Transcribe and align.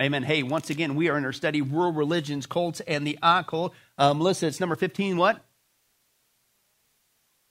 Amen. 0.00 0.22
Hey, 0.22 0.42
once 0.42 0.68
again, 0.68 0.94
we 0.94 1.08
are 1.08 1.16
in 1.16 1.24
our 1.24 1.32
study, 1.32 1.62
World 1.62 1.96
Religions, 1.96 2.46
Cults, 2.46 2.80
and 2.80 3.06
the 3.06 3.18
Occult. 3.22 3.72
Uh, 3.96 4.12
Melissa, 4.12 4.46
it's 4.46 4.60
number 4.60 4.76
15. 4.76 5.16
What? 5.16 5.42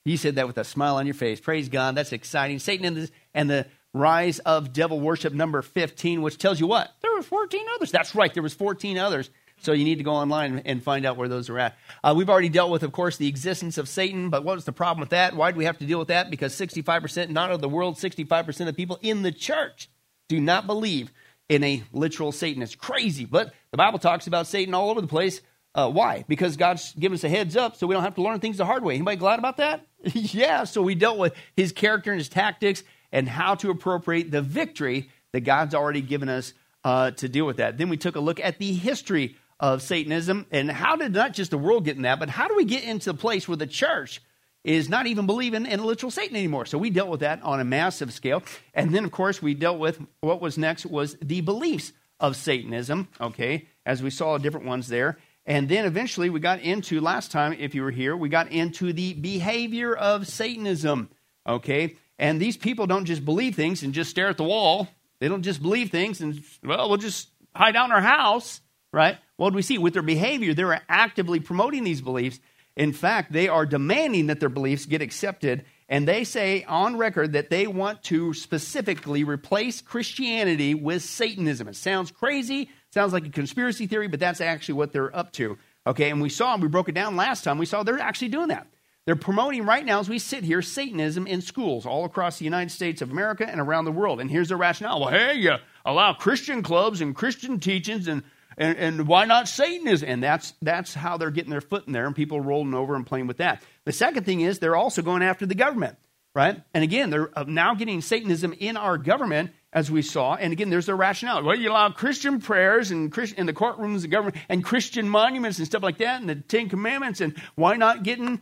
You 0.04 0.16
said 0.16 0.36
that 0.36 0.46
with 0.46 0.56
a 0.56 0.62
smile 0.62 0.96
on 0.96 1.06
your 1.06 1.14
face. 1.14 1.40
Praise 1.40 1.68
God. 1.68 1.96
That's 1.96 2.12
exciting. 2.12 2.60
Satan 2.60 2.86
and 2.86 2.96
the, 2.96 3.10
and 3.34 3.50
the 3.50 3.66
rise 3.92 4.38
of 4.40 4.72
devil 4.72 5.00
worship, 5.00 5.32
number 5.32 5.60
15, 5.60 6.22
which 6.22 6.38
tells 6.38 6.60
you 6.60 6.68
what? 6.68 6.92
There 7.02 7.12
were 7.12 7.22
14 7.22 7.66
others. 7.74 7.90
That's 7.90 8.14
right. 8.14 8.32
There 8.32 8.42
was 8.42 8.54
14 8.54 8.96
others. 8.98 9.30
So 9.58 9.72
you 9.72 9.84
need 9.84 9.98
to 9.98 10.04
go 10.04 10.12
online 10.12 10.62
and 10.66 10.80
find 10.80 11.04
out 11.04 11.16
where 11.16 11.28
those 11.28 11.50
are 11.50 11.58
at. 11.58 11.76
Uh, 12.04 12.14
we've 12.16 12.30
already 12.30 12.50
dealt 12.50 12.70
with, 12.70 12.84
of 12.84 12.92
course, 12.92 13.16
the 13.16 13.26
existence 13.26 13.78
of 13.78 13.88
Satan, 13.88 14.28
but 14.30 14.44
what 14.44 14.54
was 14.54 14.66
the 14.66 14.72
problem 14.72 15.00
with 15.00 15.10
that? 15.10 15.34
Why 15.34 15.50
do 15.50 15.58
we 15.58 15.64
have 15.64 15.78
to 15.78 15.86
deal 15.86 15.98
with 15.98 16.08
that? 16.08 16.30
Because 16.30 16.54
65%, 16.54 17.30
not 17.30 17.50
of 17.50 17.60
the 17.60 17.68
world, 17.68 17.96
65% 17.96 18.68
of 18.68 18.76
people 18.76 18.98
in 19.02 19.22
the 19.22 19.32
church 19.32 19.88
do 20.28 20.40
not 20.40 20.66
believe 20.66 21.10
in 21.48 21.62
a 21.62 21.82
literal 21.92 22.32
Satan. 22.32 22.62
It's 22.62 22.74
crazy, 22.74 23.24
but 23.24 23.54
the 23.70 23.76
Bible 23.76 23.98
talks 23.98 24.26
about 24.26 24.46
Satan 24.46 24.74
all 24.74 24.90
over 24.90 25.00
the 25.00 25.06
place. 25.06 25.40
Uh, 25.74 25.90
why? 25.90 26.24
Because 26.26 26.56
God's 26.56 26.94
given 26.94 27.14
us 27.14 27.24
a 27.24 27.28
heads 27.28 27.56
up 27.56 27.76
so 27.76 27.86
we 27.86 27.94
don't 27.94 28.02
have 28.02 28.14
to 28.14 28.22
learn 28.22 28.40
things 28.40 28.56
the 28.56 28.64
hard 28.64 28.82
way. 28.82 28.94
Anybody 28.94 29.18
glad 29.18 29.38
about 29.38 29.58
that? 29.58 29.86
yeah, 30.04 30.64
so 30.64 30.82
we 30.82 30.94
dealt 30.94 31.18
with 31.18 31.34
his 31.54 31.72
character 31.72 32.10
and 32.10 32.18
his 32.18 32.28
tactics 32.28 32.82
and 33.12 33.28
how 33.28 33.54
to 33.56 33.70
appropriate 33.70 34.30
the 34.30 34.42
victory 34.42 35.10
that 35.32 35.40
God's 35.40 35.74
already 35.74 36.00
given 36.00 36.28
us 36.28 36.54
uh, 36.82 37.10
to 37.12 37.28
deal 37.28 37.46
with 37.46 37.58
that. 37.58 37.78
Then 37.78 37.88
we 37.88 37.96
took 37.96 38.16
a 38.16 38.20
look 38.20 38.40
at 38.40 38.58
the 38.58 38.72
history 38.72 39.36
of 39.60 39.82
Satanism 39.82 40.46
and 40.50 40.70
how 40.70 40.96
did 40.96 41.12
not 41.12 41.32
just 41.32 41.50
the 41.50 41.58
world 41.58 41.84
get 41.84 41.96
in 41.96 42.02
that, 42.02 42.18
but 42.18 42.28
how 42.28 42.48
do 42.48 42.56
we 42.56 42.64
get 42.64 42.84
into 42.84 43.12
the 43.12 43.18
place 43.18 43.46
where 43.48 43.56
the 43.56 43.66
church 43.66 44.22
is 44.66 44.88
not 44.88 45.06
even 45.06 45.26
believing 45.26 45.64
in 45.64 45.78
a 45.78 45.86
literal 45.86 46.10
Satan 46.10 46.36
anymore. 46.36 46.66
So 46.66 46.76
we 46.76 46.90
dealt 46.90 47.08
with 47.08 47.20
that 47.20 47.40
on 47.42 47.60
a 47.60 47.64
massive 47.64 48.12
scale. 48.12 48.42
And 48.74 48.92
then, 48.92 49.04
of 49.04 49.12
course, 49.12 49.40
we 49.40 49.54
dealt 49.54 49.78
with 49.78 50.00
what 50.20 50.40
was 50.40 50.58
next 50.58 50.84
was 50.84 51.16
the 51.22 51.40
beliefs 51.40 51.92
of 52.18 52.34
Satanism, 52.34 53.06
okay, 53.20 53.68
as 53.86 54.02
we 54.02 54.10
saw 54.10 54.38
different 54.38 54.66
ones 54.66 54.88
there. 54.88 55.18
And 55.46 55.68
then 55.68 55.84
eventually 55.84 56.30
we 56.30 56.40
got 56.40 56.58
into, 56.58 57.00
last 57.00 57.30
time, 57.30 57.52
if 57.52 57.76
you 57.76 57.82
were 57.84 57.92
here, 57.92 58.16
we 58.16 58.28
got 58.28 58.50
into 58.50 58.92
the 58.92 59.14
behavior 59.14 59.94
of 59.94 60.26
Satanism, 60.26 61.10
okay? 61.46 61.94
And 62.18 62.40
these 62.40 62.56
people 62.56 62.88
don't 62.88 63.04
just 63.04 63.24
believe 63.24 63.54
things 63.54 63.84
and 63.84 63.94
just 63.94 64.10
stare 64.10 64.28
at 64.28 64.36
the 64.36 64.42
wall. 64.42 64.88
They 65.20 65.28
don't 65.28 65.42
just 65.42 65.62
believe 65.62 65.92
things 65.92 66.20
and, 66.20 66.42
well, 66.64 66.88
we'll 66.88 66.98
just 66.98 67.28
hide 67.54 67.76
out 67.76 67.86
in 67.86 67.92
our 67.92 68.00
house, 68.00 68.60
right? 68.92 69.16
What 69.36 69.50
do 69.50 69.56
we 69.56 69.62
see? 69.62 69.78
With 69.78 69.92
their 69.92 70.02
behavior, 70.02 70.54
they're 70.54 70.82
actively 70.88 71.38
promoting 71.38 71.84
these 71.84 72.00
beliefs 72.00 72.40
in 72.76 72.92
fact, 72.92 73.32
they 73.32 73.48
are 73.48 73.64
demanding 73.64 74.26
that 74.26 74.38
their 74.38 74.50
beliefs 74.50 74.86
get 74.86 75.00
accepted, 75.00 75.64
and 75.88 76.06
they 76.06 76.24
say 76.24 76.62
on 76.64 76.98
record 76.98 77.32
that 77.32 77.48
they 77.48 77.66
want 77.66 78.02
to 78.04 78.34
specifically 78.34 79.24
replace 79.24 79.80
Christianity 79.80 80.74
with 80.74 81.02
Satanism. 81.02 81.68
It 81.68 81.76
sounds 81.76 82.10
crazy, 82.10 82.68
sounds 82.90 83.12
like 83.12 83.26
a 83.26 83.30
conspiracy 83.30 83.86
theory, 83.86 84.08
but 84.08 84.20
that's 84.20 84.40
actually 84.40 84.74
what 84.74 84.92
they're 84.92 85.14
up 85.16 85.32
to. 85.32 85.56
Okay, 85.86 86.10
and 86.10 86.20
we 86.20 86.28
saw, 86.28 86.56
we 86.56 86.68
broke 86.68 86.88
it 86.88 86.94
down 86.94 87.16
last 87.16 87.44
time, 87.44 87.58
we 87.58 87.66
saw 87.66 87.82
they're 87.82 87.98
actually 87.98 88.28
doing 88.28 88.48
that. 88.48 88.66
They're 89.06 89.14
promoting 89.14 89.64
right 89.64 89.86
now, 89.86 90.00
as 90.00 90.08
we 90.08 90.18
sit 90.18 90.42
here, 90.42 90.60
Satanism 90.60 91.28
in 91.28 91.40
schools 91.40 91.86
all 91.86 92.04
across 92.04 92.40
the 92.40 92.44
United 92.44 92.72
States 92.72 93.00
of 93.00 93.12
America 93.12 93.48
and 93.48 93.60
around 93.60 93.84
the 93.84 93.92
world. 93.92 94.20
And 94.20 94.28
here's 94.28 94.48
their 94.48 94.56
rationale. 94.56 95.00
Well, 95.00 95.10
hey, 95.10 95.34
you 95.34 95.54
allow 95.84 96.12
Christian 96.12 96.60
clubs 96.60 97.00
and 97.00 97.14
Christian 97.14 97.60
teachings 97.60 98.08
and 98.08 98.24
and, 98.56 98.78
and 98.78 99.08
why 99.08 99.24
not 99.24 99.48
Satanism? 99.48 100.08
And 100.08 100.22
that's, 100.22 100.54
that's 100.62 100.94
how 100.94 101.16
they're 101.16 101.30
getting 101.30 101.50
their 101.50 101.60
foot 101.60 101.86
in 101.86 101.92
there, 101.92 102.06
and 102.06 102.16
people 102.16 102.40
rolling 102.40 102.74
over 102.74 102.94
and 102.94 103.06
playing 103.06 103.26
with 103.26 103.38
that. 103.38 103.62
The 103.84 103.92
second 103.92 104.24
thing 104.24 104.40
is 104.40 104.58
they're 104.58 104.76
also 104.76 105.02
going 105.02 105.22
after 105.22 105.46
the 105.46 105.54
government, 105.54 105.96
right? 106.34 106.62
And 106.74 106.82
again, 106.84 107.10
they're 107.10 107.38
uh, 107.38 107.44
now 107.46 107.74
getting 107.74 108.00
Satanism 108.00 108.52
in 108.58 108.76
our 108.76 108.98
government, 108.98 109.50
as 109.72 109.90
we 109.90 110.02
saw. 110.02 110.34
And 110.34 110.52
again, 110.52 110.70
there's 110.70 110.86
their 110.86 110.96
rationale. 110.96 111.42
Well, 111.42 111.56
you 111.56 111.70
allow 111.70 111.90
Christian 111.90 112.40
prayers 112.40 112.90
and 112.90 113.16
in 113.36 113.46
the 113.46 113.52
courtrooms 113.52 114.04
of 114.04 114.10
government 114.10 114.36
and 114.48 114.64
Christian 114.64 115.08
monuments 115.08 115.58
and 115.58 115.66
stuff 115.66 115.82
like 115.82 115.98
that, 115.98 116.20
and 116.20 116.28
the 116.28 116.36
Ten 116.36 116.68
Commandments, 116.68 117.20
and 117.20 117.36
why 117.56 117.76
not 117.76 118.02
getting 118.02 118.40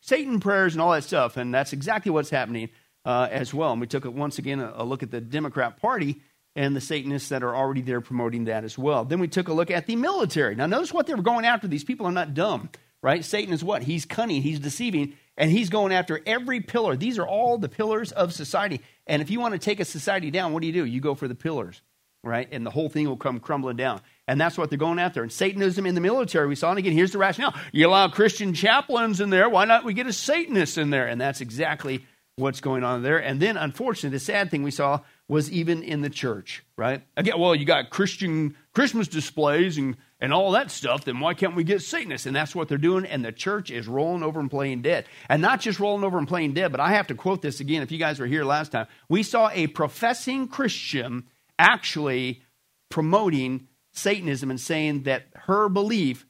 Satan 0.00 0.40
prayers 0.40 0.74
and 0.74 0.82
all 0.82 0.92
that 0.92 1.04
stuff? 1.04 1.36
And 1.36 1.52
that's 1.52 1.72
exactly 1.72 2.10
what's 2.12 2.30
happening 2.30 2.70
uh, 3.04 3.28
as 3.30 3.52
well. 3.52 3.72
And 3.72 3.80
we 3.80 3.86
took, 3.86 4.04
once 4.04 4.38
again, 4.38 4.60
a, 4.60 4.72
a 4.76 4.84
look 4.84 5.02
at 5.02 5.10
the 5.10 5.20
Democrat 5.20 5.80
Party 5.80 6.20
and 6.54 6.76
the 6.76 6.80
Satanists 6.80 7.30
that 7.30 7.42
are 7.42 7.54
already 7.54 7.82
there 7.82 8.00
promoting 8.00 8.44
that 8.44 8.64
as 8.64 8.76
well. 8.76 9.04
Then 9.04 9.20
we 9.20 9.28
took 9.28 9.48
a 9.48 9.52
look 9.52 9.70
at 9.70 9.86
the 9.86 9.96
military. 9.96 10.54
Now, 10.54 10.66
notice 10.66 10.92
what 10.92 11.06
they 11.06 11.14
were 11.14 11.22
going 11.22 11.44
after. 11.44 11.66
These 11.66 11.84
people 11.84 12.06
are 12.06 12.12
not 12.12 12.34
dumb, 12.34 12.68
right? 13.02 13.24
Satan 13.24 13.54
is 13.54 13.64
what? 13.64 13.82
He's 13.82 14.04
cunning, 14.04 14.42
he's 14.42 14.60
deceiving, 14.60 15.14
and 15.36 15.50
he's 15.50 15.70
going 15.70 15.92
after 15.92 16.20
every 16.26 16.60
pillar. 16.60 16.96
These 16.96 17.18
are 17.18 17.26
all 17.26 17.56
the 17.56 17.68
pillars 17.68 18.12
of 18.12 18.32
society. 18.32 18.80
And 19.06 19.22
if 19.22 19.30
you 19.30 19.40
want 19.40 19.52
to 19.52 19.58
take 19.58 19.80
a 19.80 19.84
society 19.84 20.30
down, 20.30 20.52
what 20.52 20.60
do 20.60 20.66
you 20.66 20.72
do? 20.72 20.84
You 20.84 21.00
go 21.00 21.14
for 21.14 21.26
the 21.26 21.34
pillars, 21.34 21.80
right? 22.22 22.46
And 22.52 22.66
the 22.66 22.70
whole 22.70 22.90
thing 22.90 23.08
will 23.08 23.16
come 23.16 23.40
crumbling 23.40 23.76
down. 23.76 24.02
And 24.28 24.40
that's 24.40 24.58
what 24.58 24.68
they're 24.68 24.78
going 24.78 24.98
after. 24.98 25.22
And 25.22 25.32
Satanism 25.32 25.86
in 25.86 25.94
the 25.94 26.00
military, 26.02 26.46
we 26.46 26.54
saw, 26.54 26.70
and 26.70 26.78
again, 26.78 26.92
here's 26.92 27.12
the 27.12 27.18
rationale. 27.18 27.54
You 27.72 27.88
allow 27.88 28.08
Christian 28.08 28.52
chaplains 28.52 29.20
in 29.20 29.30
there, 29.30 29.48
why 29.48 29.64
not 29.64 29.84
we 29.84 29.94
get 29.94 30.06
a 30.06 30.12
Satanist 30.12 30.76
in 30.76 30.90
there? 30.90 31.06
And 31.06 31.20
that's 31.20 31.40
exactly 31.40 32.04
what's 32.36 32.60
going 32.60 32.84
on 32.84 33.02
there. 33.02 33.18
And 33.18 33.40
then, 33.40 33.56
unfortunately, 33.56 34.16
the 34.16 34.24
sad 34.24 34.50
thing 34.50 34.62
we 34.62 34.70
saw 34.70 35.00
was 35.32 35.50
even 35.50 35.82
in 35.82 36.02
the 36.02 36.10
church, 36.10 36.62
right? 36.76 37.02
Again, 37.16 37.40
well, 37.40 37.54
you 37.54 37.64
got 37.64 37.88
Christian 37.88 38.54
Christmas 38.74 39.08
displays 39.08 39.78
and, 39.78 39.96
and 40.20 40.30
all 40.30 40.50
that 40.50 40.70
stuff, 40.70 41.06
then 41.06 41.20
why 41.20 41.32
can't 41.32 41.56
we 41.56 41.64
get 41.64 41.80
Satanists? 41.80 42.26
And 42.26 42.36
that's 42.36 42.54
what 42.54 42.68
they're 42.68 42.76
doing, 42.76 43.06
and 43.06 43.24
the 43.24 43.32
church 43.32 43.70
is 43.70 43.88
rolling 43.88 44.22
over 44.22 44.38
and 44.38 44.50
playing 44.50 44.82
dead. 44.82 45.06
And 45.30 45.40
not 45.40 45.62
just 45.62 45.80
rolling 45.80 46.04
over 46.04 46.18
and 46.18 46.28
playing 46.28 46.52
dead, 46.52 46.70
but 46.70 46.82
I 46.82 46.92
have 46.92 47.06
to 47.06 47.14
quote 47.14 47.40
this 47.40 47.60
again 47.60 47.80
if 47.80 47.90
you 47.90 47.96
guys 47.96 48.20
were 48.20 48.26
here 48.26 48.44
last 48.44 48.72
time. 48.72 48.88
We 49.08 49.22
saw 49.22 49.48
a 49.54 49.68
professing 49.68 50.48
Christian 50.48 51.24
actually 51.58 52.42
promoting 52.90 53.68
Satanism 53.94 54.50
and 54.50 54.60
saying 54.60 55.04
that 55.04 55.28
her 55.46 55.70
belief, 55.70 56.26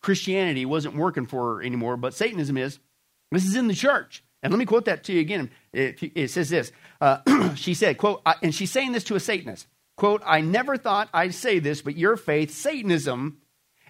Christianity, 0.00 0.64
wasn't 0.64 0.96
working 0.96 1.26
for 1.26 1.56
her 1.56 1.62
anymore, 1.62 1.98
but 1.98 2.14
Satanism 2.14 2.56
is. 2.56 2.78
This 3.30 3.44
is 3.44 3.54
in 3.54 3.68
the 3.68 3.74
church. 3.74 4.24
And 4.42 4.52
let 4.52 4.58
me 4.58 4.64
quote 4.64 4.84
that 4.84 5.04
to 5.04 5.12
you 5.12 5.20
again. 5.20 5.50
It, 5.72 6.02
it 6.14 6.30
says 6.30 6.50
this. 6.50 6.70
Uh, 7.00 7.54
she 7.54 7.74
said, 7.74 7.98
quote, 7.98 8.22
and 8.42 8.54
she's 8.54 8.70
saying 8.70 8.92
this 8.92 9.04
to 9.04 9.16
a 9.16 9.20
Satanist, 9.20 9.66
quote, 9.96 10.22
I 10.24 10.40
never 10.40 10.76
thought 10.76 11.08
I'd 11.12 11.34
say 11.34 11.58
this, 11.58 11.82
but 11.82 11.96
your 11.96 12.16
faith, 12.16 12.50
Satanism, 12.50 13.38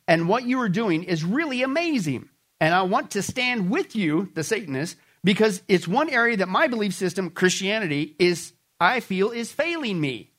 and 0.08 0.28
what 0.28 0.44
you 0.44 0.60
are 0.60 0.68
doing 0.68 1.02
is 1.04 1.24
really 1.24 1.62
amazing. 1.62 2.28
And 2.60 2.74
I 2.74 2.82
want 2.82 3.12
to 3.12 3.22
stand 3.22 3.70
with 3.70 3.96
you, 3.96 4.30
the 4.34 4.44
Satanist, 4.44 4.96
because 5.24 5.62
it's 5.68 5.88
one 5.88 6.08
area 6.08 6.36
that 6.38 6.48
my 6.48 6.68
belief 6.68 6.94
system, 6.94 7.30
Christianity, 7.30 8.14
is, 8.18 8.52
I 8.80 9.00
feel, 9.00 9.30
is 9.30 9.52
failing 9.52 10.00
me. 10.00 10.32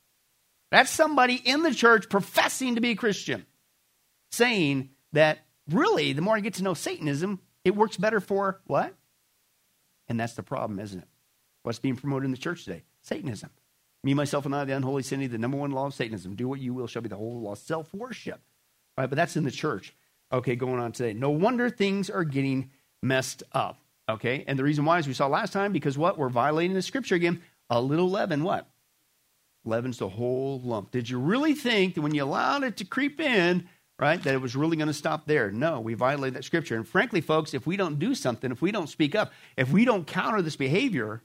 That's 0.71 0.89
somebody 0.89 1.35
in 1.35 1.63
the 1.63 1.73
church 1.73 2.09
professing 2.09 2.75
to 2.75 2.81
be 2.81 2.91
a 2.91 2.95
Christian, 2.95 3.45
saying 4.31 4.89
that 5.13 5.39
really, 5.69 6.13
the 6.13 6.21
more 6.21 6.35
I 6.35 6.41
get 6.41 6.55
to 6.55 6.63
know 6.63 6.73
Satanism, 6.73 7.39
it 7.63 7.75
works 7.75 7.97
better 7.97 8.19
for 8.19 8.61
what? 8.65 8.93
And 10.07 10.19
that's 10.19 10.33
the 10.33 10.43
problem, 10.43 10.79
isn't 10.79 10.99
it? 10.99 11.07
What's 11.67 11.79
being 11.79 11.97
promoted 11.97 12.23
in 12.23 12.31
the 12.31 12.37
church 12.37 12.63
today? 12.63 12.83
Satanism. 13.01 13.49
Me, 14.01 14.13
myself, 14.13 14.45
and 14.45 14.55
I, 14.55 14.63
the 14.63 14.71
unholy 14.71 15.03
Trinity, 15.03 15.27
the 15.27 15.37
number 15.37 15.57
one 15.57 15.71
law 15.71 15.87
of 15.87 15.93
Satanism. 15.93 16.33
Do 16.33 16.47
what 16.47 16.61
you 16.61 16.73
will 16.73 16.87
shall 16.87 17.01
be 17.01 17.09
the 17.09 17.17
whole 17.17 17.41
law. 17.41 17.55
Self 17.55 17.93
worship. 17.93 18.39
Right? 18.97 19.09
But 19.09 19.17
that's 19.17 19.35
in 19.35 19.43
the 19.43 19.51
church. 19.51 19.93
Okay, 20.31 20.55
going 20.55 20.79
on 20.79 20.93
today. 20.93 21.11
No 21.11 21.29
wonder 21.29 21.69
things 21.69 22.09
are 22.09 22.23
getting 22.23 22.71
messed 23.03 23.43
up. 23.51 23.81
Okay, 24.07 24.45
and 24.47 24.57
the 24.57 24.63
reason 24.63 24.85
why, 24.85 24.97
as 24.97 25.09
we 25.09 25.13
saw 25.13 25.27
last 25.27 25.51
time, 25.51 25.73
because 25.73 25.97
what? 25.97 26.17
We're 26.17 26.29
violating 26.29 26.73
the 26.73 26.81
scripture 26.81 27.15
again. 27.15 27.41
A 27.69 27.81
little 27.81 28.09
leaven, 28.09 28.45
what? 28.45 28.69
Leaven's 29.65 29.97
the 29.97 30.07
whole 30.07 30.61
lump. 30.61 30.91
Did 30.91 31.09
you 31.09 31.19
really 31.19 31.53
think 31.53 31.95
that 31.95 32.01
when 32.01 32.15
you 32.15 32.23
allowed 32.23 32.63
it 32.63 32.77
to 32.77 32.85
creep 32.85 33.19
in, 33.19 33.67
right, 33.99 34.23
that 34.23 34.33
it 34.33 34.41
was 34.41 34.55
really 34.55 34.77
going 34.77 34.87
to 34.87 34.93
stop 34.93 35.27
there. 35.27 35.51
No, 35.51 35.81
we 35.81 35.95
violated 35.95 36.35
that 36.35 36.45
scripture. 36.45 36.77
And 36.77 36.87
frankly, 36.87 37.19
folks, 37.19 37.53
if 37.53 37.67
we 37.67 37.75
don't 37.75 37.99
do 37.99 38.15
something, 38.15 38.53
if 38.53 38.61
we 38.61 38.71
don't 38.71 38.87
speak 38.87 39.15
up, 39.15 39.33
if 39.57 39.69
we 39.69 39.83
don't 39.83 40.07
counter 40.07 40.41
this 40.41 40.55
behavior, 40.55 41.23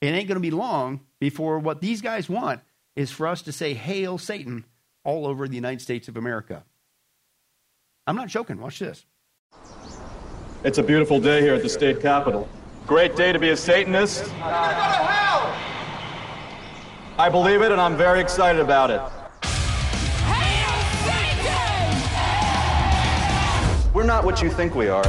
it 0.00 0.06
ain't 0.08 0.28
going 0.28 0.36
to 0.36 0.40
be 0.40 0.50
long 0.50 1.00
before 1.18 1.58
what 1.58 1.80
these 1.80 2.00
guys 2.00 2.28
want 2.28 2.60
is 2.94 3.10
for 3.10 3.26
us 3.26 3.42
to 3.42 3.52
say, 3.52 3.74
Hail 3.74 4.18
Satan, 4.18 4.64
all 5.04 5.26
over 5.26 5.48
the 5.48 5.56
United 5.56 5.80
States 5.80 6.08
of 6.08 6.16
America. 6.16 6.64
I'm 8.06 8.16
not 8.16 8.28
joking. 8.28 8.60
Watch 8.60 8.78
this. 8.78 9.04
It's 10.64 10.78
a 10.78 10.82
beautiful 10.82 11.20
day 11.20 11.40
here 11.40 11.54
at 11.54 11.62
the 11.62 11.68
state 11.68 12.00
capitol. 12.00 12.48
Great 12.86 13.16
day 13.16 13.32
to 13.32 13.38
be 13.38 13.50
a 13.50 13.56
Satanist. 13.56 14.24
I 17.20 17.28
believe 17.30 17.62
it, 17.62 17.72
and 17.72 17.80
I'm 17.80 17.96
very 17.96 18.20
excited 18.20 18.60
about 18.60 18.90
it. 18.90 19.00
We're 23.92 24.04
not 24.04 24.24
what 24.24 24.40
you 24.42 24.50
think 24.50 24.74
we 24.74 24.88
are. 24.88 25.04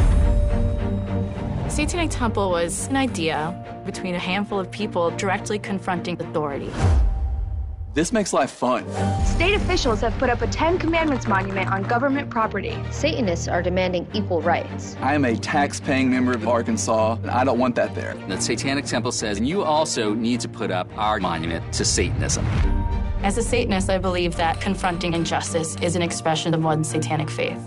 Satanic 1.69 2.09
Temple 2.09 2.49
was 2.49 2.87
an 2.87 2.97
idea 2.97 3.53
between 3.91 4.13
a 4.13 4.19
handful 4.19 4.59
of 4.59 4.69
people 4.69 5.09
directly 5.11 5.57
confronting 5.57 6.21
authority. 6.21 6.71
This 7.95 8.13
makes 8.13 8.33
life 8.33 8.51
fun. 8.51 8.85
State 9.25 9.55
officials 9.55 10.01
have 10.01 10.15
put 10.19 10.29
up 10.29 10.43
a 10.43 10.47
Ten 10.47 10.77
Commandments 10.77 11.27
monument 11.27 11.71
on 11.71 11.81
government 11.81 12.29
property. 12.29 12.77
Satanists 12.91 13.47
are 13.47 13.63
demanding 13.63 14.07
equal 14.13 14.43
rights. 14.43 14.95
I 15.01 15.15
am 15.15 15.25
a 15.25 15.35
tax 15.35 15.79
paying 15.79 16.11
member 16.11 16.33
of 16.33 16.47
Arkansas, 16.47 17.17
and 17.23 17.31
I 17.31 17.43
don't 17.43 17.57
want 17.57 17.73
that 17.75 17.95
there. 17.95 18.13
The 18.27 18.39
Satanic 18.39 18.85
Temple 18.85 19.11
says 19.11 19.39
you 19.39 19.63
also 19.63 20.13
need 20.13 20.39
to 20.41 20.47
put 20.47 20.69
up 20.69 20.87
our 20.95 21.19
monument 21.19 21.73
to 21.73 21.83
Satanism. 21.83 22.45
As 23.23 23.39
a 23.39 23.43
Satanist, 23.43 23.89
I 23.89 23.97
believe 23.97 24.35
that 24.35 24.61
confronting 24.61 25.15
injustice 25.15 25.75
is 25.77 25.95
an 25.95 26.03
expression 26.03 26.53
of 26.53 26.63
one's 26.63 26.87
satanic 26.87 27.29
faith. 27.29 27.59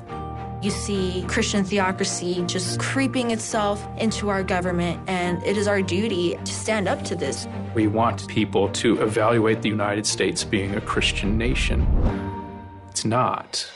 You 0.63 0.71
see 0.71 1.25
Christian 1.27 1.65
theocracy 1.65 2.45
just 2.47 2.79
creeping 2.79 3.33
itself 3.33 3.85
into 3.99 4.29
our 4.29 4.45
government, 4.45 5.01
and 5.09 5.43
it 5.43 5.57
is 5.57 5.67
our 5.67 5.83
duty 5.83 6.37
to 6.37 6.53
stand 6.53 6.87
up 6.87 7.03
to 7.07 7.17
this. 7.17 7.49
We 7.75 7.89
want 7.89 8.29
people 8.29 8.69
to 8.69 9.03
evaluate 9.03 9.63
the 9.63 9.69
United 9.69 10.07
States 10.07 10.45
being 10.45 10.77
a 10.77 10.81
Christian 10.81 11.37
nation. 11.37 11.85
It's 12.91 13.05
not. 13.05 13.69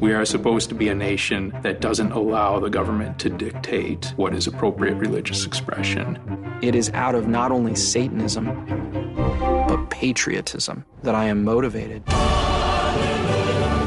We 0.00 0.14
are 0.14 0.24
supposed 0.24 0.70
to 0.70 0.74
be 0.74 0.88
a 0.88 0.94
nation 0.94 1.52
that 1.60 1.82
doesn't 1.82 2.12
allow 2.12 2.58
the 2.58 2.70
government 2.70 3.18
to 3.18 3.28
dictate 3.28 4.14
what 4.16 4.32
is 4.32 4.46
appropriate 4.46 4.94
religious 4.94 5.44
expression. 5.44 6.18
It 6.62 6.74
is 6.74 6.88
out 6.94 7.14
of 7.14 7.28
not 7.28 7.52
only 7.52 7.74
Satanism, 7.74 8.46
but 9.68 9.90
patriotism 9.90 10.86
that 11.02 11.14
I 11.14 11.26
am 11.26 11.44
motivated. 11.44 12.04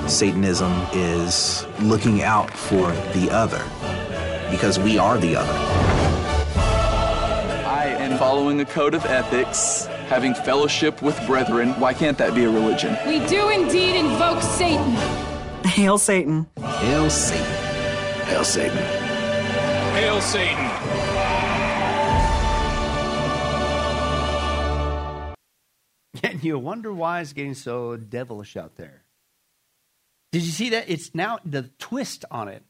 Satanism 0.08 0.72
is 0.94 1.66
looking 1.82 2.22
out 2.22 2.52
for 2.52 2.92
the 3.14 3.28
other 3.32 3.64
because 4.52 4.78
we 4.78 5.00
are 5.00 5.18
the 5.18 5.36
other. 5.36 5.52
I 7.68 7.88
am 7.88 8.20
following 8.20 8.62
a 8.62 8.66
code 8.66 8.94
of 8.94 9.04
ethics, 9.06 9.88
having 10.08 10.36
fellowship 10.36 11.02
with 11.02 11.20
brethren. 11.26 11.72
Why 11.80 11.94
can't 11.94 12.20
that 12.20 12.36
be 12.36 12.44
a 12.44 12.50
religion? 12.52 12.96
We 13.08 13.26
do 13.26 13.50
indeed 13.50 13.96
invoke 13.96 14.44
Satan. 14.44 14.92
Hail 15.66 15.98
Satan. 15.98 16.46
Hail 16.56 17.10
Satan. 17.10 18.26
Hail 18.28 18.44
Satan. 18.44 18.78
Hail 19.96 20.22
Satan. 20.22 20.66
And 26.24 26.44
you 26.44 26.60
wonder 26.60 26.94
why 26.94 27.22
it's 27.22 27.34
getting 27.34 27.56
so 27.56 27.98
devilish 27.98 28.56
out 28.56 28.76
there. 28.76 29.05
Did 30.36 30.44
you 30.44 30.52
see 30.52 30.72
that? 30.72 30.90
It's 30.90 31.16
now 31.16 31.40
the 31.46 31.70
twist 31.80 32.26
on 32.30 32.50
it 32.50 32.62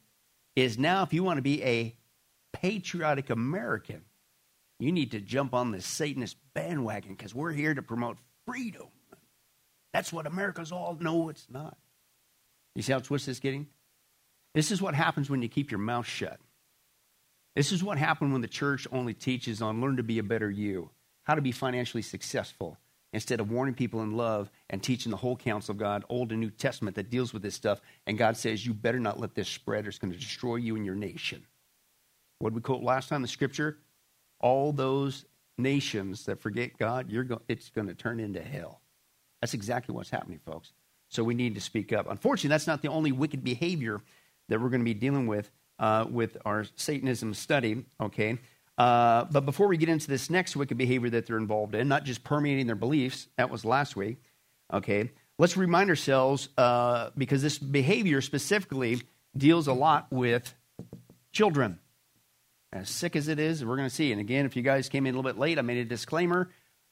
is 0.55 0.77
now 0.77 1.01
if 1.01 1.13
you 1.13 1.23
want 1.23 1.39
to 1.39 1.41
be 1.41 1.63
a 1.63 1.95
patriotic 2.53 3.31
American, 3.31 4.03
you 4.79 4.91
need 4.91 5.09
to 5.13 5.19
jump 5.19 5.55
on 5.55 5.71
the 5.71 5.81
Satanist 5.81 6.37
bandwagon 6.53 7.15
because 7.15 7.33
we're 7.33 7.53
here 7.53 7.73
to 7.73 7.81
promote 7.81 8.17
freedom. 8.45 8.85
That's 9.93 10.13
what 10.13 10.27
America's 10.27 10.71
all. 10.71 10.95
No, 11.01 11.29
it's 11.29 11.47
not. 11.49 11.75
You 12.75 12.83
see 12.83 12.93
how 12.93 12.99
twisted 12.99 13.31
it's 13.31 13.39
getting? 13.39 13.65
This 14.53 14.69
is 14.69 14.79
what 14.79 14.93
happens 14.93 15.31
when 15.31 15.41
you 15.41 15.49
keep 15.49 15.71
your 15.71 15.79
mouth 15.79 16.05
shut. 16.05 16.39
This 17.55 17.71
is 17.71 17.83
what 17.83 17.97
happened 17.97 18.31
when 18.31 18.41
the 18.41 18.47
church 18.47 18.87
only 18.91 19.15
teaches 19.15 19.63
on 19.63 19.81
learn 19.81 19.97
to 19.97 20.03
be 20.03 20.19
a 20.19 20.23
better 20.23 20.51
you, 20.51 20.91
how 21.23 21.33
to 21.33 21.41
be 21.41 21.51
financially 21.51 22.03
successful, 22.03 22.77
instead 23.15 23.39
of 23.39 23.49
warning 23.49 23.73
people 23.73 24.01
in 24.01 24.11
love 24.11 24.51
and 24.69 24.83
teaching 24.83 25.09
the 25.09 25.17
whole 25.17 25.37
counsel 25.37 25.71
of 25.71 25.77
God, 25.77 26.03
Old 26.09 26.31
and 26.31 26.41
New 26.41 26.49
Testament, 26.49 26.97
that 26.97 27.09
deals 27.09 27.33
with 27.33 27.41
this 27.41 27.55
stuff. 27.55 27.79
And 28.05 28.17
God 28.17 28.35
says, 28.35 28.65
You 28.65 28.73
better 28.73 28.99
not 28.99 29.19
let 29.19 29.33
this 29.33 29.47
spread, 29.47 29.85
or 29.85 29.89
it's 29.89 29.97
going 29.97 30.11
to 30.11 30.19
destroy 30.19 30.57
you 30.57 30.75
and 30.75 30.85
your 30.85 30.95
nation. 30.95 31.45
What 32.39 32.51
we 32.51 32.59
quote 32.59 32.83
last 32.83 33.07
time? 33.07 33.17
In 33.17 33.21
the 33.21 33.29
scripture? 33.29 33.77
All 34.41 34.73
those 34.73 35.23
nations 35.57 36.25
that 36.25 36.41
forget 36.41 36.77
God, 36.77 37.09
you're 37.09 37.23
go- 37.23 37.41
it's 37.47 37.69
going 37.69 37.87
to 37.87 37.95
turn 37.95 38.19
into 38.19 38.41
hell. 38.41 38.81
That's 39.39 39.53
exactly 39.53 39.95
what's 39.95 40.09
happening, 40.09 40.39
folks. 40.45 40.73
So 41.07 41.23
we 41.23 41.35
need 41.35 41.55
to 41.55 41.61
speak 41.61 41.93
up. 41.93 42.09
Unfortunately, 42.09 42.49
that's 42.49 42.67
not 42.67 42.81
the 42.81 42.89
only 42.89 43.13
wicked 43.13 43.45
behavior 43.45 44.01
that 44.49 44.59
we're 44.59 44.69
going 44.69 44.81
to 44.81 44.85
be 44.85 44.93
dealing 44.93 45.25
with 45.25 45.49
uh, 45.79 46.05
with 46.09 46.37
our 46.45 46.65
Satanism 46.75 47.33
study, 47.33 47.85
okay? 48.01 48.39
Uh, 48.77 49.25
but 49.25 49.45
before 49.45 49.67
we 49.67 49.77
get 49.77 49.89
into 49.89 50.07
this 50.07 50.29
next 50.29 50.55
wicked 50.55 50.77
behavior 50.77 51.09
that 51.09 51.25
they're 51.25 51.37
involved 51.37 51.75
in, 51.75 51.87
not 51.87 52.03
just 52.03 52.23
permeating 52.23 52.67
their 52.67 52.75
beliefs, 52.75 53.27
that 53.37 53.49
was 53.49 53.63
last 53.63 53.95
week, 53.95 54.17
okay? 54.73 55.11
Let's 55.37 55.55
remind 55.55 55.89
ourselves, 55.89 56.49
uh, 56.57 57.11
because 57.17 57.41
this 57.41 57.57
behavior 57.57 58.21
specifically 58.21 59.01
deals 59.35 59.67
a 59.67 59.73
lot 59.73 60.07
with 60.11 60.53
children. 61.31 61.79
As 62.73 62.89
sick 62.89 63.15
as 63.15 63.29
it 63.29 63.39
is, 63.39 63.63
we're 63.63 63.77
going 63.77 63.87
to 63.87 63.95
see. 63.95 64.11
And 64.11 64.19
again, 64.19 64.45
if 64.45 64.55
you 64.55 64.61
guys 64.61 64.89
came 64.89 65.05
in 65.05 65.13
a 65.13 65.17
little 65.17 65.29
bit 65.29 65.39
late, 65.39 65.57
I 65.57 65.61
made 65.61 65.77
a 65.77 65.85
disclaimer. 65.85 66.49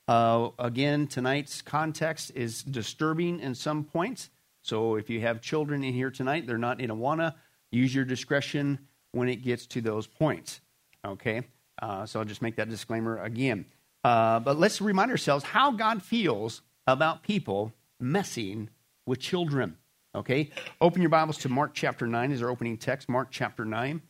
Uh, 0.07 0.49
again, 0.59 1.07
tonight's 1.07 1.61
context 1.61 2.31
is 2.35 2.63
disturbing 2.63 3.39
in 3.39 3.55
some 3.55 3.83
points. 3.83 4.29
So 4.61 4.95
if 4.95 5.09
you 5.09 5.19
have 5.21 5.41
children 5.41 5.83
in 5.83 5.93
here 5.93 6.11
tonight, 6.11 6.47
they're 6.47 6.57
not 6.57 6.79
in 6.79 6.89
Awana, 6.89 7.35
use 7.71 7.93
your 7.93 8.05
discretion 8.05 8.79
when 9.11 9.27
it 9.27 9.37
gets 9.37 9.67
to 9.67 9.81
those 9.81 10.07
points. 10.07 10.61
Okay? 11.05 11.43
Uh, 11.81 12.05
so 12.05 12.19
I'll 12.19 12.25
just 12.25 12.41
make 12.41 12.57
that 12.57 12.69
disclaimer 12.69 13.17
again. 13.21 13.65
Uh, 14.03 14.39
but 14.39 14.59
let's 14.59 14.81
remind 14.81 15.11
ourselves 15.11 15.43
how 15.43 15.71
God 15.71 16.03
feels 16.03 16.61
about 16.85 17.23
people 17.23 17.73
messing 17.99 18.69
with 19.05 19.19
children. 19.19 19.77
Okay? 20.15 20.51
Open 20.81 21.01
your 21.01 21.09
Bibles 21.09 21.37
to 21.39 21.49
Mark 21.49 21.71
chapter 21.73 22.05
9 22.05 22.31
is 22.31 22.43
our 22.43 22.49
opening 22.49 22.77
text, 22.77 23.09
Mark 23.09 23.29
chapter 23.31 23.65
9. 23.65 24.01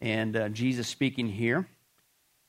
And 0.00 0.36
uh, 0.36 0.48
Jesus 0.48 0.88
speaking 0.88 1.28
here. 1.28 1.66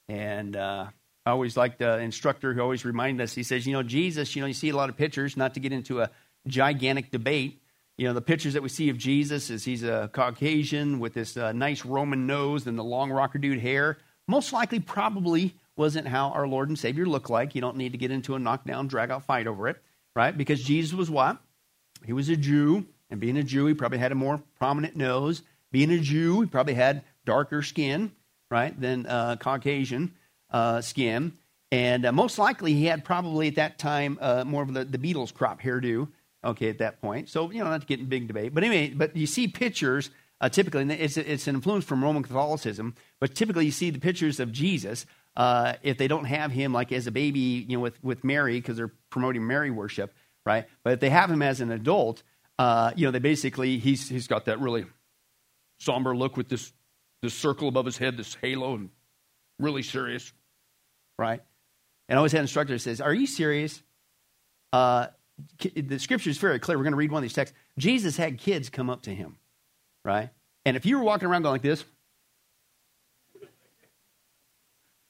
And 0.07 0.55
uh, 0.55 0.87
I 1.25 1.31
always 1.31 1.57
like 1.57 1.77
the 1.77 1.97
instructor 1.99 2.53
who 2.53 2.61
always 2.61 2.85
reminds 2.85 3.21
us, 3.21 3.33
he 3.33 3.43
says, 3.43 3.65
you 3.67 3.73
know, 3.73 3.83
Jesus, 3.83 4.35
you 4.35 4.41
know, 4.41 4.47
you 4.47 4.53
see 4.53 4.69
a 4.69 4.75
lot 4.75 4.89
of 4.89 4.95
pictures, 4.95 5.35
not 5.35 5.53
to 5.55 5.59
get 5.59 5.73
into 5.73 6.01
a 6.01 6.09
gigantic 6.47 7.11
debate. 7.11 7.61
You 7.97 8.07
know, 8.07 8.13
the 8.13 8.21
pictures 8.21 8.53
that 8.53 8.63
we 8.63 8.69
see 8.69 8.89
of 8.89 8.97
Jesus 8.97 9.49
is 9.49 9.65
he's 9.65 9.83
a 9.83 10.09
Caucasian 10.13 10.99
with 10.99 11.13
this 11.13 11.35
uh, 11.35 11.51
nice 11.51 11.83
Roman 11.83 12.27
nose 12.27 12.67
and 12.67 12.77
the 12.77 12.83
long 12.83 13.11
rocker 13.11 13.39
dude 13.39 13.59
hair. 13.59 13.97
Most 14.27 14.51
likely, 14.53 14.79
probably 14.79 15.55
wasn't 15.75 16.07
how 16.07 16.29
our 16.29 16.47
Lord 16.47 16.69
and 16.69 16.77
Savior 16.77 17.05
looked 17.05 17.29
like. 17.29 17.55
You 17.55 17.61
don't 17.61 17.77
need 17.77 17.91
to 17.93 17.97
get 17.97 18.11
into 18.11 18.35
a 18.35 18.39
knockdown, 18.39 18.87
drag 18.87 19.11
out 19.11 19.23
fight 19.23 19.47
over 19.47 19.67
it, 19.67 19.81
right? 20.15 20.37
Because 20.37 20.63
Jesus 20.63 20.93
was 20.93 21.09
what? 21.09 21.37
He 22.05 22.13
was 22.13 22.29
a 22.29 22.35
Jew, 22.35 22.85
and 23.09 23.19
being 23.19 23.37
a 23.37 23.43
Jew, 23.43 23.65
he 23.67 23.73
probably 23.73 23.99
had 23.99 24.11
a 24.11 24.15
more 24.15 24.41
prominent 24.59 24.95
nose. 24.95 25.43
Being 25.71 25.91
a 25.91 25.99
Jew, 25.99 26.41
he 26.41 26.47
probably 26.47 26.73
had 26.73 27.03
darker 27.25 27.61
skin, 27.61 28.11
right, 28.49 28.79
than 28.79 29.05
uh, 29.05 29.37
Caucasian 29.39 30.13
uh, 30.51 30.81
skin. 30.81 31.33
And 31.71 32.05
uh, 32.05 32.11
most 32.11 32.39
likely, 32.39 32.73
he 32.73 32.85
had 32.85 33.03
probably 33.03 33.49
at 33.49 33.55
that 33.55 33.77
time 33.77 34.17
uh, 34.21 34.43
more 34.45 34.63
of 34.63 34.73
the, 34.73 34.85
the 34.85 34.97
Beatles 34.97 35.33
crop 35.33 35.61
hairdo, 35.61 36.07
okay, 36.43 36.69
at 36.69 36.77
that 36.79 37.01
point. 37.01 37.29
So, 37.29 37.51
you 37.51 37.63
know, 37.63 37.69
not 37.69 37.81
to 37.81 37.87
get 37.87 37.99
in 37.99 38.05
big 38.05 38.27
debate. 38.27 38.53
But 38.53 38.63
anyway, 38.63 38.93
but 38.93 39.15
you 39.15 39.27
see 39.27 39.47
pictures, 39.47 40.09
uh, 40.39 40.49
typically, 40.49 40.89
it's, 40.93 41.17
it's 41.17 41.47
an 41.47 41.55
influence 41.55 41.85
from 41.85 42.03
Roman 42.03 42.23
Catholicism, 42.23 42.95
but 43.19 43.33
typically 43.33 43.65
you 43.65 43.71
see 43.71 43.89
the 43.89 43.99
pictures 43.99 44.39
of 44.39 44.51
Jesus. 44.51 45.05
Uh, 45.35 45.73
if 45.83 45.97
they 45.97 46.07
don't 46.07 46.25
have 46.25 46.51
him 46.51 46.73
like 46.73 46.91
as 46.91 47.07
a 47.07 47.11
baby, 47.11 47.65
you 47.67 47.77
know, 47.77 47.81
with, 47.81 48.03
with 48.03 48.23
Mary, 48.23 48.59
because 48.59 48.77
they're 48.77 48.93
promoting 49.09 49.45
Mary 49.45 49.71
worship, 49.71 50.13
right? 50.45 50.65
But 50.83 50.93
if 50.93 50.99
they 50.99 51.09
have 51.09 51.29
him 51.29 51.41
as 51.41 51.61
an 51.61 51.71
adult, 51.71 52.23
uh, 52.59 52.91
you 52.95 53.05
know, 53.05 53.11
they 53.11 53.19
basically, 53.19 53.77
he's, 53.77 54.09
he's 54.09 54.27
got 54.27 54.45
that 54.45 54.59
really 54.59 54.85
somber 55.79 56.15
look 56.15 56.37
with 56.37 56.49
this, 56.49 56.73
this 57.21 57.33
circle 57.33 57.67
above 57.67 57.85
his 57.85 57.97
head, 57.97 58.17
this 58.17 58.35
halo, 58.41 58.75
and 58.75 58.89
really 59.59 59.83
serious, 59.83 60.33
right? 61.17 61.41
And 62.09 62.17
I 62.17 62.17
always 62.17 62.31
had 62.31 62.39
an 62.39 62.43
instructor 62.45 62.73
that 62.73 62.79
says, 62.79 63.01
Are 63.01 63.13
you 63.13 63.27
serious? 63.27 63.81
Uh, 64.71 65.07
the 65.75 65.99
scripture 65.99 66.29
is 66.29 66.37
very 66.37 66.59
clear. 66.59 66.77
We're 66.77 66.83
going 66.83 66.93
to 66.93 66.97
read 66.97 67.11
one 67.11 67.19
of 67.19 67.23
these 67.23 67.33
texts. 67.33 67.55
Jesus 67.77 68.17
had 68.17 68.37
kids 68.37 68.69
come 68.69 68.89
up 68.89 69.03
to 69.03 69.13
him, 69.13 69.37
right? 70.07 70.29
And 70.65 70.75
if 70.75 70.85
you 70.85 70.97
were 70.97 71.03
walking 71.03 71.27
around 71.27 71.43
going 71.43 71.53
like 71.53 71.61
this, 71.61 71.83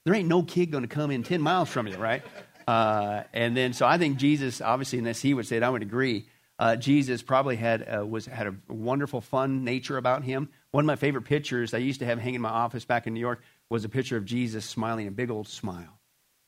there 0.04 0.14
ain't 0.14 0.28
no 0.28 0.42
kid 0.42 0.70
going 0.70 0.82
to 0.82 0.88
come 0.88 1.10
in 1.10 1.22
10 1.22 1.40
miles 1.40 1.68
from 1.68 1.86
you, 1.86 1.96
right? 1.96 2.22
Uh, 2.66 3.22
and 3.32 3.56
then, 3.56 3.72
so 3.72 3.86
I 3.86 3.96
think 3.96 4.18
Jesus, 4.18 4.60
obviously, 4.60 4.98
unless 4.98 5.20
he 5.20 5.32
would 5.32 5.46
say 5.46 5.56
it, 5.56 5.62
I 5.62 5.70
would 5.70 5.82
agree. 5.82 6.26
Uh, 6.58 6.76
Jesus 6.76 7.22
probably 7.22 7.56
had 7.56 7.82
uh, 7.82 8.04
was 8.04 8.26
had 8.26 8.48
a 8.48 8.54
wonderful, 8.68 9.20
fun 9.20 9.64
nature 9.64 9.96
about 9.96 10.24
him. 10.24 10.48
One 10.72 10.82
of 10.82 10.86
my 10.86 10.96
favorite 10.96 11.22
pictures 11.22 11.72
I 11.72 11.78
used 11.78 12.00
to 12.00 12.06
have 12.06 12.18
hanging 12.18 12.36
in 12.36 12.40
my 12.40 12.48
office 12.48 12.84
back 12.84 13.06
in 13.06 13.14
New 13.14 13.20
York 13.20 13.42
was 13.70 13.84
a 13.84 13.88
picture 13.88 14.16
of 14.16 14.24
Jesus 14.24 14.64
smiling, 14.64 15.06
a 15.06 15.12
big 15.12 15.30
old 15.30 15.46
smile, 15.46 16.00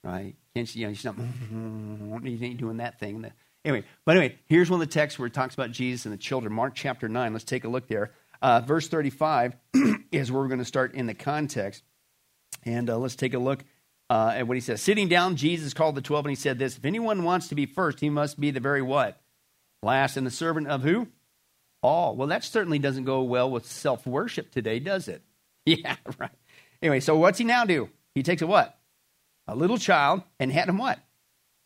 right? 0.02 0.34
Can't 0.54 0.74
you, 0.74 0.86
know, 0.86 0.88
he's 0.88 1.04
not 1.04 1.16
doing 2.58 2.78
that 2.78 2.98
thing. 2.98 3.24
Anyway, 3.64 3.84
but 4.04 4.16
anyway, 4.16 4.38
here's 4.46 4.70
one 4.70 4.80
of 4.80 4.88
the 4.88 4.92
texts 4.92 5.18
where 5.18 5.26
it 5.26 5.34
talks 5.34 5.54
about 5.54 5.70
Jesus 5.70 6.06
and 6.06 6.12
the 6.12 6.18
children. 6.18 6.52
Mark 6.52 6.74
chapter 6.74 7.08
nine. 7.08 7.32
Let's 7.32 7.44
take 7.44 7.64
a 7.64 7.68
look 7.68 7.88
there. 7.88 8.12
Uh, 8.42 8.60
verse 8.60 8.88
thirty-five 8.88 9.54
is 10.12 10.32
where 10.32 10.42
we're 10.42 10.48
going 10.48 10.58
to 10.58 10.64
start 10.64 10.94
in 10.94 11.06
the 11.06 11.14
context, 11.14 11.82
and 12.64 12.88
uh, 12.88 12.96
let's 12.98 13.16
take 13.16 13.34
a 13.34 13.38
look 13.38 13.64
uh, 14.08 14.32
at 14.34 14.46
what 14.46 14.56
he 14.56 14.60
says. 14.60 14.80
Sitting 14.80 15.08
down, 15.08 15.36
Jesus 15.36 15.74
called 15.74 15.94
the 15.94 16.00
twelve, 16.00 16.24
and 16.24 16.30
he 16.30 16.36
said 16.36 16.58
this: 16.58 16.76
If 16.76 16.84
anyone 16.84 17.24
wants 17.24 17.48
to 17.48 17.54
be 17.54 17.66
first, 17.66 18.00
he 18.00 18.10
must 18.10 18.40
be 18.40 18.50
the 18.50 18.60
very 18.60 18.82
what 18.82 19.20
last, 19.82 20.16
and 20.16 20.26
the 20.26 20.30
servant 20.30 20.68
of 20.68 20.82
who? 20.82 21.08
All. 21.82 22.14
Well, 22.14 22.28
that 22.28 22.44
certainly 22.44 22.78
doesn't 22.78 23.04
go 23.04 23.22
well 23.22 23.50
with 23.50 23.66
self 23.66 24.06
worship 24.06 24.50
today, 24.50 24.78
does 24.78 25.08
it? 25.08 25.22
Yeah, 25.66 25.96
right. 26.18 26.30
Anyway, 26.82 27.00
so 27.00 27.16
what's 27.16 27.38
he 27.38 27.44
now 27.44 27.64
do? 27.64 27.90
He 28.14 28.22
takes 28.22 28.40
a 28.42 28.46
what? 28.46 28.78
A 29.46 29.54
little 29.54 29.76
child 29.76 30.22
and 30.40 30.50
had 30.50 30.68
him 30.68 30.78
what? 30.78 30.98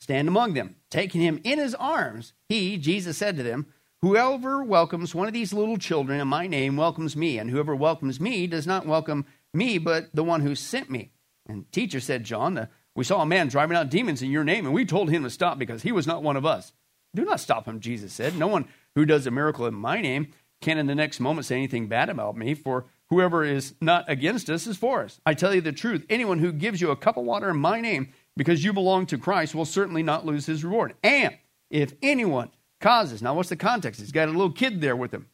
Stand 0.01 0.29
among 0.29 0.55
them. 0.55 0.75
Taking 0.91 1.21
him 1.21 1.41
in 1.45 1.59
his 1.59 1.75
arms, 1.77 2.33
he, 2.49 2.77
Jesus, 2.77 3.17
said 3.17 3.37
to 3.37 3.43
them, 3.43 3.67
Whoever 4.05 4.63
welcomes 4.63 5.15
one 5.15 5.29
of 5.29 5.33
these 5.33 5.55
little 5.55 5.79
children 5.79 6.21
in 6.21 6.29
my 6.29 6.47
name 6.47 6.77
welcomes 6.77 7.17
me, 7.17 7.39
and 7.39 7.49
whoever 7.49 7.75
welcomes 7.75 8.21
me 8.21 8.47
does 8.47 8.67
not 8.67 8.85
welcome 8.85 9.25
me, 9.55 9.79
but 9.79 10.15
the 10.15 10.23
one 10.23 10.43
who 10.43 10.55
sent 10.55 10.91
me. 10.91 11.13
And 11.47 11.73
teacher 11.73 12.01
said, 12.01 12.23
John, 12.23 12.69
We 12.95 13.05
saw 13.05 13.23
a 13.23 13.27
man 13.27 13.49
driving 13.49 13.79
out 13.79 13.89
demons 13.89 14.21
in 14.21 14.31
your 14.31 14.45
name, 14.45 14.67
and 14.67 14.75
we 14.75 14.85
told 14.85 15.09
him 15.09 15.23
to 15.23 15.31
stop 15.31 15.59
because 15.59 15.85
he 15.85 15.91
was 15.91 16.07
not 16.07 16.23
one 16.23 16.37
of 16.37 16.45
us. 16.45 16.75
Do 17.17 17.25
not 17.25 17.41
stop 17.41 17.65
him, 17.65 17.81
Jesus 17.81 18.13
said. 18.13 18.37
No 18.37 18.47
one 18.47 18.69
who 18.95 19.07
does 19.07 19.27
a 19.27 19.31
miracle 19.31 19.65
in 19.65 19.73
my 19.73 20.03
name 20.03 20.35
can 20.61 20.77
in 20.77 20.87
the 20.87 20.95
next 20.95 21.19
moment 21.19 21.47
say 21.47 21.57
anything 21.57 21.89
bad 21.89 22.11
about 22.11 22.37
me, 22.37 22.53
for 22.53 22.85
whoever 23.09 23.43
is 23.43 23.75
not 23.81 24.05
against 24.07 24.51
us 24.51 24.67
is 24.67 24.77
for 24.77 25.03
us. 25.03 25.19
I 25.25 25.33
tell 25.33 25.55
you 25.55 25.63
the 25.63 25.73
truth 25.73 26.05
anyone 26.11 26.41
who 26.41 26.53
gives 26.53 26.79
you 26.79 26.91
a 26.91 26.97
cup 26.97 27.17
of 27.17 27.25
water 27.25 27.49
in 27.49 27.57
my 27.57 27.81
name 27.81 28.13
because 28.37 28.65
you 28.65 28.75
belong 28.75 29.07
to 29.07 29.17
Christ 29.17 29.55
will 29.55 29.65
certainly 29.65 30.03
not 30.03 30.27
lose 30.27 30.45
his 30.45 30.63
reward. 30.63 30.93
And 31.03 31.39
if 31.71 31.95
anyone 32.03 32.51
causes, 32.85 33.23
now 33.23 33.35
what's 33.35 33.49
the 33.49 33.57
context? 33.57 33.99
He's 33.99 34.13
got 34.13 34.29
a 34.29 34.33
little 34.33 34.53
kid 34.53 34.83
there 34.83 34.95
with 34.95 35.13
him, 35.13 35.27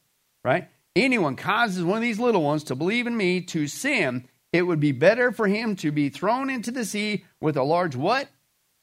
right? 0.45 0.69
Anyone 0.95 1.35
causes 1.35 1.83
one 1.83 1.97
of 1.97 2.03
these 2.03 2.21
little 2.21 2.43
ones 2.43 2.65
to 2.65 2.77
believe 2.77 3.09
in 3.09 3.17
me 3.17 3.41
to 3.43 3.67
sin, 3.67 4.29
it 4.53 4.63
would 4.63 4.79
be 4.79 4.93
better 4.93 5.33
for 5.33 5.49
him 5.49 5.75
to 5.77 5.91
be 5.91 6.11
thrown 6.11 6.49
into 6.49 6.71
the 6.71 6.85
sea 6.85 7.25
with 7.41 7.57
a 7.57 7.65
large 7.65 7.97
what? 7.97 8.29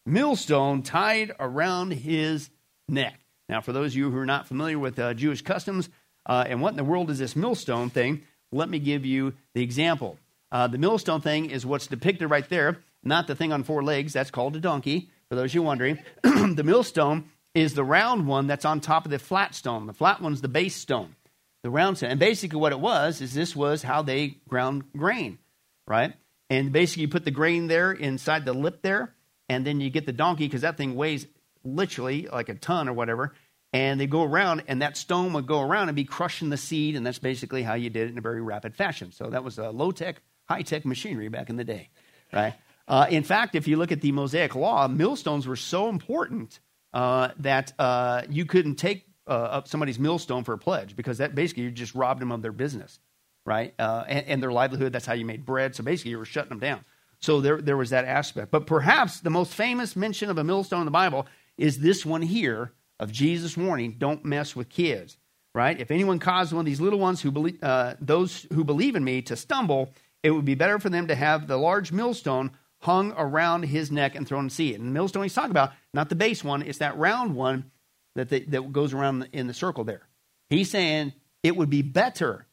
Millstone 0.06 0.84
tied 0.84 1.32
around 1.40 1.92
his 1.92 2.50
neck. 2.90 3.20
Now, 3.48 3.62
for 3.62 3.72
those 3.72 3.94
of 3.94 3.98
you 3.98 4.12
who 4.12 4.18
are 4.18 4.26
not 4.26 4.48
familiar 4.48 4.78
with 4.78 5.00
uh, 5.00 5.14
Jewish 5.14 5.42
customs 5.42 5.90
uh, 6.26 6.44
and 6.48 6.62
what 6.62 6.72
in 6.72 6.78
the 6.78 6.84
world 6.84 7.10
is 7.10 7.20
this 7.20 7.38
millstone 7.38 7.90
thing, 7.90 8.24
let 8.52 8.70
me 8.70 8.80
give 8.80 9.06
you 9.06 9.34
the 9.54 9.64
example. 9.64 10.20
Uh, 10.52 10.68
the 10.68 10.78
millstone 10.78 11.22
thing 11.22 11.50
is 11.50 11.66
what's 11.66 11.88
depicted 11.88 12.30
right 12.30 12.48
there, 12.50 12.80
not 13.02 13.28
the 13.28 13.36
thing 13.36 13.54
on 13.54 13.64
four 13.64 13.82
legs. 13.82 14.12
That's 14.12 14.32
called 14.32 14.58
a 14.58 14.60
donkey, 14.60 15.10
for 15.30 15.36
those 15.36 15.52
of 15.52 15.56
you 15.56 15.64
wondering. 15.64 16.00
the 16.24 16.64
millstone 16.66 17.30
is 17.54 17.74
the 17.74 17.84
round 17.84 18.28
one 18.28 18.48
that's 18.48 18.66
on 18.66 18.80
top 18.80 19.06
of 19.06 19.12
the 19.12 19.20
flat 19.20 19.56
stone. 19.56 19.88
The 19.88 19.94
flat 19.94 20.22
one's 20.22 20.42
the 20.42 20.48
base 20.48 20.76
stone, 20.76 21.16
the 21.64 21.70
round 21.70 21.98
stone. 21.98 22.12
And 22.12 22.20
basically, 22.20 22.60
what 22.60 22.72
it 22.72 22.80
was 22.80 23.22
is 23.22 23.34
this 23.34 23.56
was 23.56 23.84
how 23.84 24.02
they 24.02 24.38
ground 24.48 24.84
grain, 24.96 25.40
right? 25.88 26.14
And 26.50 26.72
basically, 26.72 27.02
you 27.02 27.08
put 27.10 27.26
the 27.26 27.32
grain 27.32 27.68
there 27.68 27.92
inside 27.92 28.46
the 28.46 28.54
lip 28.54 28.82
there, 28.82 29.16
and 29.50 29.66
then 29.66 29.82
you 29.82 29.90
get 29.90 30.06
the 30.06 30.14
donkey 30.14 30.46
because 30.46 30.62
that 30.62 30.78
thing 30.78 30.96
weighs 30.96 31.26
literally 31.64 32.28
like 32.32 32.50
a 32.50 32.56
ton 32.56 32.88
or 32.88 32.94
whatever. 32.94 33.34
And 33.74 34.00
they 34.00 34.08
go 34.08 34.24
around, 34.24 34.64
and 34.68 34.82
that 34.82 34.96
stone 34.96 35.34
would 35.34 35.46
go 35.46 35.62
around 35.62 35.90
and 35.90 35.96
be 35.96 36.06
crushing 36.06 36.50
the 36.50 36.58
seed, 36.58 36.96
and 36.96 37.06
that's 37.06 37.20
basically 37.20 37.64
how 37.64 37.74
you 37.74 37.90
did 37.90 38.08
it 38.08 38.12
in 38.12 38.18
a 38.18 38.22
very 38.22 38.42
rapid 38.42 38.76
fashion. 38.76 39.12
So 39.12 39.30
that 39.30 39.44
was 39.44 39.58
a 39.58 39.72
low 39.72 39.92
tech, 39.92 40.22
high 40.48 40.62
tech 40.62 40.86
machinery 40.86 41.28
back 41.28 41.50
in 41.50 41.58
the 41.58 41.66
day, 41.66 41.90
right? 42.32 42.54
Uh, 42.88 43.08
in 43.10 43.24
fact, 43.24 43.56
if 43.56 43.68
you 43.68 43.76
look 43.76 43.92
at 43.92 44.00
the 44.00 44.14
Mosaic 44.14 44.56
Law, 44.56 44.88
millstones 44.88 45.46
were 45.46 45.58
so 45.58 45.90
important 45.90 46.62
uh, 46.98 47.32
that 47.38 47.74
uh, 47.78 48.24
you 48.28 48.44
couldn't 48.44 48.74
take 48.74 49.06
uh, 49.28 49.30
up 49.30 49.68
somebody's 49.68 50.00
millstone 50.00 50.44
for 50.44 50.54
a 50.54 50.58
pledge 50.58 50.96
because 50.96 51.20
that 51.20 51.36
basically 51.36 51.62
you 51.62 51.70
just 51.70 51.94
robbed 51.94 52.20
them 52.20 52.32
of 52.32 52.42
their 52.42 52.52
business, 52.52 53.00
right? 53.46 53.76
Uh, 53.78 54.04
and, 54.08 54.26
and, 54.26 54.42
their 54.44 54.52
livelihood. 54.52 54.94
That's 54.94 55.06
how 55.06 55.14
you 55.14 55.24
made 55.24 55.46
bread. 55.46 55.76
So 55.76 55.84
basically, 55.84 56.12
you 56.12 56.18
were 56.18 56.26
shutting 56.26 56.50
them 56.50 56.60
down. 56.60 56.84
So 57.20 57.40
there, 57.40 57.62
there 57.62 57.78
was 57.78 57.92
that 57.92 58.06
aspect. 58.06 58.50
But 58.50 58.66
perhaps 58.66 59.20
the 59.20 59.30
most 59.30 59.54
famous 59.54 59.96
mention 59.96 60.32
of 60.32 60.40
a 60.40 60.44
millstone 60.44 60.80
in 60.80 60.86
the 60.86 60.92
Bible 60.92 61.28
is 61.56 61.78
this 61.78 62.04
one 62.04 62.24
here 62.24 62.74
of 63.00 63.12
Jesus 63.12 63.56
warning: 63.56 63.98
"Don't 64.00 64.26
mess 64.26 64.56
with 64.56 64.68
kids." 64.68 65.18
Right? 65.54 65.80
If 65.80 65.92
anyone 65.92 66.18
causes 66.18 66.52
one 66.52 66.62
of 66.62 66.66
these 66.66 66.82
little 66.82 67.00
ones 67.00 67.22
who 67.22 67.30
believe, 67.30 67.64
uh, 67.64 67.94
those 68.02 68.48
who 68.52 68.64
believe 68.64 68.96
in 68.96 69.04
me 69.04 69.22
to 69.24 69.36
stumble, 69.36 69.94
it 70.24 70.32
would 70.32 70.46
be 70.46 70.56
better 70.56 70.80
for 70.80 70.90
them 70.90 71.08
to 71.10 71.16
have 71.16 71.46
the 71.46 71.58
large 71.58 71.92
millstone 71.92 72.52
hung 72.82 73.14
around 73.18 73.64
his 73.64 73.92
neck 73.92 74.16
and 74.16 74.28
thrown 74.28 74.46
the 74.46 74.54
sea. 74.54 74.74
And 74.74 74.86
the 74.86 74.92
millstone 74.92 75.24
he's 75.24 75.34
talking 75.34 75.52
about, 75.52 75.74
not 75.94 76.10
the 76.10 76.16
base 76.16 76.44
one, 76.44 76.62
it's 76.62 76.78
that 76.80 76.98
round 76.98 77.36
one 77.36 77.72
that, 78.16 78.30
they, 78.30 78.42
that 78.42 78.72
goes 78.72 78.94
around 78.94 79.28
in 79.32 79.48
the 79.48 79.54
circle 79.54 79.84
there. 79.84 80.08
He's 80.50 80.70
saying 80.70 81.14
it 81.44 81.56
would 81.56 81.70
be 81.70 81.82
better 81.82 82.46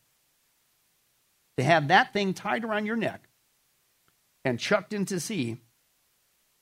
to 1.57 1.65
have 1.65 1.89
that 1.89 2.13
thing 2.13 2.35
tied 2.35 2.65
around 2.65 2.87
your 2.87 2.97
neck 2.97 3.29
and 4.45 4.59
chucked 4.59 4.93
into 4.93 5.15
the 5.15 5.21
sea 5.21 5.59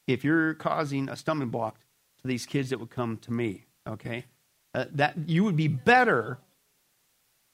if 0.06 0.24
you're 0.24 0.54
causing 0.54 1.08
a 1.08 1.16
stumbling 1.16 1.50
block 1.50 1.78
to 2.20 2.28
these 2.28 2.46
kids 2.46 2.70
that 2.70 2.80
would 2.80 2.90
come 2.90 3.16
to 3.18 3.32
me. 3.32 3.64
Okay, 3.88 4.24
uh, 4.74 4.84
that 4.92 5.16
you 5.26 5.42
would 5.44 5.56
be 5.56 5.68
better 5.68 6.38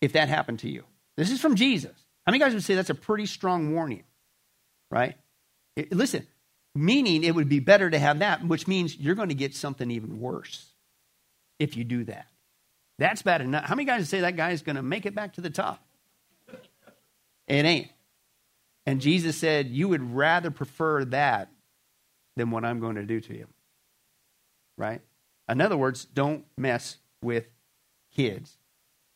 if 0.00 0.12
that 0.12 0.28
happened 0.28 0.58
to 0.60 0.68
you. 0.68 0.84
This 1.16 1.30
is 1.30 1.40
from 1.40 1.56
Jesus. 1.56 1.94
How 2.26 2.30
many 2.32 2.38
guys 2.38 2.52
would 2.52 2.64
say 2.64 2.74
that's 2.74 2.90
a 2.90 2.94
pretty 2.94 3.24
strong 3.24 3.72
warning, 3.72 4.04
right? 4.90 5.16
Listen, 5.90 6.26
meaning 6.75 7.25
it 7.25 7.35
would 7.35 7.49
be 7.49 7.61
better 7.61 7.90
to 7.90 7.99
have 7.99 8.20
that, 8.20 8.44
which 8.47 8.66
means 8.66 8.97
you're 8.97 9.14
going 9.14 9.28
to 9.28 9.35
get 9.35 9.54
something 9.54 9.90
even 9.90 10.20
worse 10.20 10.66
if 11.58 11.76
you 11.76 11.85
do 11.85 12.04
that. 12.04 12.26
That's 12.99 13.23
bad 13.23 13.40
enough. 13.40 13.64
How 13.64 13.75
many 13.75 13.87
guys 13.87 14.08
say 14.08 14.20
that 14.20 14.37
guy's 14.37 14.62
going 14.62 14.76
to 14.76 14.82
make 14.82 15.06
it 15.06 15.14
back 15.14 15.35
to 15.35 15.40
the 15.40 15.50
top? 15.50 15.82
It 17.47 17.64
ain't. 17.64 17.88
And 18.87 19.00
Jesus 19.00 19.37
said, 19.37 19.68
You 19.68 19.88
would 19.88 20.14
rather 20.14 20.50
prefer 20.50 21.04
that 21.06 21.49
than 22.37 22.50
what 22.50 22.64
I'm 22.64 22.80
going 22.80 22.97
to 22.97 23.04
do 23.04 23.20
to 23.20 23.37
you. 23.37 23.47
Right? 24.76 25.00
In 25.49 25.61
other 25.61 25.76
words, 25.76 26.04
don't 26.04 26.44
mess 26.56 26.99
with 27.23 27.47
kids. 28.14 28.56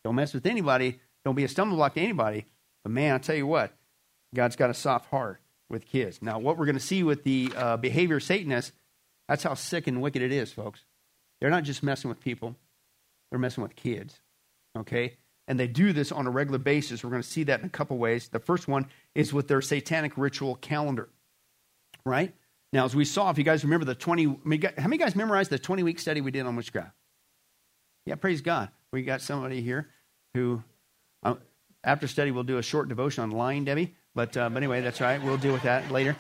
Don't 0.05 0.15
mess 0.15 0.35
with 0.35 0.47
anybody. 0.47 0.99
Don't 1.25 1.35
be 1.35 1.45
a 1.45 1.49
stumbling 1.49 1.77
block 1.77 1.95
to 1.95 2.01
anybody. 2.01 2.47
But 2.83 2.93
man, 2.93 3.13
I'll 3.13 3.21
tell 3.21 3.37
you 3.37 3.47
what, 3.47 3.73
God's 4.35 4.57
got 4.57 4.71
a 4.71 4.75
soft 4.75 5.11
heart 5.11 5.42
with 5.73 5.87
kids. 5.87 6.21
Now, 6.23 6.39
what 6.39 6.57
we're 6.57 6.67
going 6.67 6.77
to 6.77 6.81
see 6.81 7.03
with 7.03 7.25
the 7.25 7.53
uh, 7.57 7.77
behavior 7.79 8.17
of 8.17 8.23
Satanists, 8.23 8.73
that's 9.29 9.43
how 9.43 9.55
sick 9.55 9.87
and 9.87 10.01
wicked 10.01 10.23
it 10.23 10.31
is, 10.31 10.53
folks. 10.53 10.85
They're 11.41 11.51
not 11.51 11.65
just 11.65 11.83
messing 11.83 12.09
with 12.09 12.21
people, 12.21 12.55
they're 13.31 13.41
messing 13.41 13.63
with 13.63 13.75
kids. 13.75 14.21
Okay? 14.79 15.17
And 15.49 15.59
they 15.59 15.67
do 15.67 15.93
this 15.93 16.13
on 16.13 16.27
a 16.27 16.31
regular 16.31 16.59
basis. 16.59 17.03
We're 17.03 17.11
going 17.11 17.23
to 17.23 17.29
see 17.29 17.43
that 17.45 17.61
in 17.61 17.67
a 17.67 17.71
couple 17.71 17.99
ways. 17.99 18.29
The 18.29 18.39
first 18.39 18.69
one 18.69 18.87
is 19.15 19.33
with 19.33 19.49
their 19.49 19.61
satanic 19.61 20.17
ritual 20.17 20.55
calendar. 20.57 21.09
Right? 22.07 22.33
Now, 22.73 22.85
as 22.85 22.95
we 22.95 23.05
saw, 23.05 23.31
if 23.31 23.39
you 23.39 23.45
guys 23.45 23.65
remember 23.65 23.85
the 23.85 23.95
20, 23.95 24.25
how 24.25 24.89
many 24.89 24.99
guys 24.99 25.17
memorized 25.17 25.51
the 25.51 25.59
20 25.59 25.83
week 25.83 25.99
study 25.99 26.21
we 26.21 26.31
did 26.31 26.47
on 26.47 26.57
witchcraft? 26.57 26.95
Yeah, 28.07 28.15
praise 28.15 28.41
God. 28.41 28.71
We 28.93 29.03
got 29.03 29.21
somebody 29.21 29.61
here 29.63 29.89
who, 30.35 30.63
uh, 31.23 31.35
after 31.85 32.07
study, 32.09 32.31
we'll 32.31 32.45
do 32.45 32.59
a 32.59 32.63
short 32.63 32.89
devotion 32.89 33.25
on 33.25 33.31
lying, 33.31 33.65
Debbie. 33.65 33.95
But, 34.15 34.37
uh, 34.37 34.49
but 34.51 34.59
anyway, 34.59 34.81
that's 34.83 35.01
right. 35.01 35.23
We'll 35.23 35.39
deal 35.39 35.53
with 35.53 35.63
that 35.63 35.91
later. 35.91 36.17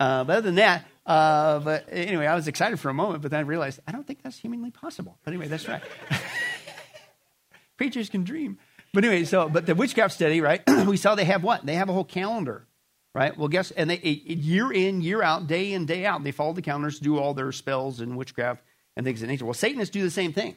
Uh, 0.00 0.24
but 0.24 0.38
other 0.38 0.42
than 0.42 0.54
that, 0.56 0.86
uh, 1.06 1.58
but 1.60 1.86
anyway, 1.90 2.26
I 2.26 2.34
was 2.34 2.48
excited 2.48 2.80
for 2.80 2.88
a 2.88 2.94
moment, 2.94 3.22
but 3.22 3.30
then 3.30 3.40
I 3.40 3.42
realized 3.42 3.80
I 3.86 3.92
don't 3.92 4.06
think 4.06 4.22
that's 4.22 4.38
humanly 4.38 4.70
possible. 4.70 5.18
But 5.24 5.32
anyway, 5.32 5.48
that's 5.48 5.68
right. 5.68 5.82
Preachers 7.76 8.08
can 8.08 8.24
dream. 8.24 8.58
But 8.92 9.04
anyway, 9.04 9.24
so 9.24 9.48
but 9.48 9.66
the 9.66 9.74
witchcraft 9.74 10.14
study, 10.14 10.40
right? 10.40 10.62
we 10.86 10.96
saw 10.96 11.14
they 11.14 11.24
have 11.24 11.42
what? 11.42 11.66
They 11.66 11.74
have 11.74 11.88
a 11.88 11.92
whole 11.92 12.04
calendar, 12.04 12.66
right? 13.14 13.36
Well, 13.36 13.48
guess 13.48 13.70
and 13.72 13.90
they 13.90 13.98
year 13.98 14.72
in, 14.72 15.02
year 15.02 15.22
out, 15.22 15.46
day 15.46 15.72
in, 15.72 15.84
day 15.84 16.06
out, 16.06 16.24
they 16.24 16.30
follow 16.32 16.52
the 16.52 16.62
calendars, 16.62 16.98
do 17.00 17.18
all 17.18 17.34
their 17.34 17.52
spells 17.52 18.00
and 18.00 18.16
witchcraft 18.16 18.62
and 18.96 19.04
things 19.04 19.22
of 19.22 19.28
nature. 19.28 19.44
Well, 19.44 19.54
Satanists 19.54 19.92
do 19.92 20.02
the 20.02 20.10
same 20.10 20.32
thing. 20.32 20.56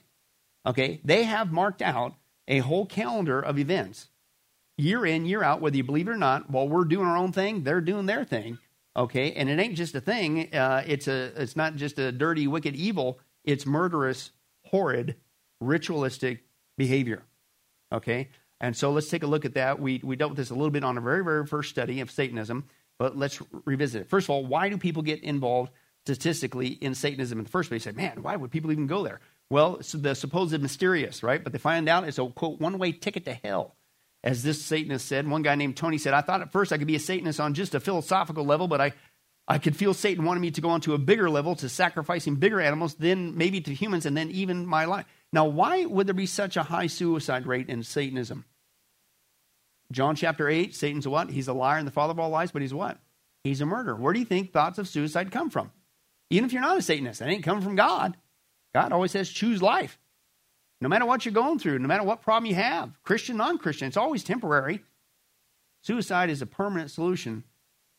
Okay, 0.66 1.02
they 1.04 1.24
have 1.24 1.52
marked 1.52 1.82
out 1.82 2.14
a 2.48 2.60
whole 2.60 2.86
calendar 2.86 3.40
of 3.40 3.58
events 3.58 4.08
year 4.78 5.06
in, 5.06 5.26
year 5.26 5.44
out, 5.44 5.62
whether 5.62 5.76
you 5.78 5.84
believe 5.84 6.08
it 6.08 6.12
or 6.12 6.18
not, 6.18 6.50
while 6.50 6.68
we're 6.68 6.86
doing 6.86 7.08
our 7.08 7.18
own 7.18 7.32
thing, 7.32 7.64
they're 7.64 7.82
doing 7.82 8.06
their 8.06 8.24
thing. 8.24 8.58
Okay, 8.96 9.34
and 9.34 9.48
it 9.48 9.60
ain't 9.60 9.76
just 9.76 9.94
a 9.94 10.02
thing. 10.02 10.54
Uh, 10.54 10.84
it's 10.88 11.08
a. 11.08 11.32
It's 11.42 11.56
not 11.56 11.76
just 11.76 12.00
a 12.00 12.12
dirty, 12.12 12.48
wicked, 12.48 12.76
evil. 12.76 13.20
It's 13.44 13.66
murderous, 13.66 14.32
horrid, 14.66 15.16
ritualistic 15.62 16.44
behavior. 16.78 17.22
Okay, 17.94 18.30
and 18.60 18.76
so 18.76 18.92
let's 18.92 19.10
take 19.10 19.22
a 19.22 19.28
look 19.28 19.46
at 19.46 19.54
that. 19.54 19.80
We 19.80 20.02
we 20.04 20.16
dealt 20.16 20.32
with 20.32 20.38
this 20.38 20.50
a 20.50 20.56
little 20.56 20.72
bit 20.72 20.84
on 20.84 20.98
a 20.98 21.02
very 21.02 21.24
very 21.24 21.46
first 21.46 21.70
study 21.70 22.00
of 22.02 22.10
Satanism, 22.10 22.66
but 22.98 23.16
let's 23.16 23.40
revisit 23.66 24.02
it. 24.02 24.10
First 24.10 24.26
of 24.26 24.32
all, 24.32 24.46
why 24.46 24.70
do 24.70 24.80
people 24.80 25.04
get 25.04 25.24
involved 25.24 25.72
statistically 26.06 26.70
in 26.70 26.96
Satanism 26.96 27.38
in 27.38 27.44
the 27.44 27.52
first 27.52 27.70
place? 27.70 27.86
You 27.86 27.92
say, 27.92 27.96
man, 27.96 28.24
why 28.24 28.36
would 28.36 28.50
people 28.50 28.72
even 28.72 28.88
go 28.88 29.04
there? 29.04 29.20
Well, 29.52 29.84
so 29.84 30.00
the 30.00 30.16
supposed 30.16 30.60
mysterious, 30.60 31.22
right? 31.22 31.44
But 31.44 31.54
they 31.54 31.60
find 31.60 31.88
out 31.88 32.08
it's 32.08 32.18
a 32.18 32.28
quote 32.28 32.60
one 32.60 32.80
way 32.80 32.94
ticket 32.94 33.26
to 33.26 33.34
hell 33.34 33.77
as 34.28 34.44
this 34.44 34.62
Satanist 34.62 35.08
said. 35.08 35.26
One 35.26 35.42
guy 35.42 35.56
named 35.56 35.78
Tony 35.78 35.98
said, 35.98 36.14
I 36.14 36.20
thought 36.20 36.42
at 36.42 36.52
first 36.52 36.74
I 36.74 36.78
could 36.78 36.86
be 36.86 36.98
a 36.98 37.00
Satanist 37.00 37.40
on 37.40 37.54
just 37.54 37.74
a 37.74 37.80
philosophical 37.80 38.46
level, 38.46 38.68
but 38.68 38.82
I, 38.82 38.92
I 39.48 39.58
could 39.58 39.74
feel 39.74 39.94
Satan 39.94 40.26
wanted 40.26 40.42
me 40.42 40.52
to 40.52 40.60
go 40.60 40.68
on 40.68 40.82
to 40.82 40.94
a 40.94 40.98
bigger 40.98 41.30
level, 41.30 41.56
to 41.56 41.70
sacrificing 41.70 42.36
bigger 42.36 42.60
animals, 42.60 42.96
then 42.96 43.38
maybe 43.38 43.62
to 43.62 43.74
humans, 43.74 44.06
and 44.06 44.18
then 44.18 44.30
even 44.32 44.66
my 44.66 44.84
life. 44.84 45.06
Now, 45.32 45.46
why 45.46 45.86
would 45.86 46.08
there 46.08 46.14
be 46.14 46.26
such 46.26 46.58
a 46.58 46.64
high 46.64 46.88
suicide 46.88 47.48
rate 47.48 47.70
in 47.70 47.84
Satanism? 47.84 48.44
John 49.94 50.18
chapter 50.18 50.50
8, 50.50 50.76
Satan's 50.76 51.08
what? 51.08 51.30
He's 51.30 51.48
a 51.48 51.54
liar 51.54 51.78
and 51.78 51.88
the 51.88 51.92
father 51.92 52.12
of 52.12 52.20
all 52.20 52.30
lies, 52.30 52.52
but 52.52 52.62
he's 52.62 52.74
what? 52.74 52.98
He's 53.46 53.62
a 53.62 53.66
murderer. 53.66 53.96
Where 53.96 54.12
do 54.12 54.20
you 54.20 54.26
think 54.26 54.52
thoughts 54.52 54.78
of 54.78 54.90
suicide 54.90 55.32
come 55.32 55.50
from? 55.50 55.72
Even 56.32 56.48
if 56.48 56.52
you're 56.52 56.62
not 56.62 56.78
a 56.78 56.82
Satanist, 56.82 57.22
that 57.22 57.30
ain't 57.30 57.46
coming 57.46 57.64
from 57.64 57.78
God. 57.78 58.18
God 58.76 58.92
always 58.92 59.12
says 59.12 59.30
choose 59.30 59.62
life. 59.62 59.98
No 60.80 60.90
matter 60.90 61.06
what 61.06 61.26
you're 61.26 61.34
going 61.34 61.60
through, 61.60 61.80
no 61.80 61.88
matter 61.88 62.04
what 62.04 62.22
problem 62.22 62.46
you 62.46 62.56
have, 62.56 62.92
Christian, 63.04 63.38
non 63.38 63.58
Christian, 63.58 63.88
it's 63.88 63.98
always 63.98 64.24
temporary. 64.24 64.84
Suicide 65.82 66.30
is 66.30 66.42
a 66.42 66.46
permanent 66.46 66.92
solution 66.92 67.44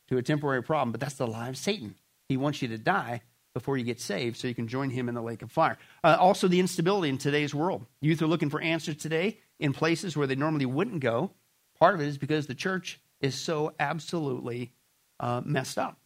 to 0.08 0.16
a 0.16 0.22
temporary 0.22 0.62
problem, 0.62 0.92
but 0.92 1.00
that's 1.00 1.14
the 1.14 1.26
lie 1.26 1.48
of 1.48 1.56
Satan. 1.56 1.94
He 2.28 2.36
wants 2.36 2.62
you 2.62 2.68
to 2.68 2.78
die 2.78 3.22
before 3.54 3.76
you 3.76 3.84
get 3.84 4.00
saved 4.00 4.36
so 4.36 4.46
you 4.46 4.54
can 4.54 4.68
join 4.68 4.90
him 4.90 5.08
in 5.08 5.14
the 5.14 5.22
lake 5.22 5.42
of 5.42 5.50
fire. 5.50 5.78
Uh, 6.04 6.16
also, 6.20 6.46
the 6.46 6.60
instability 6.60 7.08
in 7.08 7.18
today's 7.18 7.54
world. 7.54 7.84
Youth 8.00 8.22
are 8.22 8.26
looking 8.26 8.50
for 8.50 8.60
answers 8.60 8.96
today 8.96 9.38
in 9.58 9.72
places 9.72 10.16
where 10.16 10.26
they 10.26 10.36
normally 10.36 10.66
wouldn't 10.66 11.00
go. 11.00 11.32
Part 11.78 11.94
of 11.94 12.00
it 12.00 12.06
is 12.06 12.18
because 12.18 12.46
the 12.46 12.54
church 12.54 13.00
is 13.20 13.34
so 13.34 13.72
absolutely 13.80 14.72
uh, 15.18 15.40
messed 15.44 15.78
up 15.78 15.96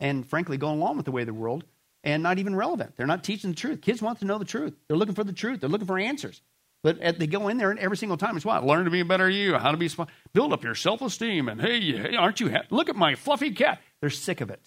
and 0.00 0.26
frankly 0.26 0.56
going 0.56 0.78
along 0.78 0.96
with 0.96 1.04
the 1.04 1.12
way 1.12 1.22
of 1.22 1.26
the 1.26 1.34
world 1.34 1.64
and 2.04 2.22
not 2.22 2.38
even 2.38 2.54
relevant. 2.54 2.96
They're 2.96 3.06
not 3.06 3.24
teaching 3.24 3.50
the 3.50 3.56
truth. 3.56 3.80
Kids 3.80 4.00
want 4.00 4.20
to 4.20 4.26
know 4.26 4.38
the 4.38 4.44
truth. 4.44 4.74
They're 4.86 4.96
looking 4.96 5.14
for 5.14 5.24
the 5.24 5.32
truth. 5.32 5.60
They're 5.60 5.70
looking 5.70 5.86
for 5.86 5.98
answers. 5.98 6.42
But 6.84 7.18
they 7.18 7.26
go 7.26 7.48
in 7.48 7.56
there 7.56 7.70
and 7.70 7.80
every 7.80 7.96
single 7.96 8.18
time 8.18 8.36
it's 8.36 8.44
what? 8.44 8.64
Learn 8.64 8.84
to 8.84 8.90
be 8.90 9.00
a 9.00 9.06
better 9.06 9.28
you, 9.28 9.54
how 9.54 9.70
to 9.70 9.78
be 9.78 9.88
smart, 9.88 10.10
build 10.34 10.52
up 10.52 10.62
your 10.62 10.74
self 10.74 11.00
esteem, 11.00 11.48
and 11.48 11.58
hey, 11.58 11.80
hey, 11.80 12.14
aren't 12.14 12.40
you 12.40 12.48
happy? 12.48 12.66
Look 12.70 12.90
at 12.90 12.94
my 12.94 13.14
fluffy 13.14 13.50
cat. 13.52 13.80
They're 14.00 14.10
sick 14.10 14.42
of 14.42 14.50
it. 14.50 14.60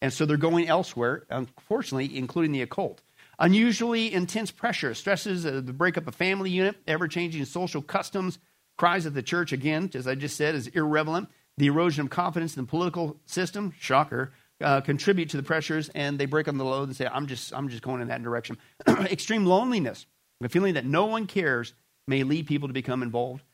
And 0.00 0.12
so 0.12 0.24
they're 0.24 0.36
going 0.36 0.68
elsewhere, 0.68 1.26
unfortunately, 1.28 2.16
including 2.16 2.52
the 2.52 2.62
occult. 2.62 3.02
Unusually 3.40 4.12
intense 4.12 4.52
pressure, 4.52 4.94
stresses 4.94 5.44
uh, 5.44 5.60
the 5.64 5.72
breakup 5.72 6.06
of 6.06 6.14
family 6.14 6.50
unit, 6.50 6.76
ever 6.86 7.08
changing 7.08 7.44
social 7.46 7.82
customs, 7.82 8.38
cries 8.76 9.04
of 9.04 9.14
the 9.14 9.22
church, 9.22 9.52
again, 9.52 9.90
as 9.94 10.06
I 10.06 10.14
just 10.14 10.36
said, 10.36 10.54
is 10.54 10.68
irrelevant. 10.68 11.28
The 11.56 11.66
erosion 11.66 12.04
of 12.04 12.10
confidence 12.10 12.56
in 12.56 12.62
the 12.62 12.68
political 12.68 13.16
system, 13.26 13.72
shocker, 13.80 14.32
uh, 14.60 14.80
contribute 14.80 15.30
to 15.30 15.36
the 15.36 15.42
pressures, 15.42 15.88
and 15.90 16.18
they 16.18 16.26
break 16.26 16.48
on 16.48 16.58
the 16.58 16.64
load 16.64 16.88
and 16.88 16.96
say, 16.96 17.06
"I'm 17.06 17.26
just, 17.26 17.52
I'm 17.54 17.68
just 17.68 17.82
going 17.82 18.00
in 18.00 18.08
that 18.08 18.22
direction." 18.22 18.58
Extreme 18.88 19.46
loneliness, 19.46 20.06
the 20.40 20.48
feeling 20.48 20.74
that 20.74 20.84
no 20.84 21.06
one 21.06 21.26
cares, 21.26 21.74
may 22.06 22.22
lead 22.22 22.46
people 22.46 22.68
to 22.68 22.74
become 22.74 23.02
involved 23.02 23.44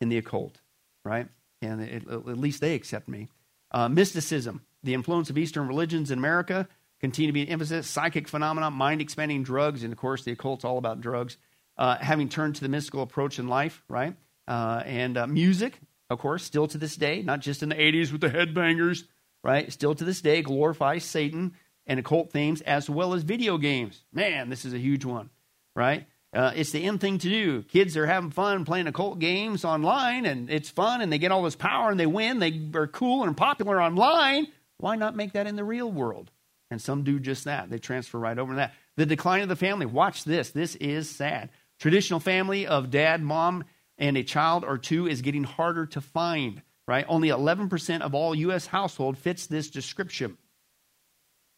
in 0.00 0.08
the 0.08 0.18
occult, 0.18 0.60
right? 1.04 1.28
And 1.62 1.80
it, 1.80 2.08
at 2.08 2.38
least 2.38 2.60
they 2.60 2.74
accept 2.74 3.08
me. 3.08 3.28
Uh, 3.70 3.88
mysticism, 3.88 4.62
the 4.82 4.94
influence 4.94 5.30
of 5.30 5.38
Eastern 5.38 5.68
religions 5.68 6.10
in 6.10 6.18
America, 6.18 6.68
continue 7.00 7.28
to 7.28 7.32
be 7.32 7.42
an 7.42 7.48
emphasis. 7.48 7.86
Psychic 7.86 8.28
phenomena, 8.28 8.70
mind 8.70 9.00
expanding 9.00 9.42
drugs, 9.42 9.82
and 9.84 9.92
of 9.92 9.98
course, 9.98 10.24
the 10.24 10.32
occult's 10.32 10.64
all 10.64 10.78
about 10.78 11.00
drugs. 11.00 11.36
Uh, 11.78 11.96
having 11.96 12.28
turned 12.28 12.56
to 12.56 12.60
the 12.60 12.68
mystical 12.68 13.02
approach 13.02 13.38
in 13.38 13.48
life, 13.48 13.82
right? 13.88 14.14
Uh, 14.46 14.82
and 14.84 15.16
uh, 15.16 15.26
music, 15.26 15.78
of 16.10 16.18
course, 16.18 16.44
still 16.44 16.66
to 16.66 16.76
this 16.76 16.96
day, 16.96 17.22
not 17.22 17.40
just 17.40 17.62
in 17.62 17.68
the 17.68 17.74
80s 17.74 18.12
with 18.12 18.20
the 18.20 18.28
headbangers, 18.28 19.04
right? 19.42 19.72
Still 19.72 19.94
to 19.94 20.04
this 20.04 20.20
day, 20.20 20.42
glorifies 20.42 21.04
Satan 21.04 21.54
and 21.86 21.98
occult 21.98 22.30
themes 22.30 22.60
as 22.62 22.88
well 22.88 23.14
as 23.14 23.22
video 23.22 23.58
games. 23.58 24.04
Man, 24.12 24.48
this 24.48 24.64
is 24.64 24.72
a 24.72 24.78
huge 24.78 25.04
one, 25.04 25.30
right? 25.74 26.06
Uh, 26.32 26.52
it's 26.54 26.70
the 26.70 26.84
end 26.84 27.00
thing 27.00 27.18
to 27.18 27.28
do. 27.28 27.62
Kids 27.62 27.96
are 27.96 28.06
having 28.06 28.30
fun 28.30 28.64
playing 28.64 28.86
occult 28.86 29.18
games 29.18 29.64
online, 29.64 30.26
and 30.26 30.48
it's 30.48 30.70
fun, 30.70 31.00
and 31.00 31.12
they 31.12 31.18
get 31.18 31.32
all 31.32 31.42
this 31.42 31.56
power, 31.56 31.90
and 31.90 31.98
they 31.98 32.06
win. 32.06 32.38
They 32.38 32.70
are 32.74 32.86
cool 32.86 33.24
and 33.24 33.36
popular 33.36 33.82
online. 33.82 34.46
Why 34.78 34.96
not 34.96 35.16
make 35.16 35.32
that 35.32 35.48
in 35.48 35.56
the 35.56 35.64
real 35.64 35.90
world? 35.90 36.30
And 36.70 36.80
some 36.80 37.02
do 37.02 37.18
just 37.18 37.44
that. 37.44 37.68
They 37.68 37.78
transfer 37.78 38.18
right 38.18 38.38
over 38.38 38.52
to 38.52 38.56
that. 38.56 38.74
The 38.96 39.06
decline 39.06 39.42
of 39.42 39.48
the 39.48 39.56
family. 39.56 39.86
Watch 39.86 40.22
this. 40.22 40.50
This 40.50 40.76
is 40.76 41.10
sad. 41.10 41.50
Traditional 41.80 42.20
family 42.20 42.66
of 42.66 42.90
dad, 42.90 43.22
mom, 43.22 43.64
and 43.98 44.16
a 44.16 44.22
child 44.22 44.64
or 44.64 44.78
two 44.78 45.08
is 45.08 45.22
getting 45.22 45.44
harder 45.44 45.86
to 45.86 46.00
find, 46.00 46.62
right? 46.90 47.06
Only 47.08 47.28
11% 47.28 48.00
of 48.00 48.16
all 48.16 48.34
U.S. 48.34 48.66
household 48.66 49.16
fits 49.16 49.46
this 49.46 49.70
description. 49.70 50.36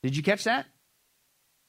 Did 0.03 0.15
you 0.15 0.23
catch 0.23 0.45
that? 0.45 0.67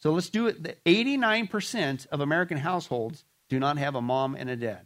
So 0.02 0.12
let's 0.12 0.30
do 0.30 0.48
it. 0.48 0.84
89% 0.84 2.08
of 2.08 2.20
American 2.20 2.58
households 2.58 3.24
do 3.48 3.62
not 3.62 3.78
have 3.78 3.96
a 3.96 4.02
mom 4.02 4.36
and 4.36 4.50
a 4.50 4.58
dad. 4.58 4.86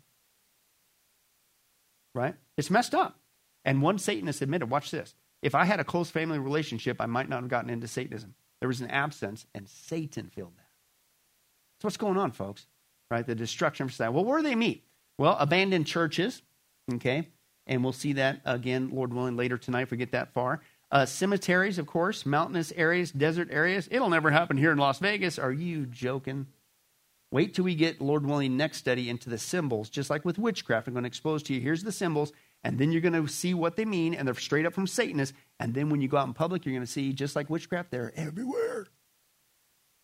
Right? 2.14 2.36
It's 2.56 2.70
messed 2.70 2.94
up. 2.94 3.20
And 3.66 3.82
one 3.82 3.98
Satanist 3.98 4.44
admitted, 4.44 4.70
watch 4.70 4.92
this. 4.92 5.16
If 5.42 5.56
I 5.56 5.66
had 5.66 5.80
a 5.80 5.84
close 5.84 6.12
family 6.12 6.38
relationship, 6.38 6.98
I 7.00 7.08
might 7.08 7.30
not 7.30 7.42
have 7.42 7.50
gotten 7.50 7.72
into 7.72 7.88
Satanism. 7.88 8.36
There 8.60 8.70
was 8.70 8.82
an 8.82 8.92
absence, 8.92 9.48
and 9.56 9.68
Satan 9.68 10.30
filled 10.30 10.56
that. 10.56 10.70
So 11.82 11.88
what's 11.88 11.98
going 11.98 12.18
on, 12.18 12.32
folks? 12.32 12.68
Right? 13.10 13.26
The 13.26 13.34
destruction 13.34 13.86
of 13.86 13.92
society. 13.92 14.14
Well, 14.14 14.24
where 14.24 14.38
do 14.38 14.48
they 14.48 14.54
meet? 14.54 14.84
Well, 15.18 15.36
abandoned 15.40 15.88
churches, 15.88 16.44
okay? 16.94 17.30
And 17.68 17.84
we'll 17.84 17.94
see 17.94 18.14
that 18.14 18.42
again, 18.46 18.90
Lord 18.92 19.14
willing, 19.14 19.36
later 19.36 19.58
tonight 19.58 19.84
if 19.84 19.92
we 19.92 19.98
get 19.98 20.14
that 20.14 20.34
far. 20.34 20.62
Uh, 20.90 21.06
cemeteries, 21.06 21.78
of 21.78 21.86
course, 21.86 22.26
mountainous 22.26 22.72
areas, 22.76 23.12
desert 23.12 23.50
areas. 23.52 23.90
It'll 23.92 24.10
never 24.10 24.32
happen 24.32 24.58
here 24.58 24.72
in 24.72 24.78
Las 24.78 25.00
Vegas. 25.00 25.38
Are 25.38 25.52
you 25.52 25.86
joking? 25.86 26.48
Wait 27.30 27.54
till 27.54 27.66
we 27.66 27.76
get, 27.76 28.00
Lord 28.00 28.26
willing, 28.26 28.56
next 28.56 28.78
study 28.78 29.10
into 29.10 29.30
the 29.30 29.38
symbols, 29.38 29.90
just 29.90 30.10
like 30.10 30.24
with 30.24 30.40
witchcraft. 30.40 30.88
I'm 30.88 30.94
going 30.94 31.04
to 31.04 31.08
expose 31.08 31.44
to 31.44 31.54
you 31.54 31.60
here's 31.60 31.84
the 31.84 31.92
symbols, 31.92 32.32
and 32.64 32.80
then 32.80 32.94
you're 32.94 33.02
going 33.02 33.22
to 33.22 33.28
see 33.28 33.54
what 33.54 33.76
they 33.76 33.84
mean, 33.84 34.14
and 34.14 34.26
they're 34.26 34.36
straight 34.36 34.66
up 34.66 34.74
from 34.74 34.88
Satanists. 34.88 35.36
And 35.60 35.74
then 35.74 35.90
when 35.90 36.00
you 36.00 36.08
go 36.08 36.16
out 36.16 36.28
in 36.28 36.34
public, 36.34 36.66
you're 36.66 36.74
going 36.74 36.86
to 36.86 36.92
see, 36.92 37.12
just 37.12 37.36
like 37.36 37.50
witchcraft, 37.50 37.92
they're 37.92 38.14
everywhere. 38.16 38.88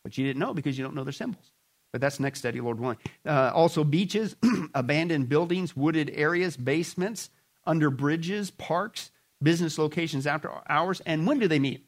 But 0.03 0.17
you 0.17 0.25
didn't 0.25 0.41
know 0.41 0.53
because 0.53 0.77
you 0.77 0.83
don't 0.83 0.95
know 0.95 1.05
their 1.05 1.13
symbols. 1.13 1.53
But 1.93 2.01
that's 2.01 2.19
next 2.19 2.39
study, 2.39 2.59
Lord 2.59 2.79
willing. 2.79 2.97
Uh, 3.25 3.51
also, 3.53 3.85
beaches, 3.85 4.35
abandoned 4.73 5.29
buildings, 5.29 5.77
wooded 5.77 6.11
areas, 6.13 6.57
basements, 6.57 7.29
under 7.65 7.89
bridges, 7.89 8.51
parks 8.51 9.11
business 9.43 9.77
locations 9.77 10.25
after 10.25 10.49
hours. 10.69 11.01
And 11.05 11.27
when 11.27 11.39
do 11.39 11.47
they 11.47 11.59
meet? 11.59 11.85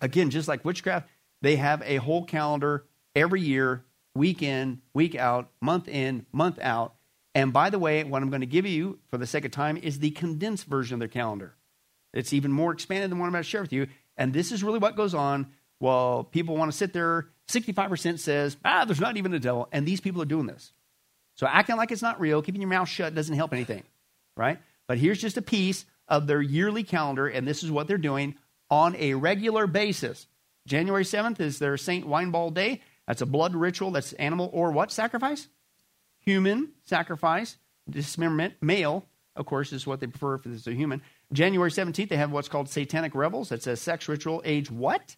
Again, 0.00 0.30
just 0.30 0.46
like 0.46 0.64
witchcraft, 0.64 1.08
they 1.40 1.56
have 1.56 1.82
a 1.82 1.96
whole 1.96 2.24
calendar 2.24 2.84
every 3.14 3.40
year, 3.40 3.84
week 4.14 4.42
in, 4.42 4.82
week 4.92 5.14
out, 5.14 5.50
month 5.60 5.88
in, 5.88 6.26
month 6.32 6.58
out. 6.60 6.94
And 7.34 7.52
by 7.52 7.70
the 7.70 7.78
way, 7.78 8.04
what 8.04 8.22
I'm 8.22 8.30
going 8.30 8.40
to 8.40 8.46
give 8.46 8.66
you 8.66 8.98
for 9.10 9.18
the 9.18 9.26
sake 9.26 9.44
of 9.44 9.50
time 9.50 9.76
is 9.76 9.98
the 9.98 10.10
condensed 10.10 10.66
version 10.66 10.94
of 10.94 10.98
their 11.00 11.08
calendar. 11.08 11.54
It's 12.12 12.32
even 12.32 12.52
more 12.52 12.72
expanded 12.72 13.10
than 13.10 13.18
what 13.18 13.26
I'm 13.26 13.32
about 13.32 13.38
to 13.38 13.44
share 13.44 13.62
with 13.62 13.72
you. 13.72 13.88
And 14.16 14.32
this 14.32 14.52
is 14.52 14.62
really 14.62 14.78
what 14.78 14.96
goes 14.96 15.14
on 15.14 15.48
while 15.78 16.24
people 16.24 16.56
want 16.56 16.70
to 16.70 16.76
sit 16.76 16.92
there. 16.92 17.28
65% 17.48 18.18
says, 18.18 18.56
ah, 18.64 18.84
there's 18.84 19.00
not 19.00 19.16
even 19.16 19.34
a 19.34 19.38
devil. 19.38 19.68
And 19.70 19.86
these 19.86 20.00
people 20.00 20.22
are 20.22 20.26
doing 20.26 20.46
this. 20.46 20.72
So 21.34 21.46
acting 21.46 21.76
like 21.76 21.90
it's 21.90 22.02
not 22.02 22.20
real, 22.20 22.40
keeping 22.40 22.62
your 22.62 22.70
mouth 22.70 22.88
shut 22.88 23.14
doesn't 23.14 23.34
help 23.36 23.52
anything, 23.52 23.82
right? 24.36 24.58
But 24.88 24.98
here's 24.98 25.20
just 25.20 25.36
a 25.36 25.42
piece 25.42 25.84
of 26.08 26.26
their 26.26 26.40
yearly 26.40 26.82
calendar, 26.82 27.26
and 27.26 27.46
this 27.46 27.62
is 27.62 27.70
what 27.70 27.88
they're 27.88 27.98
doing 27.98 28.36
on 28.70 28.94
a 28.96 29.14
regular 29.14 29.66
basis. 29.66 30.26
January 30.66 31.04
7th 31.04 31.40
is 31.40 31.58
their 31.58 31.76
St. 31.76 32.06
Winebald 32.06 32.54
Day. 32.54 32.82
That's 33.06 33.22
a 33.22 33.26
blood 33.26 33.54
ritual. 33.54 33.90
That's 33.90 34.12
animal 34.14 34.50
or 34.52 34.72
what 34.72 34.90
sacrifice? 34.90 35.48
Human 36.20 36.72
sacrifice. 36.84 37.56
Dismemberment. 37.88 38.54
Male, 38.60 39.06
of 39.36 39.46
course, 39.46 39.72
is 39.72 39.86
what 39.86 40.00
they 40.00 40.08
prefer 40.08 40.34
if 40.34 40.46
it's 40.46 40.66
a 40.66 40.72
human. 40.72 41.02
January 41.32 41.70
17th, 41.70 42.08
they 42.08 42.16
have 42.16 42.32
what's 42.32 42.48
called 42.48 42.68
satanic 42.68 43.14
revels. 43.14 43.48
That's 43.48 43.66
a 43.66 43.76
sex 43.76 44.08
ritual 44.08 44.42
age 44.44 44.70
what? 44.70 45.16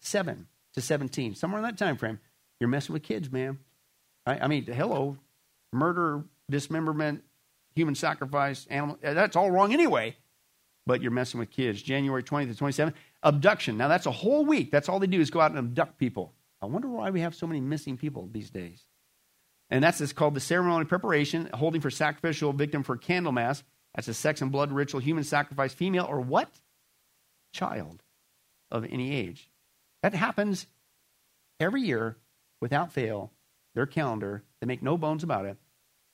7 0.00 0.46
to 0.74 0.80
17. 0.80 1.34
Somewhere 1.34 1.58
in 1.58 1.64
that 1.64 1.76
time 1.78 1.96
frame. 1.96 2.18
You're 2.58 2.68
messing 2.68 2.92
with 2.94 3.02
kids, 3.02 3.30
man. 3.30 3.58
I, 4.26 4.40
I 4.40 4.46
mean, 4.48 4.64
hello. 4.64 5.18
Murder, 5.72 6.24
dismemberment, 6.50 7.22
human 7.74 7.94
sacrifice, 7.94 8.66
animal. 8.70 8.98
That's 9.02 9.36
all 9.36 9.50
wrong 9.50 9.72
anyway. 9.72 10.16
But 10.86 11.02
you're 11.02 11.10
messing 11.10 11.38
with 11.38 11.50
kids. 11.50 11.82
January 11.82 12.22
20th 12.22 12.56
to 12.56 12.64
27th, 12.64 12.94
abduction. 13.22 13.76
Now 13.76 13.88
that's 13.88 14.06
a 14.06 14.10
whole 14.10 14.44
week. 14.44 14.70
That's 14.70 14.88
all 14.88 14.98
they 14.98 15.06
do 15.06 15.20
is 15.20 15.30
go 15.30 15.40
out 15.40 15.50
and 15.50 15.58
abduct 15.58 15.98
people. 15.98 16.34
I 16.62 16.66
wonder 16.66 16.88
why 16.88 17.10
we 17.10 17.20
have 17.20 17.34
so 17.34 17.46
many 17.46 17.60
missing 17.60 17.96
people 17.96 18.28
these 18.32 18.50
days. 18.50 18.84
And 19.70 19.84
that's 19.84 20.00
it's 20.00 20.12
called 20.12 20.34
the 20.34 20.40
ceremony 20.40 20.84
preparation, 20.84 21.48
holding 21.54 21.80
for 21.80 21.90
sacrificial 21.90 22.52
victim 22.52 22.82
for 22.82 22.96
Candlemas. 22.96 23.62
That's 23.94 24.08
a 24.08 24.14
sex 24.14 24.42
and 24.42 24.50
blood 24.50 24.72
ritual, 24.72 25.00
human 25.00 25.24
sacrifice, 25.24 25.72
female 25.72 26.06
or 26.08 26.20
what? 26.20 26.50
Child 27.52 28.02
of 28.70 28.84
any 28.84 29.14
age. 29.14 29.50
That 30.02 30.14
happens 30.14 30.66
every 31.58 31.82
year 31.82 32.16
without 32.60 32.92
fail. 32.92 33.32
Their 33.74 33.86
calendar, 33.86 34.42
they 34.60 34.66
make 34.66 34.82
no 34.82 34.96
bones 34.96 35.22
about 35.22 35.44
it, 35.44 35.56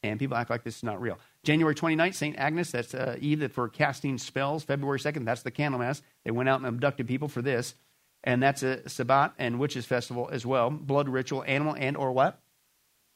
and 0.03 0.19
people 0.19 0.37
act 0.37 0.51
like 0.51 0.63
this 0.65 0.77
is 0.77 0.83
not 0.83 1.01
real. 1.01 1.19
January 1.47 1.77
29th, 1.77 2.15
St. 2.15 2.37
Agnes, 2.37 2.73
that's 2.73 2.93
uh, 2.93 3.17
Eve 3.21 3.53
for 3.53 3.69
casting 3.69 4.19
spells. 4.19 4.65
February 4.65 4.99
2nd, 4.99 5.25
that's 5.25 5.43
the 5.43 5.53
Candlemas. 5.53 6.03
They 6.25 6.33
went 6.33 6.49
out 6.49 6.59
and 6.59 6.67
abducted 6.67 7.07
people 7.07 7.29
for 7.29 7.41
this. 7.41 7.77
And 8.25 8.43
that's 8.43 8.65
a 8.65 8.89
Sabbat 8.89 9.35
and 9.39 9.61
Witches 9.61 9.87
Festival 9.87 10.29
as 10.33 10.45
well. 10.45 10.71
Blood 10.71 11.09
ritual, 11.09 11.45
animal 11.47 11.77
and 11.79 11.97
or 11.97 12.11
what? 12.11 12.41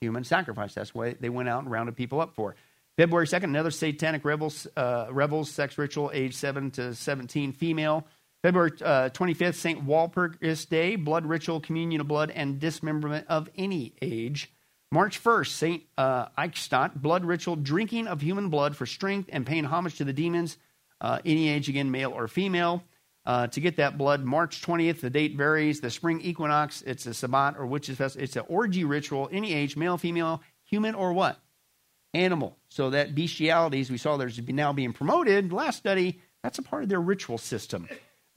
Human 0.00 0.22
sacrifice. 0.22 0.74
That's 0.74 0.94
what 0.94 1.20
they 1.20 1.28
went 1.28 1.48
out 1.48 1.62
and 1.62 1.72
rounded 1.72 1.96
people 1.96 2.20
up 2.20 2.36
for. 2.36 2.54
February 2.96 3.26
2nd, 3.26 3.44
another 3.44 3.72
satanic 3.72 4.24
rebels, 4.24 4.68
uh, 4.76 5.08
rebels 5.10 5.50
sex 5.50 5.76
ritual, 5.76 6.12
age 6.14 6.36
7 6.36 6.70
to 6.72 6.94
17, 6.94 7.52
female. 7.52 8.06
February 8.42 8.70
uh, 8.80 9.10
25th, 9.10 9.56
St. 9.56 9.84
Walpurgis 9.84 10.68
Day, 10.68 10.94
blood 10.94 11.26
ritual, 11.26 11.60
communion 11.60 12.00
of 12.00 12.06
blood, 12.06 12.30
and 12.30 12.60
dismemberment 12.60 13.26
of 13.28 13.50
any 13.56 13.92
age. 14.00 14.52
March 14.92 15.22
1st, 15.22 15.46
St. 15.46 15.82
Uh, 15.96 16.26
Eichstatt, 16.36 16.94
blood 16.94 17.24
ritual, 17.24 17.54
drinking 17.54 18.08
of 18.08 18.20
human 18.20 18.48
blood 18.48 18.76
for 18.76 18.86
strength 18.86 19.30
and 19.32 19.46
paying 19.46 19.64
homage 19.64 19.96
to 19.98 20.04
the 20.04 20.12
demons, 20.12 20.58
uh, 21.00 21.18
any 21.24 21.48
age, 21.48 21.68
again, 21.68 21.90
male 21.90 22.10
or 22.10 22.26
female. 22.26 22.82
Uh, 23.24 23.46
to 23.46 23.60
get 23.60 23.76
that 23.76 23.96
blood, 23.96 24.24
March 24.24 24.62
20th, 24.62 25.00
the 25.00 25.10
date 25.10 25.36
varies. 25.36 25.80
The 25.80 25.90
spring 25.90 26.20
equinox, 26.22 26.82
it's 26.82 27.06
a 27.06 27.14
Sabbat 27.14 27.56
or 27.56 27.66
witches 27.66 27.98
fest. 27.98 28.16
It's 28.16 28.34
an 28.34 28.44
orgy 28.48 28.84
ritual, 28.84 29.28
any 29.30 29.52
age, 29.52 29.76
male, 29.76 29.98
female, 29.98 30.42
human, 30.64 30.94
or 30.94 31.12
what? 31.12 31.38
Animal. 32.12 32.56
So 32.68 32.90
that 32.90 33.14
bestiality, 33.14 33.80
as 33.80 33.90
we 33.90 33.98
saw 33.98 34.16
there's 34.16 34.40
now 34.48 34.72
being 34.72 34.92
promoted, 34.92 35.52
last 35.52 35.76
study, 35.76 36.20
that's 36.42 36.58
a 36.58 36.62
part 36.62 36.82
of 36.82 36.88
their 36.88 37.00
ritual 37.00 37.38
system. 37.38 37.88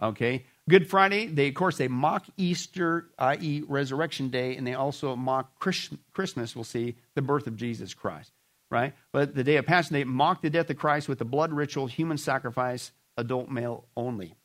Okay? 0.01 0.45
Good 0.69 0.89
Friday, 0.89 1.27
they 1.27 1.49
of 1.49 1.55
course 1.55 1.77
they 1.77 1.89
mock 1.89 2.25
Easter, 2.37 3.09
i.e., 3.19 3.63
Resurrection 3.67 4.29
Day, 4.29 4.55
and 4.55 4.65
they 4.65 4.75
also 4.75 5.15
mock 5.15 5.59
Christmas. 5.59 6.55
We'll 6.55 6.63
see 6.63 6.95
the 7.15 7.21
birth 7.21 7.47
of 7.47 7.57
Jesus 7.57 7.93
Christ, 7.93 8.31
right? 8.71 8.93
But 9.11 9.35
the 9.35 9.43
day 9.43 9.57
of 9.57 9.65
Passion, 9.65 9.93
they 9.93 10.05
mock 10.05 10.41
the 10.41 10.49
death 10.49 10.69
of 10.69 10.77
Christ 10.77 11.09
with 11.09 11.19
the 11.19 11.25
blood 11.25 11.51
ritual, 11.51 11.87
human 11.87 12.17
sacrifice, 12.17 12.93
adult 13.17 13.49
male 13.49 13.85
only. 13.97 14.35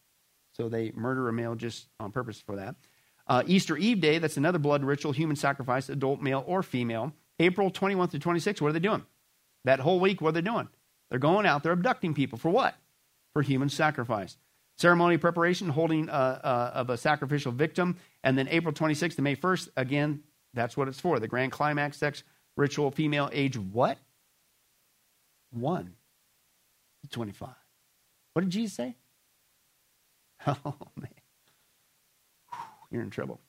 So 0.54 0.68
they 0.68 0.90
murder 0.94 1.28
a 1.28 1.32
male 1.32 1.54
just 1.54 1.86
on 2.00 2.10
purpose 2.10 2.40
for 2.40 2.56
that. 2.56 2.74
Uh, 3.28 3.44
Easter 3.46 3.76
Eve 3.76 4.00
Day, 4.00 4.18
that's 4.18 4.36
another 4.36 4.58
blood 4.58 4.82
ritual, 4.82 5.12
human 5.12 5.36
sacrifice, 5.36 5.88
adult 5.88 6.20
male 6.20 6.42
or 6.46 6.64
female. 6.64 7.12
April 7.38 7.70
21 7.70 8.08
through 8.08 8.20
26, 8.20 8.60
what 8.60 8.68
are 8.68 8.72
they 8.72 8.80
doing? 8.80 9.04
That 9.64 9.78
whole 9.78 10.00
week, 10.00 10.20
what 10.20 10.30
are 10.30 10.32
they 10.32 10.40
doing? 10.40 10.68
They're 11.10 11.20
going 11.20 11.46
out, 11.46 11.62
they're 11.62 11.72
abducting 11.72 12.14
people. 12.14 12.38
For 12.38 12.48
what? 12.48 12.74
For 13.34 13.42
human 13.42 13.68
sacrifice. 13.68 14.36
Ceremony 14.78 15.18
preparation, 15.18 15.68
holding 15.68 16.08
uh, 16.08 16.40
uh, 16.42 16.70
of 16.74 16.88
a 16.90 16.96
sacrificial 16.96 17.50
victim. 17.50 17.96
And 18.22 18.38
then 18.38 18.48
April 18.48 18.72
26th 18.72 19.16
to 19.16 19.22
May 19.22 19.34
1st, 19.34 19.70
again, 19.76 20.22
that's 20.54 20.76
what 20.76 20.86
it's 20.88 21.00
for. 21.00 21.18
The 21.18 21.28
grand 21.28 21.52
climax 21.52 21.96
sex 21.96 22.22
ritual, 22.56 22.90
female 22.90 23.28
age 23.32 23.58
what? 23.58 23.98
1 25.50 25.94
to 27.02 27.08
25. 27.08 27.48
What 28.32 28.42
did 28.42 28.50
Jesus 28.50 28.76
say? 28.76 28.96
Oh, 30.46 30.74
man. 30.96 31.10
You're 32.90 33.02
in 33.02 33.10
trouble. 33.10 33.40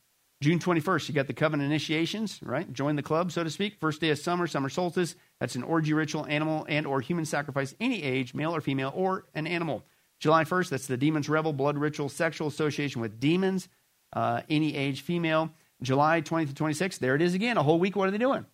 June 0.41 0.57
21st, 0.57 1.09
you 1.09 1.13
got 1.13 1.27
the 1.27 1.33
covenant 1.33 1.69
initiations, 1.69 2.39
right? 2.41 2.71
Join 2.73 2.95
the 2.95 3.03
club, 3.03 3.31
so 3.31 3.43
to 3.43 3.49
speak. 3.49 3.77
First 3.79 4.01
day 4.01 4.09
of 4.09 4.17
summer, 4.17 4.47
summer 4.47 4.69
solstice. 4.69 5.15
That's 5.39 5.55
an 5.55 5.63
orgy 5.63 5.93
ritual, 5.93 6.25
animal 6.25 6.65
and 6.67 6.87
or 6.87 7.01
human 7.01 7.25
sacrifice, 7.25 7.75
any 7.79 8.01
age, 8.03 8.33
male 8.33 8.55
or 8.55 8.61
female, 8.61 8.91
or 8.95 9.25
an 9.35 9.47
animal. 9.47 9.85
July 10.19 10.43
1st, 10.43 10.69
that's 10.69 10.87
the 10.87 10.97
demon's 10.97 11.29
revel, 11.29 11.53
blood 11.53 11.77
ritual, 11.77 12.09
sexual 12.09 12.47
association 12.47 13.01
with 13.01 13.19
demons, 13.19 13.69
uh, 14.13 14.41
any 14.49 14.75
age, 14.75 15.01
female. 15.01 15.51
July 15.81 16.21
20th 16.21 16.53
to 16.53 16.63
26th, 16.63 16.99
there 16.99 17.15
it 17.15 17.21
is 17.21 17.33
again, 17.33 17.57
a 17.57 17.63
whole 17.63 17.79
week. 17.79 17.95
What 17.95 18.09
are 18.09 18.11
they 18.11 18.17
doing? 18.17 18.45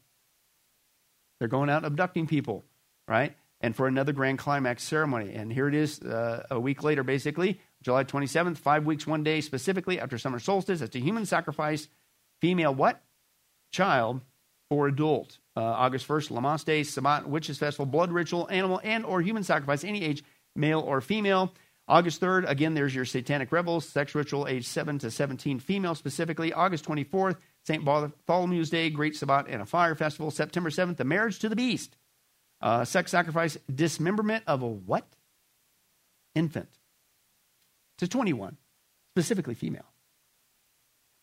They're 1.39 1.47
going 1.47 1.69
out 1.69 1.83
abducting 1.83 2.27
people, 2.27 2.63
right? 3.07 3.35
And 3.61 3.75
for 3.75 3.87
another 3.87 4.13
grand 4.13 4.37
climax 4.37 4.83
ceremony. 4.83 5.33
And 5.33 5.51
here 5.51 5.67
it 5.67 5.73
is 5.73 6.01
uh, 6.01 6.45
a 6.51 6.59
week 6.59 6.83
later, 6.83 7.03
basically, 7.03 7.59
July 7.81 8.03
27th, 8.03 8.57
five 8.57 8.85
weeks, 8.85 9.07
one 9.07 9.23
day, 9.23 9.41
specifically 9.41 9.99
after 9.99 10.17
summer 10.19 10.39
solstice. 10.39 10.81
It's 10.81 10.95
a 10.95 10.99
human 10.99 11.25
sacrifice, 11.25 11.87
female 12.41 12.75
what? 12.75 13.01
Child 13.71 14.21
or 14.69 14.87
adult. 14.87 15.39
Uh, 15.57 15.61
August 15.61 16.07
1st, 16.07 16.31
Lammas 16.31 16.63
Day, 16.63 16.83
Sabbat, 16.83 17.27
Witches 17.27 17.57
Festival, 17.57 17.85
blood 17.85 18.11
ritual, 18.11 18.47
animal 18.49 18.81
and 18.83 19.05
or 19.05 19.21
human 19.21 19.43
sacrifice, 19.43 19.83
any 19.83 20.03
age, 20.03 20.23
male 20.55 20.79
or 20.79 21.01
female. 21.01 21.53
August 21.87 22.19
3rd, 22.19 22.49
again, 22.49 22.73
there's 22.73 22.95
your 22.95 23.05
satanic 23.05 23.51
revels, 23.51 23.87
sex 23.87 24.15
ritual, 24.15 24.47
age 24.47 24.65
7 24.65 24.97
to 24.99 25.11
17, 25.11 25.59
female 25.59 25.93
specifically. 25.93 26.51
August 26.51 26.85
24th, 26.85 27.37
St. 27.63 27.85
Bartholomew's 27.85 28.71
Day, 28.71 28.89
Great 28.89 29.15
Sabbat 29.15 29.47
and 29.47 29.61
a 29.61 29.65
Fire 29.65 29.93
Festival. 29.93 30.31
September 30.31 30.69
7th, 30.69 30.97
the 30.97 31.03
marriage 31.03 31.39
to 31.39 31.49
the 31.49 31.55
beast. 31.55 31.95
Uh, 32.59 32.85
sex 32.85 33.11
sacrifice, 33.11 33.57
dismemberment 33.73 34.43
of 34.47 34.63
a 34.63 34.67
what? 34.67 35.05
Infant. 36.33 36.69
To 37.99 38.07
21, 38.07 38.57
specifically 39.13 39.53
female. 39.53 39.85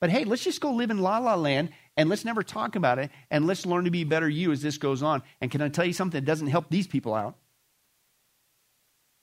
But 0.00 0.10
hey, 0.10 0.24
let's 0.24 0.42
just 0.42 0.60
go 0.60 0.72
live 0.72 0.90
in 0.90 0.98
la 0.98 1.18
la 1.18 1.34
land 1.36 1.70
and 1.96 2.08
let's 2.08 2.24
never 2.24 2.42
talk 2.42 2.74
about 2.76 2.98
it 2.98 3.10
and 3.30 3.46
let's 3.46 3.66
learn 3.66 3.84
to 3.84 3.90
be 3.90 4.04
better 4.04 4.28
you 4.28 4.50
as 4.52 4.60
this 4.62 4.78
goes 4.78 5.02
on. 5.02 5.22
And 5.40 5.50
can 5.50 5.62
I 5.62 5.68
tell 5.68 5.84
you 5.84 5.92
something 5.92 6.20
that 6.20 6.26
doesn't 6.26 6.48
help 6.48 6.70
these 6.70 6.86
people 6.86 7.14
out? 7.14 7.36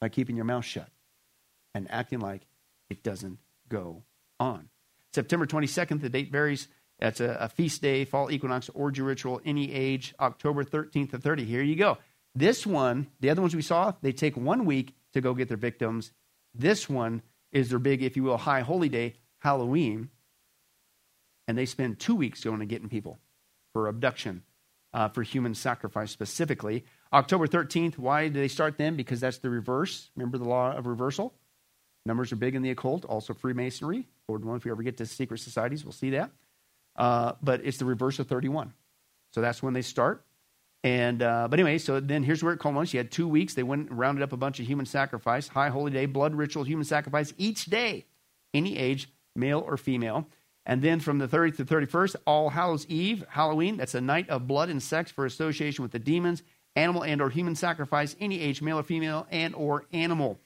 By 0.01 0.09
keeping 0.09 0.35
your 0.35 0.45
mouth 0.45 0.65
shut 0.65 0.89
and 1.75 1.89
acting 1.91 2.19
like 2.19 2.47
it 2.89 3.03
doesn't 3.03 3.39
go 3.67 4.03
on. 4.39 4.69
September 5.13 5.45
22nd, 5.45 6.01
the 6.01 6.09
date 6.09 6.31
varies. 6.31 6.67
That's 6.99 7.19
a, 7.21 7.38
a, 7.39 7.49
feast 7.49 7.81
day, 7.81 8.05
fall 8.05 8.29
equinox, 8.29 8.69
orgy 8.69 9.01
ritual, 9.01 9.41
any 9.45 9.73
age, 9.73 10.13
October 10.19 10.63
13th 10.63 11.12
to 11.12 11.17
30. 11.17 11.45
Here 11.45 11.62
you 11.62 11.75
go. 11.75 11.97
This 12.35 12.67
one, 12.67 13.07
the 13.19 13.29
other 13.29 13.41
ones 13.41 13.55
we 13.55 13.62
saw, 13.62 13.93
they 14.01 14.12
take 14.12 14.35
one 14.35 14.65
week 14.65 14.95
to 15.13 15.21
go 15.21 15.33
get 15.33 15.47
their 15.47 15.57
victims. 15.57 16.12
This 16.53 16.89
one 16.89 17.21
is 17.51 17.69
their 17.69 17.79
big, 17.79 18.03
if 18.03 18.15
you 18.15 18.23
will, 18.23 18.38
high 18.38 18.62
holy 18.62 18.89
day, 18.89 19.15
Halloween. 19.39 20.09
And 21.47 21.57
they 21.57 21.65
spend 21.65 21.99
two 21.99 22.15
weeks 22.15 22.43
going 22.43 22.59
and 22.59 22.69
getting 22.69 22.89
people 22.89 23.19
for 23.73 23.88
abduction, 23.88 24.43
uh, 24.93 25.07
for 25.09 25.23
human 25.23 25.55
sacrifice 25.55 26.12
specifically. 26.12 26.85
October 27.11 27.47
13th, 27.47 27.97
why 27.97 28.27
do 28.27 28.39
they 28.39 28.47
start 28.47 28.77
then? 28.77 28.95
Because 28.95 29.19
that's 29.19 29.39
the 29.39 29.49
reverse. 29.49 30.09
Remember 30.15 30.37
the 30.37 30.47
law 30.47 30.71
of 30.71 30.85
reversal? 30.85 31.33
Numbers 32.05 32.31
are 32.31 32.37
big 32.37 32.55
in 32.55 32.61
the 32.61 32.71
occult, 32.71 33.05
also 33.05 33.33
Freemasonry. 33.33 34.07
Lord 34.27 34.45
willing, 34.45 34.57
if 34.57 34.65
we 34.65 34.71
ever 34.71 34.83
get 34.83 34.97
to 34.97 35.05
secret 35.05 35.39
societies, 35.39 35.83
we'll 35.83 35.91
see 35.91 36.11
that. 36.11 36.31
Uh, 36.95 37.33
but 37.41 37.61
it's 37.63 37.77
the 37.77 37.85
reverse 37.85 38.19
of 38.19 38.27
31. 38.27 38.73
So 39.33 39.41
that's 39.41 39.61
when 39.61 39.73
they 39.73 39.81
start. 39.81 40.23
And 40.83 41.21
uh, 41.21 41.47
but 41.49 41.59
anyway, 41.59 41.77
so 41.77 41.99
then 41.99 42.23
here's 42.23 42.43
where 42.43 42.53
it 42.53 42.59
culminates. 42.59 42.93
You 42.93 42.99
had 42.99 43.11
two 43.11 43.27
weeks. 43.27 43.53
They 43.53 43.63
went 43.63 43.89
and 43.89 43.99
rounded 43.99 44.23
up 44.23 44.31
a 44.31 44.37
bunch 44.37 44.59
of 44.59 44.65
human 44.65 44.85
sacrifice, 44.85 45.47
high 45.47 45.69
holy 45.69 45.91
day, 45.91 46.05
blood 46.05 46.35
ritual, 46.35 46.63
human 46.63 46.85
sacrifice 46.85 47.33
each 47.37 47.65
day, 47.65 48.05
any 48.53 48.77
age, 48.77 49.09
male 49.35 49.59
or 49.59 49.75
female. 49.75 50.27
And 50.65 50.81
then 50.81 50.99
from 50.99 51.17
the 51.17 51.27
30th 51.27 51.57
to 51.57 51.65
31st, 51.65 52.15
All 52.25 52.49
Hallows 52.49 52.85
Eve, 52.87 53.25
Halloween. 53.29 53.77
That's 53.77 53.95
a 53.95 54.01
night 54.01 54.29
of 54.29 54.47
blood 54.47 54.69
and 54.69 54.81
sex 54.81 55.11
for 55.11 55.25
association 55.25 55.81
with 55.81 55.91
the 55.91 55.99
demons, 55.99 56.43
animal 56.75 57.03
and 57.03 57.21
or 57.21 57.29
human 57.29 57.55
sacrifice, 57.55 58.15
any 58.19 58.39
age, 58.39 58.62
male 58.62 58.79
or 58.79 58.84
female, 58.84 59.27
and 59.32 59.55
or 59.55 59.86
animal, 59.91 60.39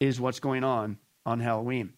is 0.00 0.20
what's 0.20 0.40
going 0.40 0.64
on 0.64 0.98
on 1.26 1.40
Halloween. 1.40 1.92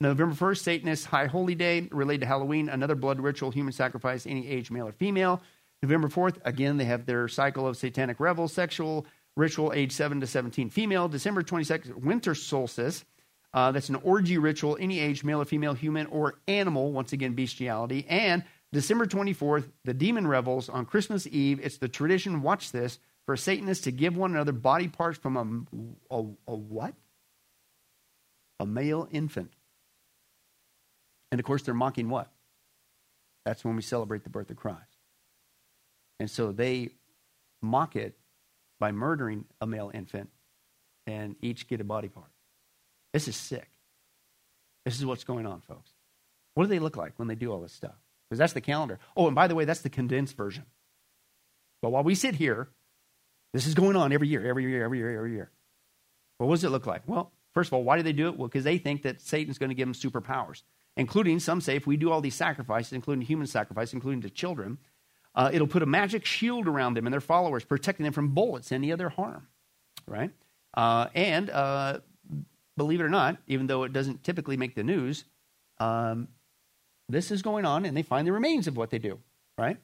November 0.00 0.34
1st, 0.34 0.58
Satanist 0.58 1.06
High 1.06 1.26
Holy 1.26 1.54
Day, 1.54 1.88
related 1.90 2.22
to 2.22 2.26
Halloween, 2.26 2.68
another 2.68 2.94
blood 2.94 3.20
ritual, 3.20 3.50
human 3.50 3.72
sacrifice, 3.72 4.26
any 4.26 4.48
age, 4.48 4.70
male 4.70 4.88
or 4.88 4.92
female. 4.92 5.40
November 5.82 6.08
4th, 6.08 6.38
again, 6.44 6.76
they 6.76 6.84
have 6.84 7.06
their 7.06 7.28
cycle 7.28 7.66
of 7.66 7.76
satanic 7.76 8.18
revel, 8.18 8.48
sexual 8.48 9.06
ritual, 9.36 9.72
age 9.72 9.92
7 9.92 10.20
to 10.20 10.26
17 10.26 10.70
female. 10.70 11.08
December 11.08 11.42
22nd, 11.42 11.94
winter 12.02 12.34
solstice. 12.34 13.04
Uh, 13.52 13.70
that's 13.70 13.88
an 13.88 13.96
orgy 13.96 14.36
ritual, 14.36 14.76
any 14.80 14.98
age, 14.98 15.22
male 15.22 15.40
or 15.40 15.44
female, 15.44 15.74
human 15.74 16.06
or 16.06 16.34
animal, 16.48 16.90
once 16.90 17.12
again, 17.12 17.34
bestiality. 17.34 18.04
And 18.08 18.44
December 18.74 19.06
24th, 19.06 19.70
the 19.84 19.94
demon 19.94 20.26
revels 20.26 20.68
on 20.68 20.84
Christmas 20.84 21.28
Eve. 21.28 21.60
It's 21.62 21.78
the 21.78 21.86
tradition, 21.86 22.42
watch 22.42 22.72
this, 22.72 22.98
for 23.24 23.36
Satanists 23.36 23.84
to 23.84 23.92
give 23.92 24.16
one 24.16 24.32
another 24.32 24.50
body 24.50 24.88
parts 24.88 25.16
from 25.16 25.36
a, 26.10 26.12
a, 26.12 26.24
a 26.48 26.54
what? 26.56 26.92
A 28.58 28.66
male 28.66 29.06
infant. 29.12 29.52
And 31.30 31.38
of 31.38 31.46
course, 31.46 31.62
they're 31.62 31.72
mocking 31.72 32.08
what? 32.08 32.32
That's 33.44 33.64
when 33.64 33.76
we 33.76 33.82
celebrate 33.82 34.24
the 34.24 34.30
birth 34.30 34.50
of 34.50 34.56
Christ. 34.56 34.98
And 36.18 36.28
so 36.28 36.50
they 36.50 36.90
mock 37.62 37.94
it 37.94 38.18
by 38.80 38.90
murdering 38.90 39.44
a 39.60 39.68
male 39.68 39.92
infant 39.94 40.30
and 41.06 41.36
each 41.40 41.68
get 41.68 41.80
a 41.80 41.84
body 41.84 42.08
part. 42.08 42.30
This 43.12 43.28
is 43.28 43.36
sick. 43.36 43.70
This 44.84 44.98
is 44.98 45.06
what's 45.06 45.22
going 45.22 45.46
on, 45.46 45.60
folks. 45.60 45.92
What 46.54 46.64
do 46.64 46.70
they 46.70 46.80
look 46.80 46.96
like 46.96 47.12
when 47.18 47.28
they 47.28 47.36
do 47.36 47.52
all 47.52 47.60
this 47.60 47.72
stuff? 47.72 47.94
Because 48.28 48.38
that's 48.38 48.52
the 48.52 48.60
calendar. 48.60 48.98
Oh, 49.16 49.26
and 49.26 49.34
by 49.34 49.48
the 49.48 49.54
way, 49.54 49.64
that's 49.64 49.82
the 49.82 49.90
condensed 49.90 50.36
version. 50.36 50.64
But 51.82 51.90
while 51.90 52.02
we 52.02 52.14
sit 52.14 52.34
here, 52.34 52.68
this 53.52 53.66
is 53.66 53.74
going 53.74 53.96
on 53.96 54.12
every 54.12 54.28
year, 54.28 54.46
every 54.46 54.64
year, 54.64 54.84
every 54.84 54.98
year, 54.98 55.16
every 55.16 55.32
year. 55.32 55.50
Well, 56.38 56.48
what 56.48 56.56
does 56.56 56.64
it 56.64 56.70
look 56.70 56.86
like? 56.86 57.02
Well, 57.06 57.32
first 57.52 57.68
of 57.68 57.74
all, 57.74 57.84
why 57.84 57.96
do 57.96 58.02
they 58.02 58.12
do 58.12 58.28
it? 58.28 58.36
Well, 58.36 58.48
because 58.48 58.64
they 58.64 58.78
think 58.78 59.02
that 59.02 59.20
Satan's 59.20 59.58
going 59.58 59.68
to 59.68 59.74
give 59.74 59.86
them 59.86 59.94
superpowers, 59.94 60.62
including 60.96 61.38
some 61.38 61.60
say 61.60 61.76
if 61.76 61.86
we 61.86 61.96
do 61.96 62.10
all 62.10 62.20
these 62.20 62.34
sacrifices, 62.34 62.92
including 62.92 63.22
human 63.22 63.46
sacrifice, 63.46 63.92
including 63.92 64.22
to 64.22 64.30
children, 64.30 64.78
uh, 65.34 65.50
it'll 65.52 65.66
put 65.66 65.82
a 65.82 65.86
magic 65.86 66.24
shield 66.24 66.66
around 66.66 66.94
them 66.94 67.06
and 67.06 67.12
their 67.12 67.20
followers, 67.20 67.64
protecting 67.64 68.04
them 68.04 68.12
from 68.12 68.28
bullets, 68.28 68.72
any 68.72 68.92
other 68.92 69.08
harm, 69.08 69.46
right? 70.06 70.30
Uh, 70.76 71.08
and 71.14 71.50
uh, 71.50 71.98
believe 72.76 73.00
it 73.00 73.04
or 73.04 73.08
not, 73.08 73.36
even 73.46 73.66
though 73.66 73.84
it 73.84 73.92
doesn't 73.92 74.24
typically 74.24 74.56
make 74.56 74.74
the 74.74 74.84
news, 74.84 75.24
um, 75.78 76.28
this 77.08 77.30
is 77.30 77.42
going 77.42 77.64
on, 77.64 77.84
and 77.84 77.96
they 77.96 78.02
find 78.02 78.26
the 78.26 78.32
remains 78.32 78.66
of 78.66 78.76
what 78.76 78.90
they 78.90 78.98
do, 78.98 79.18
right? 79.58 79.78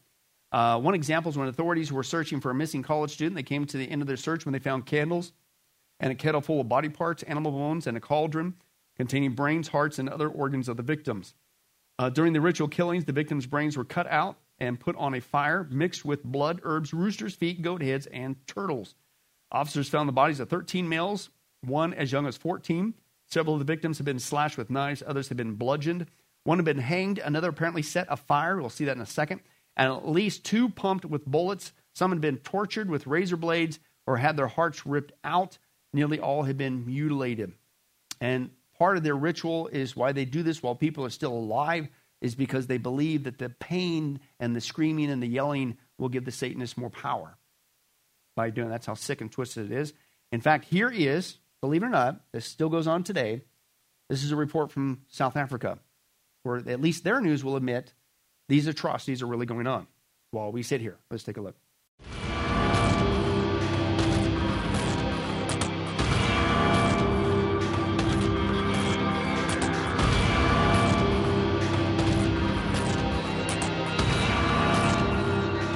Uh, 0.52 0.80
one 0.80 0.94
example 0.94 1.30
is 1.30 1.38
when 1.38 1.48
authorities 1.48 1.92
were 1.92 2.02
searching 2.02 2.40
for 2.40 2.50
a 2.50 2.54
missing 2.54 2.82
college 2.82 3.12
student. 3.12 3.36
They 3.36 3.42
came 3.42 3.66
to 3.66 3.76
the 3.76 3.88
end 3.88 4.02
of 4.02 4.08
their 4.08 4.16
search 4.16 4.44
when 4.44 4.52
they 4.52 4.58
found 4.58 4.86
candles 4.86 5.32
and 6.00 6.10
a 6.10 6.14
kettle 6.14 6.40
full 6.40 6.60
of 6.60 6.68
body 6.68 6.88
parts, 6.88 7.22
animal 7.24 7.52
bones, 7.52 7.86
and 7.86 7.96
a 7.96 8.00
cauldron 8.00 8.54
containing 8.96 9.34
brains, 9.34 9.68
hearts, 9.68 9.98
and 9.98 10.08
other 10.08 10.28
organs 10.28 10.68
of 10.68 10.76
the 10.76 10.82
victims. 10.82 11.34
Uh, 11.98 12.10
during 12.10 12.32
the 12.32 12.40
ritual 12.40 12.68
killings, 12.68 13.04
the 13.04 13.12
victims' 13.12 13.46
brains 13.46 13.76
were 13.76 13.84
cut 13.84 14.06
out 14.08 14.36
and 14.58 14.80
put 14.80 14.96
on 14.96 15.14
a 15.14 15.20
fire 15.20 15.66
mixed 15.70 16.04
with 16.04 16.24
blood, 16.24 16.60
herbs, 16.64 16.92
roosters' 16.92 17.34
feet, 17.34 17.62
goat 17.62 17.82
heads, 17.82 18.06
and 18.06 18.36
turtles. 18.46 18.94
Officers 19.52 19.88
found 19.88 20.08
the 20.08 20.12
bodies 20.12 20.40
of 20.40 20.48
13 20.48 20.88
males, 20.88 21.30
one 21.62 21.94
as 21.94 22.12
young 22.12 22.26
as 22.26 22.36
14. 22.36 22.94
Several 23.26 23.54
of 23.54 23.58
the 23.58 23.64
victims 23.64 23.98
had 23.98 24.04
been 24.04 24.18
slashed 24.18 24.58
with 24.58 24.70
knives, 24.70 25.02
others 25.06 25.28
had 25.28 25.36
been 25.36 25.54
bludgeoned. 25.54 26.06
One 26.44 26.58
had 26.58 26.64
been 26.64 26.78
hanged, 26.78 27.18
another 27.18 27.50
apparently 27.50 27.82
set 27.82 28.06
afire. 28.08 28.58
We'll 28.60 28.70
see 28.70 28.86
that 28.86 28.96
in 28.96 29.02
a 29.02 29.06
second. 29.06 29.40
And 29.76 29.92
at 29.92 30.08
least 30.08 30.44
two 30.44 30.68
pumped 30.68 31.04
with 31.04 31.26
bullets. 31.26 31.72
Some 31.94 32.10
had 32.10 32.20
been 32.20 32.38
tortured 32.38 32.88
with 32.88 33.06
razor 33.06 33.36
blades 33.36 33.78
or 34.06 34.16
had 34.16 34.36
their 34.36 34.46
hearts 34.46 34.86
ripped 34.86 35.12
out. 35.22 35.58
Nearly 35.92 36.18
all 36.18 36.44
had 36.44 36.56
been 36.56 36.86
mutilated. 36.86 37.52
And 38.20 38.50
part 38.78 38.96
of 38.96 39.02
their 39.02 39.16
ritual 39.16 39.68
is 39.68 39.96
why 39.96 40.12
they 40.12 40.24
do 40.24 40.42
this 40.42 40.62
while 40.62 40.74
people 40.74 41.04
are 41.04 41.10
still 41.10 41.32
alive 41.32 41.88
is 42.20 42.34
because 42.34 42.66
they 42.66 42.78
believe 42.78 43.24
that 43.24 43.38
the 43.38 43.48
pain 43.48 44.20
and 44.38 44.54
the 44.54 44.60
screaming 44.60 45.10
and 45.10 45.22
the 45.22 45.26
yelling 45.26 45.78
will 45.98 46.08
give 46.08 46.24
the 46.24 46.32
Satanists 46.32 46.76
more 46.76 46.90
power 46.90 47.36
by 48.36 48.50
doing 48.50 48.68
that's 48.68 48.86
how 48.86 48.94
sick 48.94 49.20
and 49.20 49.32
twisted 49.32 49.70
it 49.70 49.76
is. 49.76 49.92
In 50.32 50.40
fact, 50.40 50.66
here 50.66 50.90
is, 50.90 51.38
believe 51.60 51.82
it 51.82 51.86
or 51.86 51.90
not, 51.90 52.20
this 52.32 52.46
still 52.46 52.68
goes 52.68 52.86
on 52.86 53.04
today, 53.04 53.42
This 54.08 54.22
is 54.22 54.32
a 54.32 54.36
report 54.36 54.70
from 54.70 55.02
South 55.08 55.36
Africa, 55.36 55.78
where 56.42 56.56
at 56.56 56.80
least 56.80 57.04
their 57.04 57.20
news 57.20 57.44
will 57.44 57.56
admit 57.56 57.92
these 58.48 58.66
atrocities 58.66 59.22
are 59.22 59.26
really 59.26 59.46
going 59.46 59.66
on 59.66 59.86
while 60.30 60.52
we 60.52 60.62
sit 60.62 60.80
here. 60.80 60.98
Let's 61.10 61.24
take 61.24 61.36
a 61.36 61.40
look. 61.40 61.56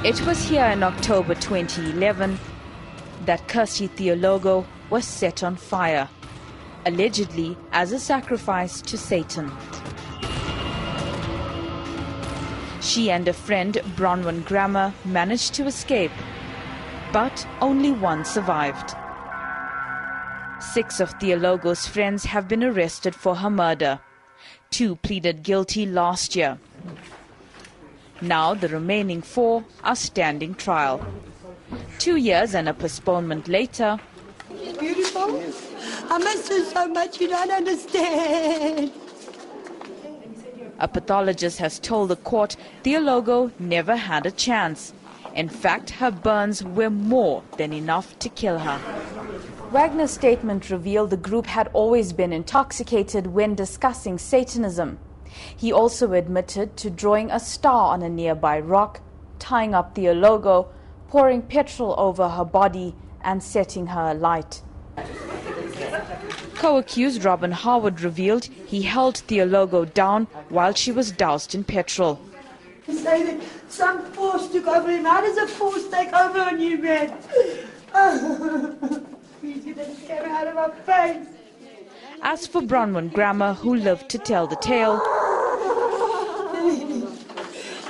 It 0.05 0.21
was 0.27 0.47
here 0.47 0.67
in 0.67 0.83
October 0.83 1.35
2011 1.35 2.39
that 3.25 3.49
Kirsty 3.49 3.89
Theologo 3.89 4.67
was 4.91 5.07
set 5.07 5.43
on 5.43 5.57
fire, 5.57 6.11
allegedly 6.85 7.57
as 7.73 7.93
a 7.93 7.99
sacrifice 7.99 8.83
to 8.83 8.99
Satan. 8.99 9.51
She 12.85 13.11
and 13.11 13.27
a 13.27 13.33
friend, 13.33 13.75
Bronwyn 13.97 14.45
Grammer, 14.45 14.93
managed 15.07 15.55
to 15.55 15.67
escape, 15.67 16.13
but 17.15 17.47
only 17.63 17.91
one 17.91 18.27
survived. 18.27 18.95
Six 20.61 21.01
of 21.01 21.11
Theologo's 21.13 21.87
friends 21.87 22.27
have 22.27 22.47
been 22.47 22.63
arrested 22.63 23.15
for 23.15 23.37
her 23.37 23.49
murder. 23.49 24.01
Two 24.71 24.97
pleaded 24.97 25.43
guilty 25.43 25.87
last 25.87 26.37
year. 26.37 26.59
Now 28.21 28.53
the 28.53 28.69
remaining 28.69 29.23
four 29.23 29.65
are 29.83 29.97
standing 29.97 30.55
trial. 30.55 31.05
Two 31.99 32.17
years 32.17 32.55
and 32.55 32.69
a 32.69 32.75
postponement 32.75 33.49
later, 33.49 33.99
She's 34.51 34.77
beautiful. 34.77 35.43
I 36.11 36.19
miss 36.19 36.49
her 36.49 36.65
so 36.65 36.89
much, 36.89 37.19
you 37.19 37.29
don't 37.29 37.51
understand. 37.51 38.93
A 40.79 40.89
pathologist 40.89 41.59
has 41.59 41.79
told 41.79 42.11
the 42.11 42.17
court 42.17 42.57
Theologo 42.83 43.51
never 43.59 43.97
had 43.97 44.27
a 44.27 44.31
chance. 44.31 44.93
In 45.35 45.49
fact, 45.49 45.91
her 45.91 46.11
burns 46.11 46.63
were 46.63 46.91
more 46.91 47.43
than 47.57 47.73
enough 47.73 48.19
to 48.21 48.29
kill 48.29 48.59
her. 48.59 48.79
Wagner's 49.73 50.13
statement 50.13 50.71
revealed 50.71 51.11
the 51.11 51.17
group 51.17 51.47
had 51.47 51.69
always 51.73 52.13
been 52.13 52.33
intoxicated 52.33 53.27
when 53.27 53.55
discussing 53.55 54.19
Satanism. 54.19 54.99
He 55.57 55.73
also 55.73 56.13
admitted 56.13 56.77
to 56.77 56.91
drawing 56.91 57.31
a 57.31 57.41
star 57.41 57.93
on 57.93 58.03
a 58.03 58.09
nearby 58.09 58.61
rock, 58.61 59.01
tying 59.41 59.75
up 59.75 59.97
Theologo, 59.97 60.69
pouring 61.09 61.43
petrol 61.43 61.95
over 61.99 62.29
her 62.29 62.45
body, 62.45 62.95
and 63.23 63.43
setting 63.43 63.89
her 63.89 64.11
alight. 64.11 64.63
Co 66.65 66.79
accused 66.79 67.27
Robin 67.27 67.53
Howard 67.53 68.01
revealed 68.01 68.45
he 68.45 68.81
held 68.81 69.17
Theologo 69.29 69.85
down 69.93 70.27
while 70.49 70.73
she 70.73 70.91
was 70.91 71.13
doused 71.13 71.55
in 71.55 71.63
petrol. 71.63 72.19
You 72.89 72.95
say 72.95 73.23
that 73.23 73.43
some 73.69 74.03
force 74.13 74.51
took 74.51 74.67
over 74.67 74.91
him. 74.91 75.05
How 75.05 75.21
does 75.21 75.37
a 75.37 75.47
force 75.47 75.87
take 75.91 76.11
over 76.15 76.39
on 76.39 76.59
you, 76.59 76.79
man? 76.79 77.19
Please 79.41 79.63
get 79.63 79.77
that 79.77 80.07
camera 80.07 80.31
out 80.31 80.47
of 80.47 80.55
my 80.55 80.71
face. 80.87 81.27
As 82.23 82.47
for 82.47 82.63
Bronwyn 82.63 83.13
Grammer, 83.13 83.53
who 83.53 83.75
lived 83.75 84.09
to 84.09 84.17
tell 84.17 84.47
the 84.47 84.57
tale, 84.57 84.95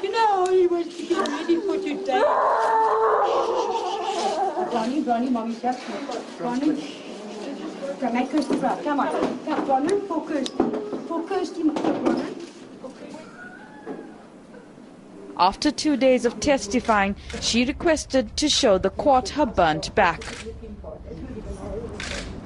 you 0.03 0.11
know 0.11 0.27
how 0.27 0.47
he 0.51 0.67
wants 0.67 0.97
to 0.97 1.07
get 1.07 1.29
ready 1.29 1.61
for 1.61 1.77
today. 1.77 2.23
Ronnie, 4.75 5.03
Ronnie, 5.03 5.31
mommy's 5.31 5.61
got 5.61 5.79
Ronnie. 6.41 7.04
Come, 8.01 8.15
make 8.15 8.31
Kirsty 8.31 8.57
proud. 8.59 8.85
Come 8.85 9.01
on. 9.01 9.45
Come, 9.45 9.67
Ronnie, 9.67 10.01
for 10.09 10.27
Kirsty. 10.27 10.57
For 11.09 11.23
Kirsty, 11.25 11.63
Ronnie. 11.63 12.35
after 15.37 15.71
two 15.71 15.97
days 15.97 16.25
of 16.25 16.39
testifying, 16.41 17.17
she 17.41 17.65
requested 17.65 18.37
to 18.37 18.49
show 18.49 18.79
the 18.79 18.91
court 18.91 19.31
her 19.31 19.47
burnt 19.47 19.95
back. 19.95 20.23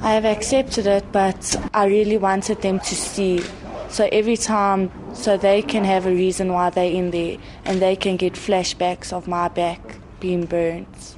I 0.01 0.13
have 0.13 0.25
accepted 0.25 0.87
it, 0.87 1.05
but 1.13 1.57
I 1.75 1.87
really 1.87 2.19
wanted 2.19 2.63
them 2.63 2.79
to 2.81 2.95
see. 2.95 3.43
So 3.89 4.09
every 4.13 4.37
time, 4.37 4.91
so 5.15 5.37
they 5.37 5.63
can 5.63 5.85
have 5.85 6.07
a 6.07 6.11
reason 6.11 6.53
why 6.53 6.71
they're 6.71 6.91
in 6.91 7.11
there 7.11 7.39
and 7.65 7.81
they 7.81 7.97
can 7.97 8.17
get 8.17 8.35
flashbacks 8.35 9.13
of 9.13 9.27
my 9.27 9.49
back 9.49 9.81
being 10.21 10.47
burnt. 10.47 11.18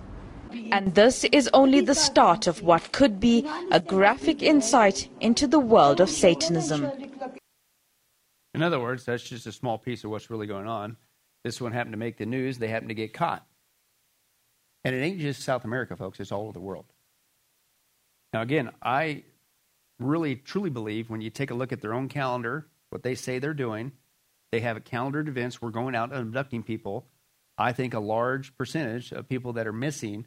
And 0.72 0.94
this 0.94 1.24
is 1.24 1.48
only 1.52 1.80
the 1.80 1.94
start 1.94 2.46
of 2.46 2.62
what 2.62 2.92
could 2.92 3.20
be 3.20 3.46
a 3.70 3.80
graphic 3.80 4.42
insight 4.42 5.08
into 5.20 5.46
the 5.46 5.58
world 5.58 6.00
of 6.00 6.08
Satanism. 6.08 6.90
In 8.54 8.62
other 8.62 8.80
words, 8.80 9.04
that's 9.04 9.22
just 9.22 9.46
a 9.46 9.52
small 9.52 9.78
piece 9.78 10.04
of 10.04 10.10
what's 10.10 10.30
really 10.30 10.46
going 10.46 10.66
on. 10.66 10.96
This 11.44 11.60
one 11.60 11.72
happened 11.72 11.92
to 11.92 11.98
make 11.98 12.18
the 12.18 12.26
news. 12.26 12.58
They 12.58 12.68
happened 12.68 12.90
to 12.90 12.94
get 12.94 13.12
caught. 13.12 13.46
And 14.84 14.94
it 14.94 15.00
ain't 15.00 15.20
just 15.20 15.42
South 15.42 15.64
America, 15.64 15.96
folks, 15.96 16.20
it's 16.20 16.32
all 16.32 16.44
over 16.44 16.52
the 16.52 16.60
world. 16.60 16.86
Now, 18.32 18.42
again, 18.42 18.70
I 18.82 19.24
really 19.98 20.36
truly 20.36 20.70
believe 20.70 21.10
when 21.10 21.20
you 21.20 21.30
take 21.30 21.50
a 21.50 21.54
look 21.54 21.72
at 21.72 21.80
their 21.80 21.94
own 21.94 22.08
calendar, 22.08 22.66
what 22.90 23.02
they 23.02 23.14
say 23.14 23.38
they're 23.38 23.54
doing, 23.54 23.92
they 24.52 24.60
have 24.60 24.76
a 24.76 24.80
calendared 24.80 25.28
events. 25.28 25.60
We're 25.60 25.70
going 25.70 25.94
out 25.94 26.12
and 26.12 26.20
abducting 26.20 26.62
people. 26.62 27.06
I 27.58 27.72
think 27.72 27.94
a 27.94 28.00
large 28.00 28.56
percentage 28.56 29.12
of 29.12 29.28
people 29.28 29.52
that 29.54 29.66
are 29.66 29.72
missing 29.72 30.26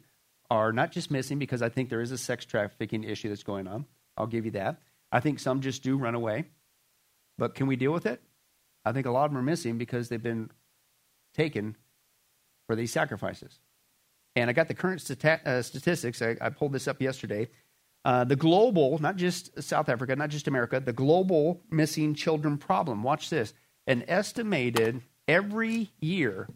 are 0.50 0.72
not 0.72 0.92
just 0.92 1.10
missing 1.10 1.38
because 1.38 1.62
I 1.62 1.68
think 1.68 1.88
there 1.88 2.00
is 2.00 2.12
a 2.12 2.18
sex 2.18 2.44
trafficking 2.44 3.04
issue 3.04 3.28
that's 3.28 3.42
going 3.42 3.66
on. 3.66 3.86
I'll 4.16 4.26
give 4.26 4.44
you 4.44 4.52
that. 4.52 4.80
I 5.10 5.20
think 5.20 5.38
some 5.38 5.60
just 5.60 5.82
do 5.82 5.96
run 5.96 6.14
away. 6.14 6.44
But 7.38 7.54
can 7.54 7.66
we 7.66 7.76
deal 7.76 7.92
with 7.92 8.06
it? 8.06 8.22
I 8.84 8.92
think 8.92 9.06
a 9.06 9.10
lot 9.10 9.24
of 9.24 9.30
them 9.30 9.38
are 9.38 9.42
missing 9.42 9.78
because 9.78 10.08
they've 10.08 10.22
been 10.22 10.50
taken 11.34 11.76
for 12.66 12.76
these 12.76 12.92
sacrifices. 12.92 13.58
And 14.36 14.50
I 14.50 14.52
got 14.52 14.68
the 14.68 14.74
current 14.74 15.08
uh, 15.24 15.62
statistics. 15.62 16.20
I, 16.20 16.36
I, 16.40 16.50
pulled 16.50 16.72
this 16.72 16.88
up 16.88 17.00
yesterday. 17.00 17.48
Uh, 18.04 18.24
the 18.24 18.36
global, 18.36 18.98
not 18.98 19.16
just 19.16 19.62
South 19.62 19.88
Africa, 19.88 20.14
not 20.16 20.30
just 20.30 20.48
America, 20.48 20.80
the 20.80 20.92
global 20.92 21.62
missing 21.70 22.14
children 22.14 22.58
problem. 22.58 23.02
Watch 23.02 23.30
this. 23.30 23.54
An 23.86 24.04
estimated 24.08 25.02
every 25.26 25.90
year, 26.00 26.48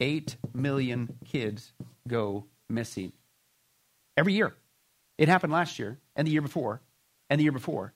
8 0.00 0.36
million 0.54 1.16
kids 1.24 1.72
go 2.08 2.46
missing. 2.72 3.12
Every 4.16 4.34
year. 4.34 4.54
It 5.18 5.28
happened 5.28 5.52
last 5.52 5.78
year, 5.78 5.98
and 6.16 6.26
the 6.26 6.32
year 6.32 6.42
before, 6.42 6.80
and 7.30 7.38
the 7.38 7.44
year 7.44 7.52
before, 7.52 7.92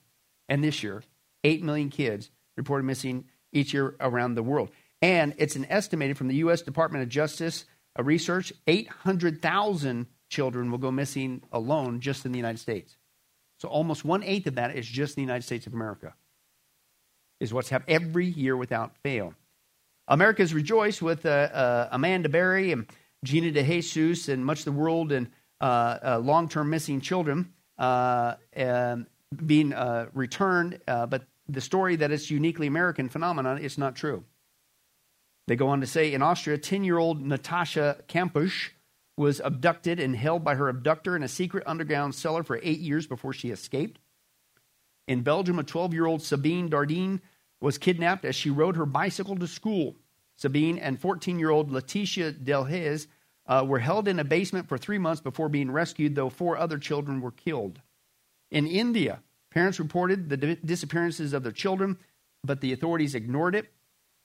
and 0.47 0.63
this 0.63 0.83
year. 0.83 1.03
8 1.43 1.63
million 1.63 1.89
kids 1.89 2.29
reported 2.55 2.83
missing 2.83 3.25
each 3.51 3.73
year 3.73 3.95
around 3.99 4.35
the 4.35 4.43
world. 4.43 4.69
And 5.01 5.35
it's 5.37 5.55
an 5.55 5.65
estimated 5.69 6.17
from 6.17 6.27
the 6.27 6.35
U.S. 6.37 6.61
Department 6.61 7.03
of 7.03 7.09
Justice 7.09 7.65
uh, 7.97 8.03
research 8.03 8.53
800,000 8.67 10.07
children 10.29 10.71
will 10.71 10.77
go 10.77 10.91
missing 10.91 11.41
alone 11.51 11.99
just 11.99 12.25
in 12.25 12.31
the 12.31 12.37
United 12.37 12.59
States. 12.59 12.97
So 13.59 13.67
almost 13.69 14.05
one 14.05 14.23
eighth 14.23 14.47
of 14.47 14.55
that 14.55 14.75
is 14.75 14.85
just 14.85 15.17
in 15.17 15.23
the 15.23 15.27
United 15.27 15.43
States 15.43 15.65
of 15.67 15.73
America, 15.73 16.13
is 17.39 17.53
what's 17.53 17.69
happened 17.69 17.89
every 17.89 18.27
year 18.27 18.55
without 18.55 18.95
fail. 18.97 19.33
America's 20.07 20.53
rejoiced 20.53 21.01
with 21.01 21.25
uh, 21.25 21.29
uh, 21.29 21.89
Amanda 21.91 22.29
Berry 22.29 22.71
and 22.71 22.87
Gina 23.23 23.51
DeJesus 23.51 24.29
and 24.29 24.45
much 24.45 24.63
the 24.63 24.71
world 24.71 25.11
and 25.11 25.29
uh, 25.59 25.97
uh 26.03 26.19
long 26.19 26.47
term 26.47 26.69
missing 26.69 27.01
children 27.01 27.53
uh, 27.77 28.35
being 29.45 29.73
uh, 29.73 30.07
returned. 30.13 30.79
but 30.85 31.23
the 31.49 31.61
story 31.61 31.95
that 31.95 32.11
it's 32.11 32.29
uniquely 32.29 32.67
American 32.67 33.09
phenomenon 33.09 33.57
is 33.57 33.77
not 33.77 33.95
true. 33.95 34.23
They 35.47 35.55
go 35.55 35.69
on 35.69 35.79
to 35.79 35.87
say 35.87 36.13
in 36.13 36.21
Austria, 36.21 36.57
10 36.57 36.83
year 36.83 36.97
old 36.97 37.25
Natasha 37.25 37.97
Kampusch 38.07 38.71
was 39.15 39.41
abducted 39.43 39.99
and 39.99 40.15
held 40.15 40.43
by 40.43 40.55
her 40.55 40.69
abductor 40.69 41.15
in 41.15 41.23
a 41.23 41.27
secret 41.27 41.63
underground 41.65 42.13
cellar 42.13 42.43
for 42.43 42.59
eight 42.61 42.79
years 42.79 43.07
before 43.07 43.33
she 43.33 43.49
escaped. 43.49 43.99
In 45.07 45.23
Belgium, 45.23 45.57
a 45.57 45.63
12 45.63 45.93
year 45.93 46.05
old 46.05 46.21
Sabine 46.21 46.69
Dardenne 46.69 47.21
was 47.61 47.77
kidnapped 47.77 48.25
as 48.25 48.35
she 48.35 48.49
rode 48.49 48.75
her 48.75 48.85
bicycle 48.85 49.35
to 49.37 49.47
school. 49.47 49.95
Sabine 50.37 50.77
and 50.77 50.99
14 50.99 51.39
year 51.39 51.49
old 51.49 51.71
Laetitia 51.71 52.33
Delhez 52.33 53.07
uh, 53.47 53.65
were 53.67 53.79
held 53.79 54.07
in 54.07 54.19
a 54.19 54.23
basement 54.23 54.67
for 54.67 54.77
three 54.77 54.97
months 54.97 55.21
before 55.21 55.49
being 55.49 55.71
rescued, 55.71 56.15
though 56.15 56.29
four 56.29 56.57
other 56.57 56.77
children 56.77 57.21
were 57.21 57.31
killed. 57.31 57.81
In 58.51 58.67
India, 58.67 59.21
parents 59.51 59.79
reported 59.79 60.29
the 60.29 60.37
disappearances 60.37 61.33
of 61.33 61.43
their 61.43 61.51
children, 61.51 61.97
but 62.43 62.61
the 62.61 62.73
authorities 62.73 63.15
ignored 63.15 63.55
it. 63.55 63.71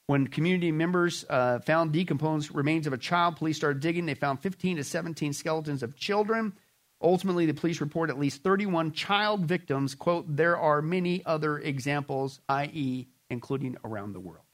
When 0.07 0.27
community 0.27 0.73
members 0.73 1.25
uh, 1.31 1.61
found 1.61 1.93
decomposed 1.93 2.55
remains 2.55 2.87
of 2.87 2.93
a 2.93 2.99
child, 2.99 3.37
police 3.37 3.57
started 3.57 3.81
digging. 3.81 4.07
They 4.07 4.15
found 4.15 4.41
15 4.41 4.77
to 4.79 4.85
17 4.85 5.33
skeletons 5.33 5.83
of 5.83 5.97
children. 5.97 6.53
Ultimately, 7.01 7.47
the 7.47 7.55
police 7.55 7.81
report 7.81 8.11
at 8.11 8.19
least 8.19 8.43
31 8.43 8.93
child 8.93 9.47
victims. 9.47 9.95
Quote, 9.95 10.25
there 10.29 10.57
are 10.57 10.83
many 10.83 11.25
other 11.25 11.59
examples, 11.59 12.41
i.e., 12.49 13.07
including 13.31 13.77
around 13.85 14.13
the 14.13 14.21
world. 14.21 14.45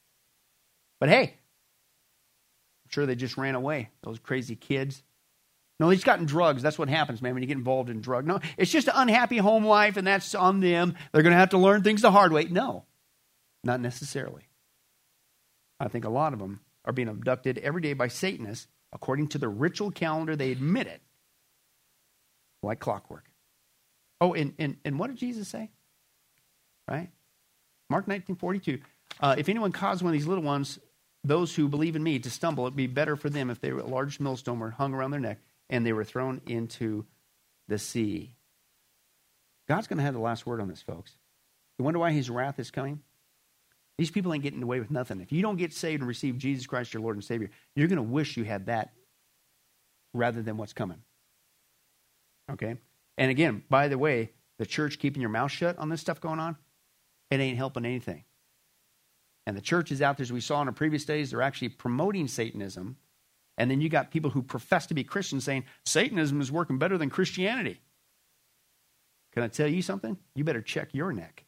But 1.01 1.09
hey, 1.09 1.35
I'm 2.88 2.92
sure 2.92 3.05
they 3.05 3.16
just 3.16 3.37
ran 3.37 3.55
away, 3.55 3.90
those 4.03 4.18
crazy 4.18 4.57
kids. 4.57 5.03
No, 5.79 5.90
he's 5.90 6.05
gotten 6.05 6.24
drugs. 6.24 6.62
That's 6.62 6.79
what 6.79 6.88
happens, 6.88 7.20
man, 7.20 7.35
when 7.35 7.42
you 7.42 7.46
get 7.46 7.59
involved 7.59 7.90
in 7.90 8.01
drug. 8.01 8.27
No, 8.27 8.40
it's 8.57 8.70
just 8.70 8.88
an 8.88 8.94
unhappy 8.96 9.37
home 9.37 9.66
life, 9.66 9.98
and 9.98 10.07
that's 10.07 10.35
on 10.35 10.61
them. 10.61 10.94
They're 11.12 11.22
going 11.22 11.35
to 11.35 11.38
have 11.38 11.51
to 11.51 11.59
learn 11.59 11.83
things 11.83 12.01
the 12.01 12.11
hard 12.11 12.33
way. 12.33 12.44
No, 12.44 12.87
not 13.62 13.81
necessarily. 13.81 14.48
I 15.79 15.88
think 15.88 16.07
a 16.07 16.11
lot 16.11 16.33
of 16.33 16.38
them 16.38 16.61
are 16.87 16.94
being 16.94 17.09
abducted 17.09 17.59
every 17.59 17.83
day 17.83 17.92
by 17.92 18.09
Satanists 18.09 18.68
according 18.92 19.29
to 19.29 19.38
the 19.38 19.48
ritual 19.48 19.90
calendar. 19.90 20.35
They 20.35 20.51
admit 20.51 20.87
it, 20.87 21.03
like 22.62 22.81
clockwork. 22.81 23.27
Oh, 24.20 24.33
and, 24.33 24.55
and, 24.59 24.79
and 24.85 24.98
what 24.98 25.09
did 25.09 25.16
Jesus 25.16 25.46
say? 25.46 25.70
Right? 26.88 27.11
Mark 27.90 28.09
1942. 28.09 28.81
Uh, 29.20 29.35
if 29.37 29.51
anyone 29.51 29.72
caused 29.72 30.03
one 30.03 30.12
of 30.12 30.18
these 30.18 30.27
little 30.27 30.42
ones, 30.42 30.79
those 31.29 31.55
who 31.55 31.69
believe 31.69 31.95
in 31.95 32.03
me, 32.03 32.19
to 32.19 32.31
stumble, 32.31 32.64
it'd 32.64 32.77
be 32.77 32.87
better 32.87 33.14
for 33.17 33.31
them 33.31 33.51
if 33.51 33.61
they 33.61 33.73
were 33.73 33.81
a 33.81 33.87
large 33.87 34.19
millstone 34.19 34.59
were 34.59 34.71
hung 34.71 34.95
around 34.95 35.11
their 35.11 35.21
neck 35.21 35.38
and 35.71 35.85
they 35.85 35.93
were 35.93 36.05
thrown 36.05 36.41
into 36.47 37.05
the 37.69 37.79
sea. 37.79 38.35
God's 39.69 39.87
going 39.87 39.99
to 39.99 40.05
have 40.05 40.14
the 40.14 40.21
last 40.21 40.47
word 40.47 40.61
on 40.61 40.69
this, 40.69 40.81
folks. 40.81 41.12
You 41.79 41.85
wonder 41.85 42.01
why 42.01 42.12
his 42.12 42.31
wrath 42.31 42.59
is 42.59 42.71
coming? 42.71 43.03
These 43.99 44.11
people 44.11 44.33
ain't 44.33 44.43
getting 44.43 44.62
away 44.62 44.81
with 44.81 44.91
nothing. 44.91 45.21
If 45.21 45.33
you 45.33 45.43
don't 45.43 45.57
get 45.57 45.73
saved 45.73 46.01
and 46.01 46.09
receive 46.09 46.38
Jesus 46.38 46.67
Christ, 46.67 46.95
your 46.95 47.03
Lord 47.03 47.17
and 47.17 47.25
Savior, 47.25 47.51
you're 47.77 47.88
going 47.88 47.97
to 47.97 48.03
wish 48.03 48.37
you 48.37 48.45
had 48.45 48.67
that 48.67 48.93
rather 50.14 50.41
than 50.41 50.57
what's 50.57 50.73
coming. 50.73 51.03
Okay? 52.51 52.77
And 53.19 53.31
again, 53.31 53.64
by 53.69 53.88
the 53.88 53.99
way, 53.99 54.31
the 54.59 54.67
church 54.67 54.99
keeping 54.99 55.21
your 55.21 55.31
mouth 55.31 55.51
shut 55.51 55.79
on 55.79 55.88
this 55.88 56.01
stuff 56.01 56.21
going 56.21 56.41
on, 56.41 56.57
it 57.31 57.41
ain't 57.41 57.59
helping 57.59 57.85
anything. 57.85 58.25
And 59.49 59.57
the 59.57 59.63
churches 59.63 60.01
out 60.01 60.19
there, 60.19 60.25
as 60.25 60.33
we 60.33 60.43
saw 60.43 60.61
in 60.61 60.69
our 60.69 60.75
previous 60.75 61.05
days, 61.05 61.31
they're 61.31 61.43
actually 61.43 61.71
promoting 61.71 62.29
Satanism 62.29 62.99
and 63.59 63.69
then 63.69 63.81
you 63.81 63.89
got 63.89 64.13
people 64.13 64.31
who 64.31 64.41
profess 64.41 64.87
to 64.87 64.95
be 64.95 65.03
Christians 65.03 65.45
saying 65.45 65.65
Satanism 65.85 66.41
is 66.41 66.51
working 66.51 66.79
better 66.79 66.97
than 66.97 67.11
Christianity. 67.11 67.81
Can 69.35 69.43
I 69.43 69.49
tell 69.49 69.67
you 69.67 69.83
something? 69.83 70.17
You 70.35 70.45
better 70.45 70.63
check 70.63 70.95
your 70.95 71.13
neck. 71.13 71.45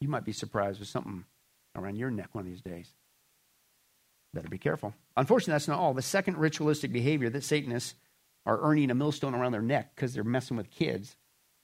You 0.00 0.08
might 0.08 0.24
be 0.24 0.32
surprised 0.32 0.80
with 0.80 0.88
something 0.88 1.24
around 1.76 1.96
your 1.96 2.10
neck 2.10 2.30
one 2.32 2.46
of 2.46 2.50
these 2.50 2.62
days. 2.62 2.94
Better 4.32 4.48
be 4.48 4.58
careful. 4.58 4.94
Unfortunately, 5.16 5.52
that's 5.52 5.68
not 5.68 5.78
all. 5.78 5.94
The 5.94 6.02
second 6.02 6.38
ritualistic 6.38 6.90
behavior 6.90 7.28
that 7.30 7.44
Satanists 7.44 7.94
are 8.46 8.60
earning 8.62 8.90
a 8.90 8.94
millstone 8.94 9.34
around 9.34 9.52
their 9.52 9.62
neck 9.62 9.94
because 9.94 10.14
they're 10.14 10.24
messing 10.24 10.56
with 10.56 10.70
kids, 10.70 11.16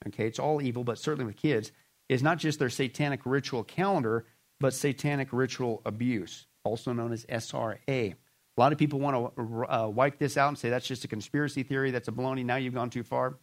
okay, 0.07 0.27
it's 0.27 0.39
all 0.39 0.61
evil, 0.61 0.83
but 0.83 0.99
certainly 0.99 1.25
with 1.25 1.37
kids, 1.37 1.71
is 2.09 2.23
not 2.23 2.37
just 2.37 2.59
their 2.59 2.69
satanic 2.69 3.21
ritual 3.25 3.63
calendar, 3.63 4.25
but 4.59 4.73
satanic 4.73 5.29
ritual 5.31 5.81
abuse 5.85 6.47
also 6.65 6.91
known 6.91 7.13
as 7.13 7.25
SRA. 7.25 7.77
A 7.87 8.15
lot 8.57 8.71
of 8.71 8.77
people 8.77 8.99
want 8.99 9.35
to 9.35 9.73
uh, 9.73 9.87
wipe 9.87 10.17
this 10.17 10.37
out 10.37 10.49
and 10.49 10.57
say 10.57 10.69
that's 10.69 10.87
just 10.87 11.05
a 11.05 11.07
conspiracy 11.07 11.63
theory, 11.63 11.91
that's 11.91 12.07
a 12.07 12.11
baloney. 12.11 12.43
Now 12.43 12.55
you've 12.55 12.73
gone 12.73 12.89
too 12.89 13.03
far. 13.03 13.37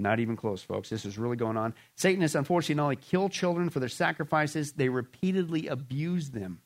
Not 0.00 0.18
even 0.18 0.36
close, 0.36 0.62
folks. 0.62 0.88
This 0.88 1.04
is 1.04 1.18
really 1.18 1.36
going 1.36 1.56
on. 1.56 1.74
Satanists, 1.96 2.34
unfortunately, 2.34 2.74
not 2.76 2.84
only 2.84 2.96
kill 2.96 3.28
children 3.28 3.70
for 3.70 3.78
their 3.78 3.88
sacrifices, 3.88 4.72
they 4.72 4.88
repeatedly 4.88 5.68
abuse 5.68 6.30
them 6.30 6.60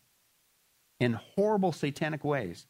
in 0.98 1.12
horrible 1.12 1.72
satanic 1.72 2.24
ways 2.24 2.66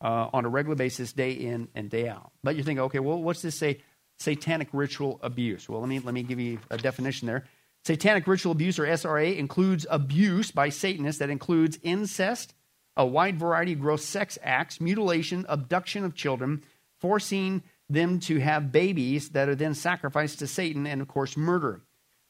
uh, 0.00 0.28
on 0.32 0.44
a 0.44 0.48
regular 0.48 0.74
basis, 0.74 1.12
day 1.12 1.32
in 1.32 1.68
and 1.74 1.88
day 1.88 2.08
out. 2.08 2.32
But 2.42 2.56
you 2.56 2.64
think, 2.64 2.80
okay, 2.80 2.98
well, 2.98 3.22
what's 3.22 3.42
this 3.42 3.56
say? 3.56 3.80
Satanic 4.18 4.68
ritual 4.72 5.18
abuse. 5.22 5.68
Well, 5.68 5.80
let 5.80 5.88
me 5.88 5.98
let 5.98 6.14
me 6.14 6.22
give 6.22 6.40
you 6.40 6.58
a 6.70 6.78
definition 6.78 7.26
there. 7.26 7.44
Satanic 7.84 8.26
ritual 8.26 8.52
abuse, 8.52 8.78
or 8.78 8.84
SRA, 8.84 9.36
includes 9.36 9.86
abuse 9.88 10.50
by 10.50 10.70
Satanists 10.70 11.20
that 11.20 11.30
includes 11.30 11.78
incest, 11.82 12.52
a 12.96 13.06
wide 13.06 13.38
variety 13.38 13.74
of 13.74 13.80
gross 13.80 14.04
sex 14.04 14.38
acts, 14.42 14.80
mutilation, 14.80 15.46
abduction 15.48 16.04
of 16.04 16.14
children, 16.14 16.62
forcing 17.00 17.62
them 17.88 18.18
to 18.18 18.40
have 18.40 18.72
babies 18.72 19.28
that 19.30 19.48
are 19.48 19.54
then 19.54 19.74
sacrificed 19.74 20.40
to 20.40 20.46
Satan, 20.46 20.86
and 20.86 21.00
of 21.00 21.06
course, 21.06 21.36
murder. 21.36 21.80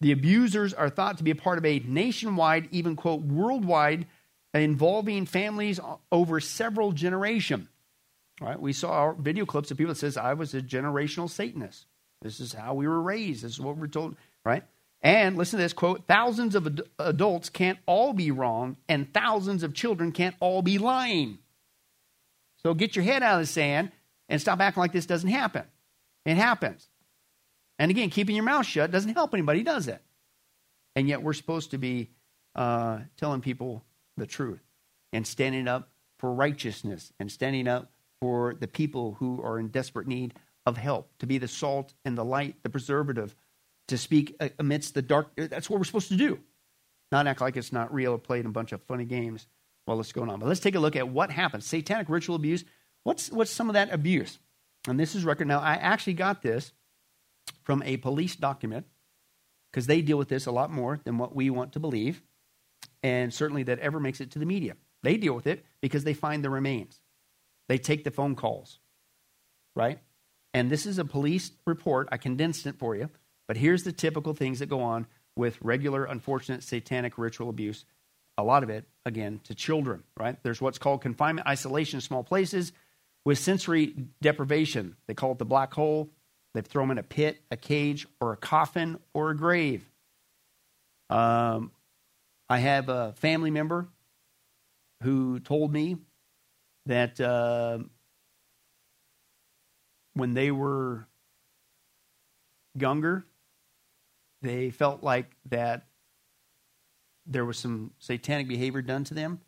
The 0.00 0.12
abusers 0.12 0.74
are 0.74 0.90
thought 0.90 1.16
to 1.18 1.24
be 1.24 1.30
a 1.30 1.36
part 1.36 1.56
of 1.56 1.64
a 1.64 1.78
nationwide, 1.78 2.68
even 2.70 2.96
quote, 2.96 3.22
worldwide, 3.22 4.06
involving 4.52 5.24
families 5.24 5.80
over 6.12 6.40
several 6.40 6.92
generations. 6.92 7.68
Right? 8.40 8.60
We 8.60 8.72
saw 8.72 8.90
our 8.92 9.14
video 9.14 9.46
clips 9.46 9.70
of 9.70 9.78
people 9.78 9.94
that 9.94 9.98
says, 10.00 10.16
I 10.16 10.34
was 10.34 10.54
a 10.54 10.60
generational 10.60 11.30
Satanist. 11.30 11.86
This 12.22 12.40
is 12.40 12.52
how 12.52 12.74
we 12.74 12.86
were 12.86 13.00
raised. 13.00 13.44
This 13.44 13.52
is 13.52 13.60
what 13.60 13.76
we're 13.76 13.86
told, 13.86 14.16
right? 14.44 14.64
And 15.02 15.36
listen 15.36 15.58
to 15.58 15.62
this 15.62 15.72
quote 15.72 16.06
thousands 16.06 16.54
of 16.54 16.66
ad- 16.66 16.82
adults 16.98 17.48
can't 17.48 17.78
all 17.86 18.12
be 18.12 18.30
wrong, 18.30 18.76
and 18.88 19.12
thousands 19.12 19.62
of 19.62 19.74
children 19.74 20.12
can't 20.12 20.34
all 20.40 20.62
be 20.62 20.78
lying. 20.78 21.38
So 22.62 22.74
get 22.74 22.96
your 22.96 23.04
head 23.04 23.22
out 23.22 23.34
of 23.34 23.40
the 23.40 23.46
sand 23.46 23.92
and 24.28 24.40
stop 24.40 24.60
acting 24.60 24.80
like 24.80 24.92
this 24.92 25.06
doesn't 25.06 25.30
happen. 25.30 25.64
It 26.24 26.36
happens. 26.36 26.88
And 27.78 27.90
again, 27.90 28.10
keeping 28.10 28.34
your 28.34 28.44
mouth 28.44 28.66
shut 28.66 28.90
doesn't 28.90 29.14
help 29.14 29.34
anybody, 29.34 29.62
does 29.62 29.86
it? 29.86 30.02
And 30.96 31.08
yet 31.08 31.22
we're 31.22 31.34
supposed 31.34 31.70
to 31.72 31.78
be 31.78 32.10
uh, 32.54 33.00
telling 33.18 33.42
people 33.42 33.84
the 34.16 34.26
truth 34.26 34.62
and 35.12 35.26
standing 35.26 35.68
up 35.68 35.90
for 36.18 36.32
righteousness 36.32 37.12
and 37.20 37.30
standing 37.30 37.68
up 37.68 37.92
for 38.20 38.54
the 38.54 38.68
people 38.68 39.16
who 39.18 39.42
are 39.42 39.58
in 39.58 39.68
desperate 39.68 40.06
need 40.06 40.34
of 40.64 40.76
help, 40.76 41.10
to 41.18 41.26
be 41.26 41.38
the 41.38 41.48
salt 41.48 41.94
and 42.04 42.16
the 42.16 42.24
light, 42.24 42.56
the 42.62 42.70
preservative 42.70 43.36
to 43.88 43.98
speak 43.98 44.34
uh, 44.40 44.48
amidst 44.58 44.94
the 44.94 45.02
dark. 45.02 45.28
Uh, 45.38 45.46
that's 45.46 45.70
what 45.70 45.78
we're 45.78 45.84
supposed 45.84 46.08
to 46.08 46.16
do. 46.16 46.38
Not 47.12 47.26
act 47.26 47.40
like 47.40 47.56
it's 47.56 47.72
not 47.72 47.94
real 47.94 48.12
or 48.12 48.18
playing 48.18 48.46
a 48.46 48.50
bunch 48.50 48.72
of 48.72 48.82
funny 48.82 49.04
games 49.04 49.46
while 49.84 50.00
it's 50.00 50.12
going 50.12 50.28
on. 50.28 50.40
But 50.40 50.48
let's 50.48 50.60
take 50.60 50.74
a 50.74 50.80
look 50.80 50.96
at 50.96 51.08
what 51.08 51.30
happens. 51.30 51.66
Satanic 51.66 52.08
ritual 52.08 52.36
abuse. 52.36 52.64
What's, 53.04 53.30
what's 53.30 53.52
some 53.52 53.68
of 53.68 53.74
that 53.74 53.92
abuse? 53.92 54.38
And 54.88 54.98
this 54.98 55.14
is 55.14 55.24
record. 55.24 55.46
Now, 55.46 55.60
I 55.60 55.74
actually 55.74 56.14
got 56.14 56.42
this 56.42 56.72
from 57.62 57.82
a 57.84 57.96
police 57.96 58.34
document 58.34 58.86
because 59.70 59.86
they 59.86 60.00
deal 60.00 60.18
with 60.18 60.28
this 60.28 60.46
a 60.46 60.52
lot 60.52 60.70
more 60.70 61.00
than 61.04 61.18
what 61.18 61.34
we 61.34 61.50
want 61.50 61.74
to 61.74 61.80
believe, 61.80 62.22
and 63.02 63.32
certainly 63.32 63.62
that 63.64 63.78
ever 63.80 64.00
makes 64.00 64.20
it 64.20 64.30
to 64.32 64.38
the 64.38 64.46
media. 64.46 64.74
They 65.02 65.16
deal 65.16 65.34
with 65.34 65.46
it 65.46 65.64
because 65.80 66.02
they 66.04 66.14
find 66.14 66.42
the 66.42 66.50
remains. 66.50 67.00
They 67.68 67.78
take 67.78 68.04
the 68.04 68.10
phone 68.10 68.34
calls, 68.34 68.78
right? 69.74 69.98
And 70.54 70.70
this 70.70 70.86
is 70.86 70.98
a 70.98 71.04
police 71.04 71.50
report. 71.66 72.08
I 72.12 72.16
condensed 72.16 72.66
it 72.66 72.78
for 72.78 72.94
you 72.94 73.10
but 73.46 73.56
here's 73.56 73.84
the 73.84 73.92
typical 73.92 74.34
things 74.34 74.58
that 74.58 74.66
go 74.66 74.80
on 74.80 75.06
with 75.36 75.58
regular, 75.60 76.04
unfortunate 76.04 76.62
satanic 76.62 77.18
ritual 77.18 77.48
abuse. 77.48 77.84
A 78.38 78.44
lot 78.44 78.62
of 78.62 78.70
it, 78.70 78.86
again, 79.04 79.40
to 79.44 79.54
children, 79.54 80.02
right? 80.18 80.36
There's 80.42 80.60
what's 80.60 80.78
called 80.78 81.00
confinement, 81.00 81.46
isolation, 81.46 82.00
small 82.00 82.22
places 82.22 82.72
with 83.24 83.38
sensory 83.38 83.94
deprivation. 84.20 84.96
They 85.06 85.14
call 85.14 85.32
it 85.32 85.38
the 85.38 85.44
black 85.44 85.72
hole. 85.72 86.10
They 86.54 86.60
throw 86.62 86.82
them 86.82 86.90
in 86.92 86.98
a 86.98 87.02
pit, 87.02 87.40
a 87.50 87.56
cage, 87.56 88.06
or 88.20 88.32
a 88.32 88.36
coffin, 88.36 88.98
or 89.14 89.30
a 89.30 89.36
grave. 89.36 89.88
Um, 91.08 91.70
I 92.48 92.58
have 92.58 92.88
a 92.88 93.12
family 93.16 93.50
member 93.50 93.88
who 95.02 95.38
told 95.40 95.72
me 95.72 95.98
that 96.86 97.20
uh, 97.20 97.78
when 100.14 100.34
they 100.34 100.50
were 100.50 101.06
younger, 102.74 103.26
they 104.42 104.70
felt 104.70 105.02
like 105.02 105.36
that 105.50 105.86
there 107.26 107.44
was 107.44 107.58
some 107.58 107.90
satanic 107.98 108.48
behavior 108.48 108.82
done 108.82 109.04
to 109.04 109.14
them, 109.14 109.40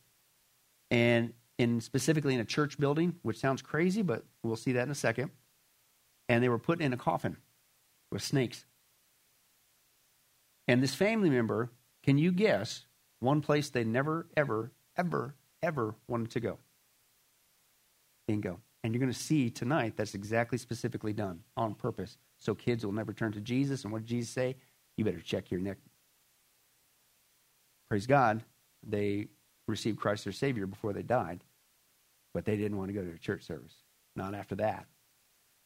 and 0.90 1.32
in 1.58 1.80
specifically 1.80 2.34
in 2.34 2.40
a 2.40 2.44
church 2.44 2.78
building, 2.78 3.14
which 3.22 3.38
sounds 3.38 3.62
crazy, 3.62 4.02
but 4.02 4.24
we'll 4.42 4.56
see 4.56 4.72
that 4.72 4.84
in 4.84 4.90
a 4.90 4.94
second. 4.96 5.30
And 6.28 6.42
they 6.42 6.48
were 6.48 6.58
put 6.58 6.80
in 6.80 6.92
a 6.92 6.96
coffin 6.96 7.36
with 8.10 8.22
snakes. 8.22 8.66
And 10.66 10.82
this 10.82 10.94
family 10.94 11.30
member, 11.30 11.70
can 12.02 12.18
you 12.18 12.30
guess 12.30 12.86
one 13.20 13.40
place 13.40 13.70
they 13.70 13.84
never, 13.84 14.26
ever, 14.36 14.72
ever, 14.96 15.34
ever 15.62 15.94
wanted 16.06 16.30
to 16.32 16.40
go? 16.40 16.58
Bingo. 18.28 18.60
And 18.84 18.94
you're 18.94 19.00
going 19.00 19.12
to 19.12 19.18
see 19.18 19.50
tonight 19.50 19.94
that's 19.96 20.14
exactly 20.14 20.56
specifically 20.56 21.12
done 21.12 21.40
on 21.56 21.74
purpose. 21.74 22.16
So 22.38 22.54
kids 22.54 22.86
will 22.86 22.92
never 22.92 23.12
turn 23.12 23.32
to 23.32 23.40
Jesus. 23.40 23.82
And 23.82 23.92
what 23.92 24.02
did 24.02 24.08
Jesus 24.08 24.30
say? 24.30 24.54
you 24.98 25.04
better 25.04 25.20
check 25.20 25.50
your 25.50 25.60
neck. 25.60 25.78
Praise 27.88 28.06
God, 28.06 28.42
they 28.86 29.28
received 29.68 29.98
Christ 29.98 30.24
their 30.24 30.32
Savior 30.32 30.66
before 30.66 30.92
they 30.92 31.02
died, 31.02 31.40
but 32.34 32.44
they 32.44 32.56
didn't 32.56 32.76
want 32.76 32.88
to 32.88 32.92
go 32.92 33.02
to 33.02 33.14
a 33.14 33.18
church 33.18 33.44
service. 33.44 33.74
Not 34.16 34.34
after 34.34 34.56
that. 34.56 34.86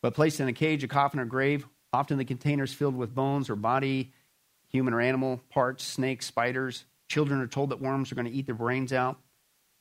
But 0.02 0.14
placed 0.14 0.38
in 0.38 0.48
a 0.48 0.52
cage, 0.52 0.84
a 0.84 0.88
coffin, 0.88 1.18
or 1.18 1.24
grave, 1.24 1.66
often 1.92 2.18
the 2.18 2.24
containers 2.24 2.74
filled 2.74 2.94
with 2.94 3.14
bones 3.14 3.48
or 3.48 3.56
body, 3.56 4.12
human 4.68 4.92
or 4.92 5.00
animal 5.00 5.40
parts, 5.48 5.82
snakes, 5.82 6.26
spiders. 6.26 6.84
Children 7.08 7.40
are 7.40 7.46
told 7.46 7.70
that 7.70 7.80
worms 7.80 8.12
are 8.12 8.14
going 8.14 8.26
to 8.26 8.32
eat 8.32 8.46
their 8.46 8.54
brains 8.54 8.92
out. 8.92 9.18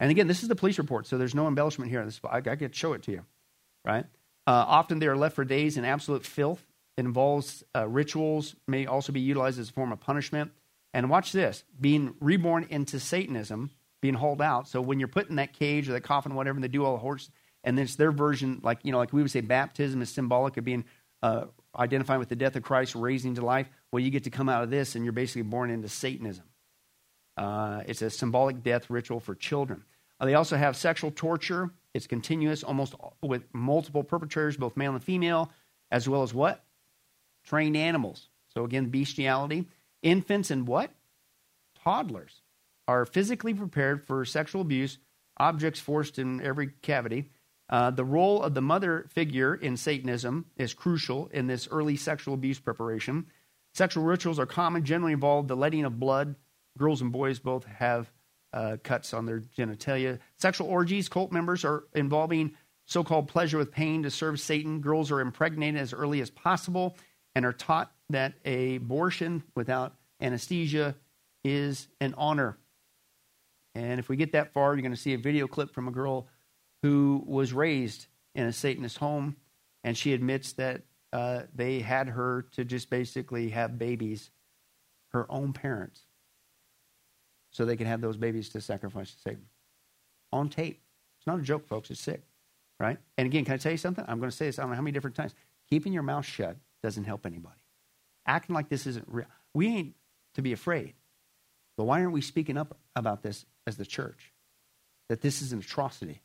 And 0.02 0.12
again, 0.12 0.28
this 0.28 0.43
is 0.43 0.49
the 0.49 0.56
police 0.56 0.78
report, 0.78 1.08
so 1.08 1.18
there's 1.18 1.36
no 1.36 1.47
embellishment 1.47 1.89
here. 1.89 2.04
This, 2.04 2.20
I, 2.30 2.38
I 2.38 2.56
could 2.58 2.76
show 2.76 2.91
it 2.91 3.04
to 3.04 3.12
you, 3.12 3.26
right? 3.86 4.06
Uh, 4.45 4.66
often 4.68 4.99
they 4.99 5.08
are 5.08 5.16
left 5.16 5.36
for 5.36 5.45
days 5.45 5.78
in 5.78 5.86
absolute 5.86 6.26
filth 6.26 6.66
it 6.97 7.06
involves 7.06 7.64
uh, 7.76 7.88
rituals, 7.88 8.56
may 8.68 8.86
also 8.86 9.14
be 9.14 9.22
utilized 9.22 9.60
as 9.60 9.70
a 9.70 9.74
form 9.74 9.91
of 9.91 9.99
punishment. 9.99 10.52
And 10.93 11.10
watch 11.10 11.32
this 11.32 11.64
being 11.80 12.16
reborn 12.20 12.68
into 12.70 12.99
Satanism, 12.99 13.72
being 14.02 14.16
hauled 14.16 14.41
out. 14.41 14.68
So 14.68 14.82
when 14.82 14.99
you're 14.99 15.08
put 15.08 15.30
in 15.30 15.38
that 15.38 15.54
cage 15.54 15.88
or 15.88 15.93
that 15.93 16.02
coffin, 16.02 16.36
whatever, 16.36 16.58
and 16.58 16.64
they 16.64 16.68
do 16.68 16.84
all 16.84 16.93
the 16.93 16.99
horse 16.99 17.30
and 17.64 17.80
it's 17.80 17.95
their 17.95 18.12
version, 18.12 18.60
like 18.64 18.80
you 18.84 18.91
know, 18.91 18.97
like 18.97 19.14
we 19.14 19.22
would 19.22 19.32
say, 19.32 19.41
baptism 19.41 20.02
is 20.02 20.10
symbolic 20.10 20.58
of 20.58 20.66
being 20.66 20.84
uh, 21.24 21.45
identifying 21.78 22.20
with 22.20 22.30
the 22.30 22.36
death 22.36 22.56
of 22.56 22.64
Christ, 22.64 22.95
raising 22.95 23.36
to 23.36 23.45
life. 23.45 23.70
Well, 23.91 24.02
you 24.02 24.10
get 24.10 24.26
to 24.26 24.30
come 24.30 24.49
out 24.49 24.64
of 24.64 24.70
this, 24.70 24.95
and 24.95 25.06
you're 25.06 25.14
basically 25.14 25.43
born 25.43 25.70
into 25.70 25.88
Satanism. 25.88 26.45
Uh, 27.38 27.84
it's 27.88 28.02
a 28.02 28.10
symbolic 28.10 28.64
death 28.64 28.89
ritual 28.89 29.20
for 29.20 29.36
children. 29.36 29.86
Uh, 30.22 30.26
they 30.26 30.36
also 30.36 30.55
have 30.55 30.78
sexual 30.78 31.11
torture. 31.11 31.72
It's 31.95 32.05
continuous, 32.05 32.63
almost 32.63 32.93
with 33.24 33.43
multiple 33.53 34.03
perpetrators, 34.03 34.55
both 34.55 34.78
male 34.78 34.93
and 34.93 35.03
female, 35.03 35.51
as 35.89 36.07
well 36.07 36.22
as 36.22 36.34
what? 36.34 36.63
Trained 37.43 37.76
animals. 37.76 38.30
So 38.53 38.63
again, 38.63 38.89
bestiality. 38.89 39.67
Infants 40.03 40.51
and 40.51 40.67
what? 40.67 40.91
Toddlers 41.84 42.43
are 42.88 43.05
physically 43.05 43.53
prepared 43.53 44.05
for 44.05 44.24
sexual 44.24 44.61
abuse, 44.61 44.99
objects 45.38 45.80
forced 45.80 46.19
in 46.19 46.39
every 46.41 46.67
cavity. 46.82 47.30
Uh, 47.69 47.89
the 47.89 48.05
role 48.05 48.43
of 48.43 48.53
the 48.53 48.61
mother 48.61 49.07
figure 49.09 49.55
in 49.55 49.76
Satanism 49.76 50.45
is 50.55 50.74
crucial 50.74 51.28
in 51.34 51.47
this 51.47 51.67
early 51.72 51.95
sexual 51.95 52.36
abuse 52.36 52.59
preparation. 52.59 53.26
Sexual 53.74 54.03
rituals 54.03 54.38
are 54.38 54.45
common, 54.45 54.84
generally 54.84 55.13
involve 55.13 55.47
the 55.47 55.55
letting 55.55 55.86
of 55.86 55.99
blood. 55.99 56.36
Girls 56.78 57.01
and 57.01 57.11
boys 57.11 57.39
both 57.39 57.65
have 57.65 58.11
uh, 58.54 58.78
cuts 58.84 59.14
on 59.14 59.26
their 59.26 59.41
genitalia. 59.58 60.20
Sexual 60.38 60.68
orgies, 60.68 61.10
cult 61.10 61.32
members 61.32 61.64
are 61.64 61.86
involving 61.93 62.54
so 62.86 63.04
called 63.04 63.28
pleasure 63.28 63.58
with 63.58 63.72
pain 63.72 64.04
to 64.04 64.12
serve 64.12 64.39
Satan. 64.39 64.82
Girls 64.82 65.12
are 65.12 65.22
impregnated 65.22 65.80
as 65.80 65.93
early 65.93 66.22
as 66.22 66.30
possible 66.30 66.97
and 67.36 67.45
are 67.45 67.54
taught 67.54 67.91
that 68.10 68.34
abortion 68.45 69.43
without 69.56 69.95
anesthesia 70.20 70.95
is 71.43 71.88
an 71.99 72.14
honor. 72.18 72.58
And 73.74 73.99
if 73.99 74.10
we 74.10 74.18
get 74.18 74.34
that 74.34 74.54
far, 74.54 74.74
you're 74.74 74.82
going 74.82 74.93
to 74.93 74.99
see 74.99 75.14
a 75.14 75.18
video 75.18 75.47
clip 75.47 75.74
from 75.74 75.88
a 75.88 75.91
girl 75.91 76.28
who 76.84 77.24
was 77.26 77.54
raised 77.54 78.08
in 78.36 78.45
a 78.45 78.54
Satanist 78.54 78.97
home, 78.97 79.38
and 79.84 79.97
she 79.97 80.14
admits 80.14 80.54
that 80.54 80.82
uh, 81.14 81.43
they 81.54 81.80
had 81.80 82.08
her 82.10 82.47
to 82.54 82.66
just 82.66 82.89
basically 82.89 83.49
have 83.49 83.78
babies, 83.78 84.32
her 85.10 85.26
own 85.32 85.54
parents, 85.54 86.02
so 87.52 87.66
they 87.66 87.76
could 87.76 87.88
have 87.88 88.02
those 88.02 88.18
babies 88.18 88.49
to 88.49 88.62
sacrifice 88.62 89.12
to 89.12 89.20
Satan. 89.20 89.45
On 90.32 90.49
tape. 90.49 90.82
It's 91.20 91.28
not 91.28 91.39
a 91.39 91.43
joke, 91.43 91.68
folks. 91.68 91.91
It's 91.91 92.02
sick, 92.02 92.24
right? 92.80 92.97
And 93.18 93.28
again, 93.28 93.45
can 93.45 93.54
I 93.54 93.58
tell 93.58 93.72
you 93.72 93.78
something? 93.78 94.04
I'm 94.08 94.20
going 94.20 94.32
to 94.32 94.36
say 94.36 94.47
this 94.47 94.58
I 94.58 94.64
don't 94.64 94.72
know 94.72 94.78
how 94.78 94.82
many 94.82 94.93
different 94.93 95.16
times. 95.16 95.36
Keeping 95.70 95.93
your 95.93 96.04
mouth 96.04 96.26
shut 96.26 96.58
doesn't 96.82 97.04
help 97.04 97.26
anybody. 97.26 97.62
Acting 98.26 98.56
like 98.56 98.70
this 98.70 98.88
isn't 98.88 99.06
real. 99.08 99.28
We 99.54 99.68
ain't 99.68 99.95
to 100.36 100.41
be 100.41 100.54
afraid. 100.54 100.93
But 101.78 101.86
why 101.86 102.02
aren't 102.02 102.14
we 102.14 102.22
speaking 102.22 102.58
up 102.58 102.78
about 102.95 103.24
this 103.24 103.45
as 103.68 103.78
the 103.78 103.86
church? 103.86 104.34
That 105.10 105.22
this 105.22 105.41
is 105.41 105.54
an 105.54 105.60
atrocity, 105.60 106.22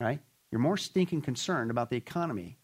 right? 0.00 0.20
You're 0.50 0.60
more 0.60 0.76
stinking 0.76 1.22
concerned 1.22 1.70
about 1.70 1.90
the 1.90 1.96
economy 1.96 2.58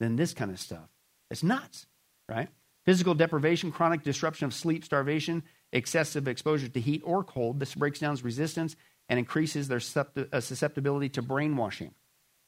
than 0.00 0.16
this 0.16 0.34
kind 0.34 0.50
of 0.50 0.58
stuff. 0.58 0.88
It's 1.30 1.42
nuts, 1.42 1.86
right? 2.28 2.48
Physical 2.84 3.14
deprivation, 3.14 3.72
chronic 3.72 4.02
disruption 4.02 4.46
of 4.46 4.54
sleep, 4.54 4.84
starvation, 4.84 5.42
excessive 5.74 6.28
exposure 6.28 6.68
to 6.68 6.80
heat 6.80 7.02
or 7.04 7.22
cold. 7.22 7.60
This 7.60 7.74
breaks 7.74 7.98
down 7.98 8.16
resistance 8.22 8.76
and 9.08 9.18
increases 9.18 9.68
their 9.68 9.80
uh, 10.32 10.40
susceptibility 10.40 11.10
to 11.10 11.20
brainwashing, 11.20 11.92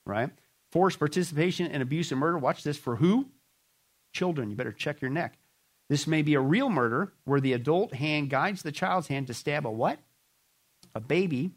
right? 0.07 0.31
Forced 0.73 0.99
participation 0.99 1.67
in 1.67 1.83
abuse 1.83 2.11
and 2.11 2.21
murder. 2.21 2.39
Watch 2.39 2.63
this 2.63 2.79
for 2.79 2.97
who? 2.97 3.27
Children. 4.15 4.51
You 4.51 4.57
better 4.57 4.73
check 4.73 5.03
your 5.03 5.11
neck. 5.11 5.37
This 5.89 6.07
may 6.07 6.23
be 6.23 6.35
a 6.35 6.41
real 6.41 6.71
murder 6.71 7.13
where 7.25 7.41
the 7.41 7.53
adult 7.53 7.93
hand 7.93 8.31
guides 8.31 8.63
the 8.63 8.73
child's 8.73 9.09
hand 9.09 9.27
to 9.27 9.35
stab 9.35 9.67
a 9.67 9.71
what? 9.71 9.99
A 10.95 11.01
baby. 11.01 11.53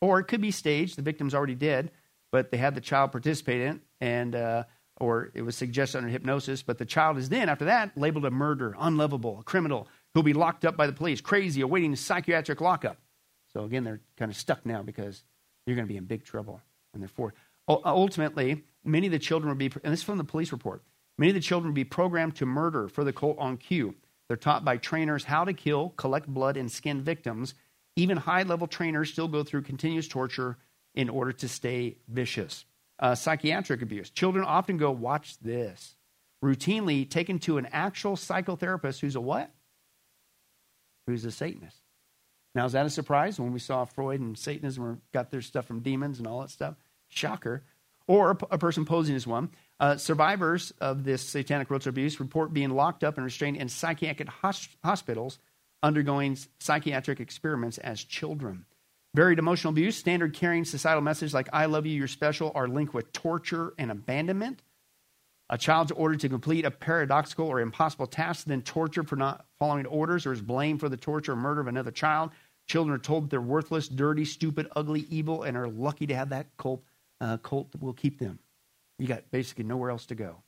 Or 0.00 0.20
it 0.20 0.24
could 0.24 0.40
be 0.40 0.50
staged. 0.50 0.96
The 0.96 1.02
victim's 1.02 1.34
already 1.34 1.54
dead, 1.54 1.90
but 2.30 2.50
they 2.50 2.58
had 2.58 2.74
the 2.74 2.80
child 2.80 3.12
participate 3.12 3.62
in 3.62 3.76
it, 3.76 3.80
and 4.00 4.34
uh, 4.34 4.64
or 5.00 5.30
it 5.34 5.42
was 5.42 5.56
suggested 5.56 5.98
under 5.98 6.10
hypnosis. 6.10 6.62
But 6.62 6.78
the 6.78 6.84
child 6.84 7.16
is 7.18 7.30
then, 7.30 7.48
after 7.48 7.64
that, 7.64 7.96
labeled 7.96 8.26
a 8.26 8.30
murder, 8.30 8.76
unlovable, 8.78 9.40
a 9.40 9.42
criminal 9.42 9.88
who'll 10.16 10.22
be 10.22 10.32
locked 10.32 10.64
up 10.64 10.78
by 10.78 10.86
the 10.86 10.94
police, 10.94 11.20
crazy, 11.20 11.60
awaiting 11.60 11.94
psychiatric 11.94 12.62
lockup. 12.62 12.96
So 13.52 13.64
again, 13.64 13.84
they're 13.84 14.00
kind 14.16 14.30
of 14.30 14.36
stuck 14.36 14.64
now 14.64 14.82
because 14.82 15.22
you're 15.66 15.76
going 15.76 15.86
to 15.86 15.92
be 15.92 15.98
in 15.98 16.06
big 16.06 16.24
trouble. 16.24 16.62
And 16.94 17.02
therefore, 17.02 17.34
ultimately, 17.68 18.64
many 18.82 19.08
of 19.08 19.12
the 19.12 19.18
children 19.18 19.50
will 19.50 19.56
be, 19.56 19.70
and 19.84 19.92
this 19.92 20.00
is 20.00 20.04
from 20.04 20.16
the 20.16 20.24
police 20.24 20.52
report, 20.52 20.82
Many 21.18 21.30
of 21.30 21.34
the 21.34 21.40
children 21.40 21.70
will 21.70 21.74
be 21.74 21.84
programmed 21.84 22.36
to 22.36 22.46
murder 22.46 22.88
for 22.88 23.04
the 23.04 23.12
cult 23.12 23.38
on 23.38 23.56
cue. 23.56 23.94
They're 24.28 24.36
taught 24.36 24.64
by 24.64 24.76
trainers 24.76 25.24
how 25.24 25.44
to 25.44 25.52
kill, 25.52 25.90
collect 25.90 26.26
blood, 26.26 26.56
and 26.56 26.70
skin 26.70 27.02
victims. 27.02 27.54
Even 27.94 28.16
high 28.16 28.42
level 28.42 28.66
trainers 28.66 29.10
still 29.10 29.28
go 29.28 29.42
through 29.42 29.62
continuous 29.62 30.08
torture 30.08 30.58
in 30.94 31.08
order 31.08 31.32
to 31.32 31.48
stay 31.48 31.96
vicious. 32.08 32.64
Uh, 32.98 33.14
psychiatric 33.14 33.82
abuse. 33.82 34.10
Children 34.10 34.44
often 34.44 34.78
go, 34.78 34.90
watch 34.90 35.38
this, 35.40 35.96
routinely 36.42 37.08
taken 37.08 37.38
to 37.40 37.58
an 37.58 37.66
actual 37.70 38.16
psychotherapist 38.16 39.00
who's 39.00 39.16
a 39.16 39.20
what? 39.20 39.50
Who's 41.06 41.24
a 41.24 41.30
Satanist. 41.30 41.78
Now, 42.54 42.64
is 42.64 42.72
that 42.72 42.86
a 42.86 42.90
surprise 42.90 43.38
when 43.38 43.52
we 43.52 43.58
saw 43.58 43.84
Freud 43.84 44.20
and 44.20 44.36
Satanism 44.36 45.02
got 45.12 45.30
their 45.30 45.42
stuff 45.42 45.66
from 45.66 45.80
demons 45.80 46.18
and 46.18 46.26
all 46.26 46.40
that 46.40 46.50
stuff? 46.50 46.74
Shocker. 47.08 47.62
Or 48.08 48.30
a, 48.50 48.58
person 48.58 48.84
posing 48.84 49.14
as 49.14 49.26
one. 49.26 49.50
Uh, 49.78 49.96
survivors 49.96 50.72
of 50.80 51.04
this 51.04 51.22
satanic 51.22 51.70
ritual 51.70 51.90
abuse 51.90 52.18
report 52.18 52.52
being 52.52 52.70
locked 52.70 53.04
up 53.04 53.16
and 53.16 53.24
restrained 53.24 53.56
in 53.56 53.68
psychiatric 53.68 54.28
hospitals 54.82 55.38
undergoing 55.82 56.38
psychiatric 56.58 57.20
experiments 57.20 57.78
as 57.78 58.02
children. 58.02 58.64
Varied 59.14 59.38
emotional 59.38 59.72
abuse, 59.72 59.96
standard 59.96 60.34
carrying 60.34 60.64
societal 60.64 61.02
messages 61.02 61.34
like 61.34 61.48
I 61.52 61.66
love 61.66 61.86
you, 61.86 61.96
you're 61.96 62.08
special 62.08 62.52
are 62.54 62.68
linked 62.68 62.94
with 62.94 63.12
torture 63.12 63.74
and 63.78 63.90
abandonment. 63.90 64.62
A 65.48 65.56
child's 65.56 65.92
ordered 65.92 66.20
to 66.20 66.28
complete 66.28 66.64
a 66.64 66.70
paradoxical 66.70 67.46
or 67.46 67.60
impossible 67.60 68.06
task, 68.06 68.46
then 68.46 68.62
tortured 68.62 69.08
for 69.08 69.14
not 69.14 69.46
following 69.58 69.86
orders 69.86 70.26
or 70.26 70.32
is 70.32 70.42
blamed 70.42 70.80
for 70.80 70.88
the 70.88 70.96
torture 70.96 71.32
or 71.32 71.36
murder 71.36 71.60
of 71.60 71.68
another 71.68 71.92
child. 71.92 72.30
Children 72.66 72.96
are 72.96 73.02
told 73.02 73.30
they're 73.30 73.40
worthless, 73.40 73.86
dirty, 73.86 74.24
stupid, 74.24 74.66
ugly, 74.74 75.06
evil, 75.08 75.44
and 75.44 75.56
are 75.56 75.68
lucky 75.68 76.06
to 76.06 76.16
have 76.16 76.30
that 76.30 76.48
cult, 76.56 76.82
uh, 77.20 77.36
cult 77.38 77.70
that 77.70 77.80
will 77.80 77.92
keep 77.92 78.18
them. 78.18 78.40
You 78.98 79.06
got 79.06 79.30
basically 79.30 79.64
nowhere 79.64 79.90
else 79.90 80.06
to 80.06 80.16
go. 80.16 80.42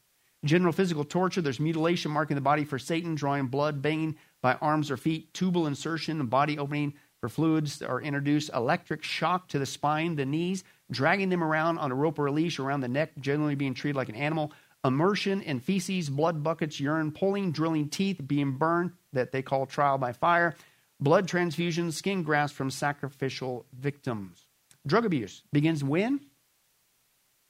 General 0.45 0.73
physical 0.73 1.05
torture, 1.05 1.43
there's 1.43 1.61
mutilation 1.61 2.11
marking 2.11 2.35
the 2.35 2.41
body 2.41 2.65
for 2.65 2.79
Satan, 2.79 3.15
drawing 3.15 3.47
blood, 3.47 3.81
banging 3.81 4.17
by 4.41 4.55
arms 4.55 4.91
or 4.91 4.97
feet, 4.97 5.33
tubal 5.33 5.67
insertion, 5.67 6.27
body 6.27 6.59
opening 6.59 6.95
for 7.21 7.29
fluids 7.29 7.83
are 7.83 8.01
introduced, 8.01 8.51
electric 8.55 9.03
shock 9.03 9.49
to 9.49 9.59
the 9.59 9.67
spine, 9.67 10.15
the 10.15 10.25
knees, 10.25 10.63
dragging 10.91 11.29
them 11.29 11.43
around 11.43 11.79
on 11.79 11.91
a 11.91 11.95
rope 11.95 12.19
or 12.19 12.27
a 12.27 12.33
leash 12.33 12.61
around 12.61 12.81
the 12.81 12.89
neck, 12.89 13.11
generally 13.19 13.57
being 13.57 13.75
treated 13.75 13.97
like 13.97 14.09
an 14.09 14.15
animal, 14.15 14.53
immersion 14.85 15.43
in 15.43 15.61
feces, 15.61 16.09
blood 16.09 16.43
buckets, 16.43 16.79
urine, 16.81 17.13
pulling, 17.13 17.53
drilling 17.53 17.89
teeth, 17.89 18.21
being 18.27 18.53
burned, 18.53 18.93
that 19.13 19.33
they 19.33 19.43
call 19.43 19.67
trial 19.67 19.99
by 19.99 20.13
fire, 20.13 20.55
blood 21.01 21.29
transfusions, 21.29 21.95
skin 21.95 22.23
grafts 22.23 22.55
from 22.55 22.71
sacrificial 22.71 23.67
victims. 23.73 24.47
Drug 24.87 25.05
abuse 25.05 25.43
begins 25.53 25.83
when? 25.83 26.21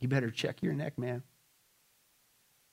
You 0.00 0.08
better 0.08 0.30
check 0.30 0.62
your 0.62 0.74
neck, 0.74 0.98
man. 0.98 1.22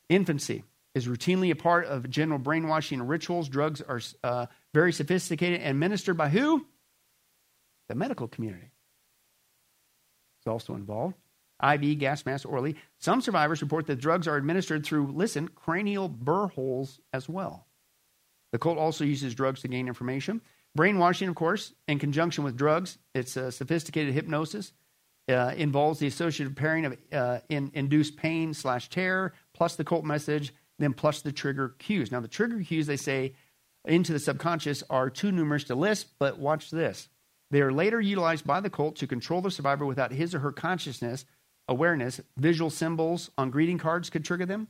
Infancy 0.09 0.63
is 0.93 1.07
routinely 1.07 1.51
a 1.51 1.55
part 1.55 1.85
of 1.85 2.09
general 2.09 2.39
brainwashing 2.39 3.01
rituals. 3.01 3.49
Drugs 3.49 3.81
are 3.81 3.99
uh, 4.23 4.45
very 4.73 4.93
sophisticated 4.93 5.59
and 5.61 5.71
administered 5.71 6.17
by 6.17 6.29
who? 6.29 6.65
The 7.89 7.95
medical 7.95 8.27
community. 8.27 8.71
It's 10.39 10.47
also 10.47 10.75
involved. 10.75 11.15
IV, 11.63 11.99
gas 11.99 12.25
mask, 12.25 12.47
orally. 12.47 12.75
Some 12.99 13.21
survivors 13.21 13.61
report 13.61 13.87
that 13.87 14.01
drugs 14.01 14.27
are 14.27 14.35
administered 14.35 14.85
through, 14.85 15.11
listen, 15.11 15.47
cranial 15.47 16.09
burr 16.09 16.47
holes 16.47 16.99
as 17.13 17.29
well. 17.29 17.67
The 18.51 18.59
cult 18.59 18.77
also 18.77 19.03
uses 19.03 19.35
drugs 19.35 19.61
to 19.61 19.67
gain 19.67 19.87
information. 19.87 20.41
Brainwashing, 20.75 21.29
of 21.29 21.35
course, 21.35 21.73
in 21.87 21.99
conjunction 21.99 22.43
with 22.43 22.57
drugs, 22.57 22.97
it's 23.13 23.37
a 23.37 23.51
sophisticated 23.51 24.13
hypnosis 24.13 24.73
uh, 25.29 25.53
involves 25.57 25.99
the 25.99 26.07
associative 26.07 26.55
pairing 26.55 26.85
of 26.85 26.97
uh, 27.11 27.39
in, 27.49 27.71
induced 27.73 28.17
pain 28.17 28.53
slash 28.53 28.89
terror 28.89 29.33
plus 29.53 29.75
the 29.75 29.83
cult 29.83 30.05
message, 30.05 30.53
then 30.77 30.93
plus 30.93 31.21
the 31.21 31.31
trigger 31.31 31.75
cues. 31.79 32.11
Now, 32.11 32.19
the 32.19 32.27
trigger 32.27 32.61
cues, 32.61 32.87
they 32.87 32.97
say, 32.97 33.33
into 33.85 34.13
the 34.13 34.19
subconscious 34.19 34.83
are 34.89 35.09
too 35.09 35.31
numerous 35.31 35.63
to 35.65 35.75
list, 35.75 36.07
but 36.19 36.39
watch 36.39 36.71
this. 36.71 37.09
They 37.51 37.61
are 37.61 37.71
later 37.71 38.01
utilized 38.01 38.45
by 38.45 38.59
the 38.59 38.69
cult 38.69 38.95
to 38.97 39.07
control 39.07 39.41
the 39.41 39.51
survivor 39.51 39.85
without 39.85 40.11
his 40.11 40.33
or 40.35 40.39
her 40.39 40.51
consciousness, 40.51 41.25
awareness. 41.67 42.21
Visual 42.37 42.69
symbols 42.69 43.29
on 43.37 43.51
greeting 43.51 43.77
cards 43.77 44.09
could 44.09 44.25
trigger 44.25 44.45
them, 44.45 44.67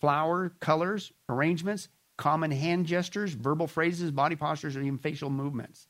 flower, 0.00 0.52
colors, 0.60 1.12
arrangements, 1.28 1.88
common 2.16 2.50
hand 2.50 2.86
gestures, 2.86 3.32
verbal 3.32 3.66
phrases, 3.66 4.10
body 4.10 4.36
postures, 4.36 4.76
or 4.76 4.80
even 4.80 4.98
facial 4.98 5.30
movements. 5.30 5.88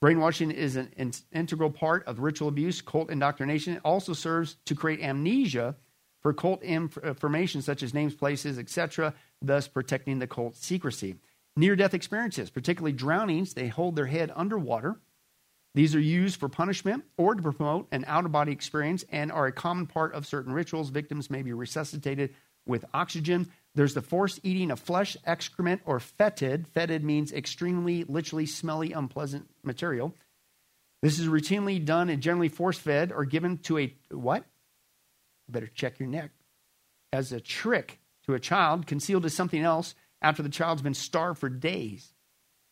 Brainwashing 0.00 0.50
is 0.50 0.74
an, 0.74 0.90
an 0.96 1.12
integral 1.32 1.70
part 1.70 2.04
of 2.06 2.18
ritual 2.18 2.48
abuse, 2.48 2.80
cult 2.80 3.08
indoctrination. 3.08 3.74
It 3.74 3.82
also 3.84 4.14
serves 4.14 4.56
to 4.64 4.74
create 4.74 5.00
amnesia 5.00 5.76
for 6.20 6.32
cult 6.32 6.62
inf- 6.62 6.98
uh, 6.98 7.08
information 7.08 7.62
such 7.62 7.82
as 7.82 7.94
names, 7.94 8.14
places, 8.14 8.58
etc., 8.58 9.14
thus 9.40 9.68
protecting 9.68 10.18
the 10.18 10.26
cult 10.26 10.56
secrecy. 10.56 11.16
Near 11.56 11.76
death 11.76 11.94
experiences, 11.94 12.50
particularly 12.50 12.92
drownings, 12.92 13.54
they 13.54 13.68
hold 13.68 13.94
their 13.94 14.06
head 14.06 14.32
underwater. 14.34 14.98
These 15.74 15.94
are 15.94 16.00
used 16.00 16.38
for 16.38 16.48
punishment 16.48 17.04
or 17.16 17.34
to 17.34 17.42
promote 17.42 17.88
an 17.92 18.04
out 18.06 18.26
of 18.26 18.32
body 18.32 18.52
experience 18.52 19.04
and 19.10 19.32
are 19.32 19.46
a 19.46 19.52
common 19.52 19.86
part 19.86 20.14
of 20.14 20.26
certain 20.26 20.52
rituals. 20.52 20.90
Victims 20.90 21.30
may 21.30 21.42
be 21.42 21.52
resuscitated 21.52 22.34
with 22.66 22.84
oxygen. 22.92 23.48
There's 23.74 23.94
the 23.94 24.02
forced 24.02 24.40
eating 24.42 24.70
of 24.70 24.78
flesh, 24.78 25.16
excrement, 25.24 25.80
or 25.86 25.98
fetid. 25.98 26.68
Fetid 26.68 27.02
means 27.02 27.32
extremely, 27.32 28.04
literally 28.04 28.44
smelly, 28.46 28.92
unpleasant 28.92 29.48
material. 29.62 30.14
This 31.00 31.18
is 31.18 31.26
routinely 31.26 31.84
done 31.84 32.10
and 32.10 32.22
generally 32.22 32.48
force 32.48 32.78
fed 32.78 33.10
or 33.10 33.24
given 33.24 33.58
to 33.58 33.78
a 33.78 33.94
what? 34.10 34.44
Better 35.48 35.66
check 35.66 35.98
your 35.98 36.08
neck. 36.08 36.30
As 37.12 37.32
a 37.32 37.40
trick 37.40 37.98
to 38.26 38.34
a 38.34 38.40
child, 38.40 38.86
concealed 38.86 39.24
as 39.24 39.34
something 39.34 39.62
else 39.62 39.94
after 40.20 40.42
the 40.42 40.48
child's 40.48 40.82
been 40.82 40.94
starved 40.94 41.40
for 41.40 41.48
days. 41.48 42.12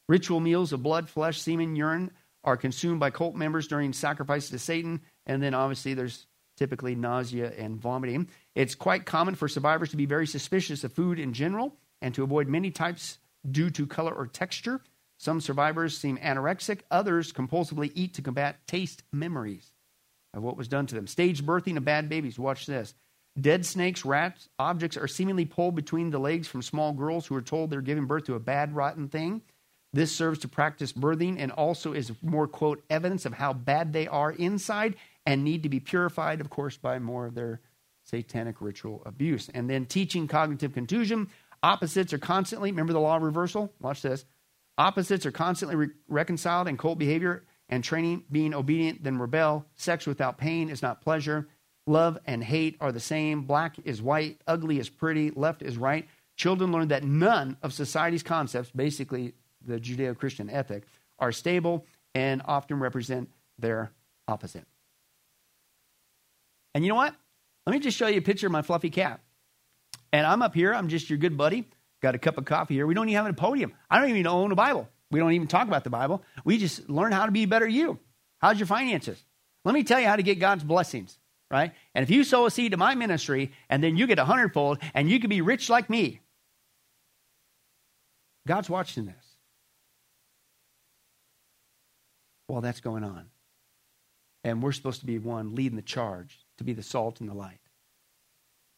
Ritual 0.09 0.41
meals 0.41 0.73
of 0.73 0.83
blood, 0.83 1.09
flesh, 1.09 1.41
semen, 1.41 1.77
urine 1.77 2.11
are 2.45 2.57
consumed 2.57 3.01
by 3.01 3.11
cult 3.11 3.35
members 3.35 3.69
during 3.69 3.93
sacrifices 3.93 4.51
to 4.51 4.59
Satan. 4.59 5.01
And 5.27 5.43
then 5.43 5.55
obviously 5.55 5.95
there's 5.95 6.27
typically 6.57 6.95
nausea 6.95 7.53
and 7.57 7.81
vomiting. 7.81 8.29
It's 8.55 8.75
quite 8.75 9.07
common 9.07 9.35
for 9.35 9.49
survivors 9.49 9.91
to 9.91 9.97
be 9.97 10.07
very 10.07 10.27
suspicious 10.27 10.85
of 10.85 10.93
food 10.93 11.19
in 11.19 11.33
general 11.33 11.77
and 12.03 12.15
to 12.15 12.23
avoid 12.23 12.49
many 12.49 12.71
types 12.71 13.19
due 13.51 13.71
to 13.71 13.87
color 13.87 14.15
or 14.15 14.27
texture. 14.27 14.81
Some 15.19 15.41
survivors 15.41 15.99
seem 15.99 16.17
anorexic, 16.19 16.81
others 16.91 17.33
compulsively 17.33 17.93
eat 17.95 18.15
to 18.15 18.23
combat 18.23 18.67
taste 18.67 19.03
memories 19.13 19.73
of 20.33 20.43
what 20.43 20.57
was 20.57 20.69
done 20.69 20.87
to 20.87 20.95
them. 20.95 21.07
Staged 21.07 21.45
birthing 21.45 21.77
of 21.77 21.85
bad 21.85 22.09
babies. 22.09 22.39
Watch 22.39 22.67
this. 22.67 22.95
Dead 23.41 23.65
snakes, 23.65 24.05
rats, 24.05 24.49
objects 24.59 24.97
are 24.97 25.07
seemingly 25.07 25.45
pulled 25.45 25.75
between 25.75 26.11
the 26.11 26.19
legs 26.19 26.49
from 26.49 26.63
small 26.63 26.93
girls 26.93 27.27
who 27.27 27.37
are 27.37 27.43
told 27.43 27.71
they're 27.71 27.81
giving 27.81 28.07
birth 28.07 28.25
to 28.25 28.35
a 28.35 28.41
bad, 28.41 28.75
rotten 28.75 29.09
thing. 29.09 29.43
This 29.93 30.13
serves 30.13 30.39
to 30.41 30.49
practice 30.49 30.93
birthing 30.93 31.37
and 31.39 31.51
also 31.51 31.93
is 31.93 32.13
more, 32.23 32.47
quote, 32.47 32.85
evidence 32.89 33.27
of 33.27 33.35
how 33.35 33.53
bad 33.53 33.93
they 33.93 34.07
are 34.07 34.31
inside 34.31 34.95
and 35.27 35.43
need 35.45 35.65
to 35.65 35.69
be 35.69 35.81
purified, 35.81 36.41
of 36.41 36.49
course, 36.49 36.77
by 36.77 36.99
more 36.99 37.27
of 37.27 37.35
their 37.35 37.61
satanic 38.05 38.61
ritual 38.61 39.03
abuse. 39.05 39.49
And 39.53 39.69
then 39.69 39.87
teaching 39.87 40.29
cognitive 40.29 40.73
contusion. 40.73 41.29
Opposites 41.63 42.13
are 42.13 42.19
constantly, 42.19 42.71
remember 42.71 42.93
the 42.93 43.01
law 43.01 43.17
of 43.17 43.23
reversal? 43.23 43.73
Watch 43.81 44.03
this. 44.03 44.25
Opposites 44.79 45.27
are 45.27 45.33
constantly 45.33 45.77
re- 45.77 45.89
reconciled 46.09 46.69
in 46.69 46.77
cult 46.77 46.99
behavior 46.99 47.45
and 47.69 47.85
training, 47.85 48.25
being 48.31 48.55
obedient, 48.55 49.03
then 49.03 49.19
rebel. 49.19 49.67
Sex 49.77 50.07
without 50.07 50.39
pain 50.39 50.71
is 50.71 50.83
not 50.83 51.03
pleasure. 51.03 51.49
Love 51.87 52.19
and 52.27 52.43
hate 52.43 52.77
are 52.81 52.93
the 52.93 53.01
same. 53.01 53.43
Black 53.43 53.77
is 53.85 54.01
white, 54.01 54.41
ugly 54.47 54.79
is 54.79 54.89
pretty, 54.89 55.31
left 55.33 55.63
is 55.63 55.77
right. 55.77 56.09
Children 56.37 56.73
learn 56.73 56.89
that 56.89 57.05
none 57.05 57.59
of 57.63 57.73
society's 57.73 58.23
concepts, 58.23 58.71
basically 58.71 59.35
the 59.67 59.79
Judeo 59.79 60.17
Christian 60.17 60.51
ethic, 60.51 60.85
are 61.19 61.33
stable 61.33 61.87
and 62.15 62.43
often 62.45 62.79
represent 62.79 63.31
their 63.59 63.93
opposite. 64.27 64.65
And 66.75 66.85
you 66.85 66.89
know 66.89 66.97
what? 66.97 67.15
Let 67.67 67.73
me 67.73 67.81
just 67.81 67.97
show 67.97 68.07
you 68.07 68.19
a 68.19 68.23
picture 68.23 68.47
of 68.47 68.53
my 68.53 68.63
fluffy 68.63 68.91
cat. 68.91 69.21
And 70.13 70.27
I'm 70.27 70.43
up 70.43 70.55
here, 70.55 70.75
I'm 70.75 70.89
just 70.89 71.11
your 71.11 71.19
good 71.19 71.37
buddy. 71.37 71.69
Got 72.01 72.15
a 72.15 72.19
cup 72.19 72.39
of 72.39 72.47
coffee 72.47 72.75
here. 72.75 72.87
We 72.87 72.95
don't 72.95 73.09
even 73.09 73.23
have 73.23 73.33
a 73.33 73.37
podium. 73.37 73.73
I 73.91 74.01
don't 74.01 74.11
even 74.11 74.27
own 74.27 74.53
a 74.53 74.57
Bible. 74.57 74.89
We 75.11 75.21
don't 75.21 75.33
even 75.33 75.49
talk 75.49 75.69
about 75.69 75.85
the 75.85 75.91
Bible. 75.91 76.23
We 76.45 76.59
just 76.59 76.89
learn 76.89 77.13
how 77.13 77.27
to 77.27 77.33
be 77.33 77.45
better 77.47 77.69
you. 77.69 77.99
How's 78.39 78.59
your 78.59 78.67
finances? 78.67 79.23
Let 79.65 79.75
me 79.75 79.85
tell 79.85 80.01
you 80.01 80.07
how 80.07 80.17
to 80.17 80.23
get 80.23 80.39
God's 80.41 80.65
blessings, 80.65 81.19
right? 81.51 81.73
And 81.95 82.03
if 82.03 82.11
you 82.11 82.25
sow 82.25 82.47
a 82.47 82.51
seed 82.51 82.73
to 82.73 82.79
my 82.79 82.95
ministry 82.95 83.53
and 83.69 83.85
then 83.85 83.97
you 83.97 84.07
get 84.07 84.19
a 84.19 84.25
hundredfold 84.25 84.79
and 84.95 85.11
you 85.11 85.21
can 85.21 85.29
be 85.29 85.43
rich 85.43 85.69
like 85.69 85.91
me, 85.91 86.21
God's 88.47 88.71
watching 88.71 89.05
this. 89.05 89.20
While 92.51 92.63
that's 92.63 92.81
going 92.81 93.05
on. 93.05 93.27
And 94.43 94.63
we're 94.63 94.73
supposed 94.73 95.01
to 95.01 95.07
be 95.07 95.19
one 95.19 95.55
leading 95.55 95.77
the 95.77 95.83
charge 95.83 96.39
to 96.59 96.65
be 96.65 96.73
the 96.73 96.83
salt 96.83 97.21
and 97.21 97.29
the 97.29 97.35
light. 97.35 97.61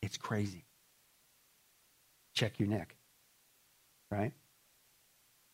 It's 0.02 0.16
crazy. 0.16 0.64
Check 2.34 2.58
your 2.58 2.68
neck, 2.68 2.96
right? 4.10 4.32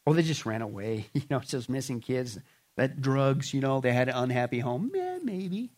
Oh, 0.06 0.14
they 0.14 0.22
just 0.22 0.46
ran 0.46 0.62
away. 0.62 1.06
You 1.14 1.22
know, 1.30 1.38
it's 1.38 1.50
those 1.50 1.68
missing 1.68 2.00
kids. 2.00 2.38
That 2.76 3.00
drugs, 3.00 3.52
you 3.52 3.60
know, 3.60 3.80
they 3.80 3.92
had 3.92 4.08
an 4.08 4.16
unhappy 4.16 4.60
home. 4.60 4.90
Yeah, 4.94 5.18
maybe. 5.22 5.70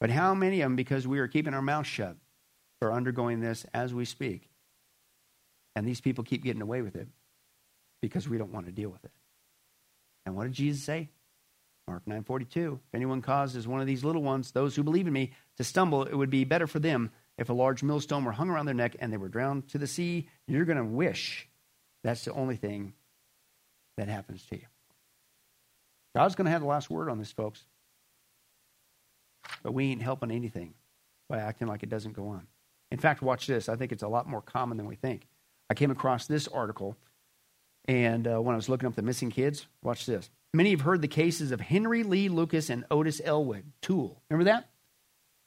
But 0.00 0.10
how 0.10 0.34
many 0.34 0.60
of 0.60 0.66
them, 0.66 0.76
because 0.76 1.06
we 1.06 1.18
are 1.18 1.28
keeping 1.28 1.54
our 1.54 1.62
mouth 1.62 1.86
shut, 1.86 2.16
are 2.82 2.92
undergoing 2.92 3.40
this 3.40 3.64
as 3.72 3.94
we 3.94 4.04
speak? 4.04 4.48
And 5.76 5.86
these 5.86 6.00
people 6.00 6.24
keep 6.24 6.42
getting 6.44 6.62
away 6.62 6.82
with 6.82 6.96
it 6.96 7.08
because 8.02 8.28
we 8.28 8.38
don't 8.38 8.52
want 8.52 8.66
to 8.66 8.72
deal 8.72 8.90
with 8.90 9.04
it. 9.04 9.12
And 10.30 10.36
what 10.36 10.44
did 10.44 10.52
Jesus 10.52 10.84
say? 10.84 11.10
Mark 11.88 12.04
9:42. 12.06 12.74
If 12.74 12.94
anyone 12.94 13.20
causes 13.20 13.66
one 13.66 13.80
of 13.80 13.88
these 13.88 14.04
little 14.04 14.22
ones, 14.22 14.52
those 14.52 14.76
who 14.76 14.84
believe 14.84 15.08
in 15.08 15.12
me, 15.12 15.32
to 15.56 15.64
stumble, 15.64 16.04
it 16.04 16.14
would 16.14 16.30
be 16.30 16.44
better 16.44 16.68
for 16.68 16.78
them 16.78 17.10
if 17.36 17.48
a 17.48 17.52
large 17.52 17.82
millstone 17.82 18.24
were 18.24 18.30
hung 18.30 18.48
around 18.48 18.66
their 18.66 18.74
neck 18.74 18.94
and 19.00 19.12
they 19.12 19.16
were 19.16 19.28
drowned 19.28 19.68
to 19.70 19.78
the 19.78 19.88
sea. 19.88 20.28
You're 20.46 20.64
going 20.64 20.78
to 20.78 20.84
wish 20.84 21.48
that's 22.04 22.24
the 22.24 22.32
only 22.32 22.54
thing 22.54 22.92
that 23.96 24.06
happens 24.06 24.46
to 24.46 24.56
you. 24.56 24.66
God's 26.14 26.36
going 26.36 26.44
to 26.44 26.52
have 26.52 26.62
the 26.62 26.68
last 26.68 26.90
word 26.90 27.08
on 27.08 27.18
this, 27.18 27.32
folks. 27.32 27.64
But 29.64 29.72
we 29.72 29.90
ain't 29.90 30.02
helping 30.02 30.30
anything 30.30 30.74
by 31.28 31.38
acting 31.38 31.66
like 31.66 31.82
it 31.82 31.88
doesn't 31.88 32.12
go 32.12 32.28
on. 32.28 32.46
In 32.92 32.98
fact, 32.98 33.20
watch 33.20 33.48
this. 33.48 33.68
I 33.68 33.74
think 33.74 33.90
it's 33.90 34.04
a 34.04 34.08
lot 34.08 34.28
more 34.28 34.42
common 34.42 34.76
than 34.76 34.86
we 34.86 34.94
think. 34.94 35.26
I 35.68 35.74
came 35.74 35.90
across 35.90 36.28
this 36.28 36.46
article, 36.46 36.96
and 37.86 38.26
uh, 38.26 38.40
when 38.40 38.54
I 38.54 38.56
was 38.56 38.68
looking 38.68 38.86
up 38.86 38.94
the 38.94 39.02
missing 39.02 39.30
kids, 39.30 39.66
watch 39.82 40.06
this. 40.06 40.30
Many 40.52 40.70
have 40.70 40.80
heard 40.80 41.02
the 41.02 41.08
cases 41.08 41.52
of 41.52 41.60
Henry 41.60 42.02
Lee 42.02 42.28
Lucas 42.28 42.70
and 42.70 42.84
Otis 42.90 43.20
Elwood, 43.24 43.64
Toole. 43.82 44.20
Remember 44.28 44.50
that? 44.50 44.68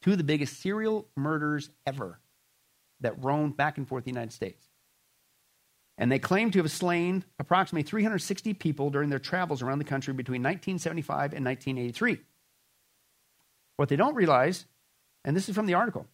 Two 0.02 0.12
of 0.12 0.18
the 0.18 0.24
biggest 0.24 0.62
serial 0.62 1.08
murders 1.16 1.70
ever 1.86 2.20
that 3.02 3.24
roamed 3.24 3.58
back 3.58 3.78
and 3.78 3.88
forth 3.88 4.06
the 4.06 4.12
United 4.12 4.34
States. 4.34 4.66
And 5.98 6.12
they 6.12 6.20
claim 6.20 6.52
to 6.52 6.60
have 6.60 6.72
slain 6.72 7.24
approximately 7.38 7.84
360 7.84 8.54
people 8.56 8.90
during 8.90 9.10
their 9.10 9.20
travels 9.20 9.62
around 9.62 9.78
the 9.78 9.86
country 9.86 10.14
between 10.14 10.42
1975 10.42 11.34
and 11.34 11.46
1983. 11.46 12.20
What 13.78 13.90
they 13.90 13.96
don't 13.96 14.16
realize, 14.16 14.66
and 15.24 15.36
this 15.36 15.50
is 15.50 15.56
from 15.56 15.66
the 15.66 15.76
article, 15.76 16.08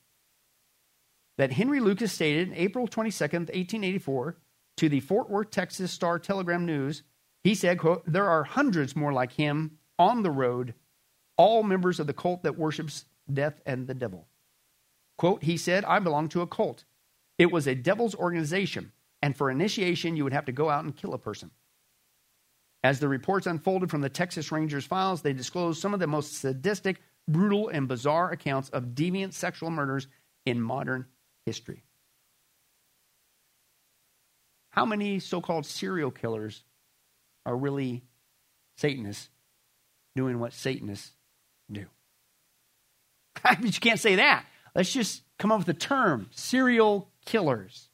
that 1.38 1.54
Henry 1.54 1.80
Lucas 1.80 2.12
stated 2.12 2.52
April 2.56 2.88
22nd, 2.88 3.48
1884, 3.48 4.36
to 4.80 4.90
the 4.90 5.00
Fort 5.00 5.30
Worth, 5.30 5.52
Texas 5.52 5.92
Star 5.92 6.20
Telegram 6.20 6.66
News 6.66 7.04
he 7.44 7.56
said, 7.56 7.80
quote, 7.80 8.04
There 8.06 8.30
are 8.30 8.44
hundreds 8.44 8.96
more 8.96 9.14
like 9.14 9.32
him 9.34 9.78
on 9.98 10.24
the 10.24 10.32
road, 10.32 10.74
all 11.38 11.64
members 11.64 12.00
of 12.00 12.08
the 12.08 12.14
cult 12.14 12.44
that 12.44 12.58
worships 12.58 13.06
death 13.32 13.62
and 13.66 13.88
the 13.88 13.94
devil. 13.94 14.28
Quote, 15.18 15.44
he 15.44 15.58
said, 15.58 15.86
I 15.86 16.00
belong 16.00 16.30
to 16.30 16.42
a 16.42 16.48
cult. 16.48 16.86
It 17.38 17.52
was 17.52 17.68
a 17.68 17.76
devil's 17.76 18.16
organization, 18.16 18.92
and 19.22 19.36
for 19.36 19.50
initiation, 19.50 20.16
you 20.16 20.24
would 20.24 20.34
have 20.34 20.46
to 20.46 20.52
go 20.52 20.70
out 20.70 20.84
and 20.84 20.96
kill 20.96 21.14
a 21.14 21.18
person. 21.18 21.52
As 22.84 23.00
the 23.00 23.10
reports 23.10 23.48
unfolded 23.48 23.90
from 23.90 24.02
the 24.02 24.10
Texas 24.10 24.52
Rangers 24.52 24.86
files, 24.86 25.22
they 25.22 25.34
disclosed 25.34 25.82
some 25.82 25.94
of 25.94 26.00
the 26.00 26.08
most 26.08 26.38
sadistic, 26.38 27.02
brutal, 27.28 27.68
and 27.68 27.88
bizarre 27.88 28.32
accounts 28.32 28.70
of 28.70 28.96
deviant 28.96 29.34
sexual 29.34 29.70
murders 29.70 30.08
in 30.46 30.62
modern 30.62 31.06
history. 31.46 31.84
How 34.70 34.86
many 34.86 35.20
so 35.20 35.42
called 35.42 35.66
serial 35.66 36.12
killers 36.12 36.64
are 37.46 37.56
really 37.56 38.04
Satanists 38.78 39.30
doing 40.16 40.40
what 40.40 40.54
Satanists 40.54 41.12
do. 41.72 41.86
but 43.44 43.64
you 43.64 43.72
can't 43.72 44.00
say 44.00 44.16
that. 44.16 44.46
Let's 44.76 44.92
just 44.92 45.24
come 45.38 45.52
up 45.52 45.60
with 45.60 45.70
a 45.70 45.74
term 45.74 46.30
serial 46.32 47.10
killers. 47.26 47.90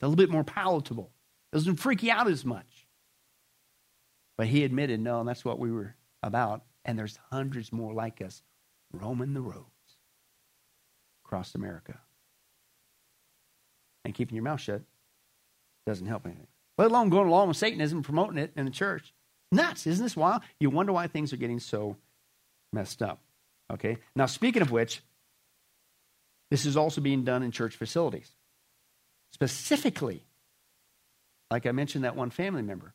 a 0.00 0.06
little 0.06 0.16
bit 0.16 0.30
more 0.30 0.44
palatable. 0.44 1.10
Doesn't 1.52 1.76
freak 1.76 2.02
you 2.02 2.12
out 2.12 2.28
as 2.28 2.44
much. 2.44 2.86
But 4.36 4.46
he 4.46 4.64
admitted, 4.64 5.00
no, 5.00 5.22
that's 5.24 5.44
what 5.44 5.58
we 5.58 5.70
were 5.72 5.96
about. 6.22 6.62
And 6.84 6.98
there's 6.98 7.18
hundreds 7.30 7.72
more 7.72 7.92
like 7.92 8.20
us 8.20 8.42
roaming 8.92 9.34
the 9.34 9.40
roads 9.40 9.98
across 11.24 11.54
America. 11.54 11.98
And 14.04 14.14
keeping 14.14 14.34
your 14.34 14.44
mouth 14.44 14.60
shut 14.60 14.82
doesn't 15.86 16.06
help 16.06 16.26
anything 16.26 16.46
let 16.80 16.90
alone 16.90 17.10
going 17.10 17.28
along 17.28 17.48
with 17.48 17.58
Satanism 17.58 18.02
promoting 18.02 18.38
it 18.38 18.52
in 18.56 18.64
the 18.64 18.70
church. 18.70 19.12
Nuts, 19.52 19.86
isn't 19.86 20.02
this 20.02 20.16
wild? 20.16 20.40
You 20.58 20.70
wonder 20.70 20.94
why 20.94 21.08
things 21.08 21.30
are 21.30 21.36
getting 21.36 21.60
so 21.60 21.96
messed 22.72 23.02
up. 23.02 23.20
Okay? 23.70 23.98
Now, 24.16 24.24
speaking 24.24 24.62
of 24.62 24.70
which, 24.70 25.02
this 26.50 26.64
is 26.64 26.78
also 26.78 27.02
being 27.02 27.22
done 27.22 27.42
in 27.42 27.50
church 27.50 27.76
facilities. 27.76 28.30
Specifically, 29.34 30.22
like 31.50 31.66
I 31.66 31.72
mentioned, 31.72 32.04
that 32.04 32.16
one 32.16 32.30
family 32.30 32.62
member, 32.62 32.94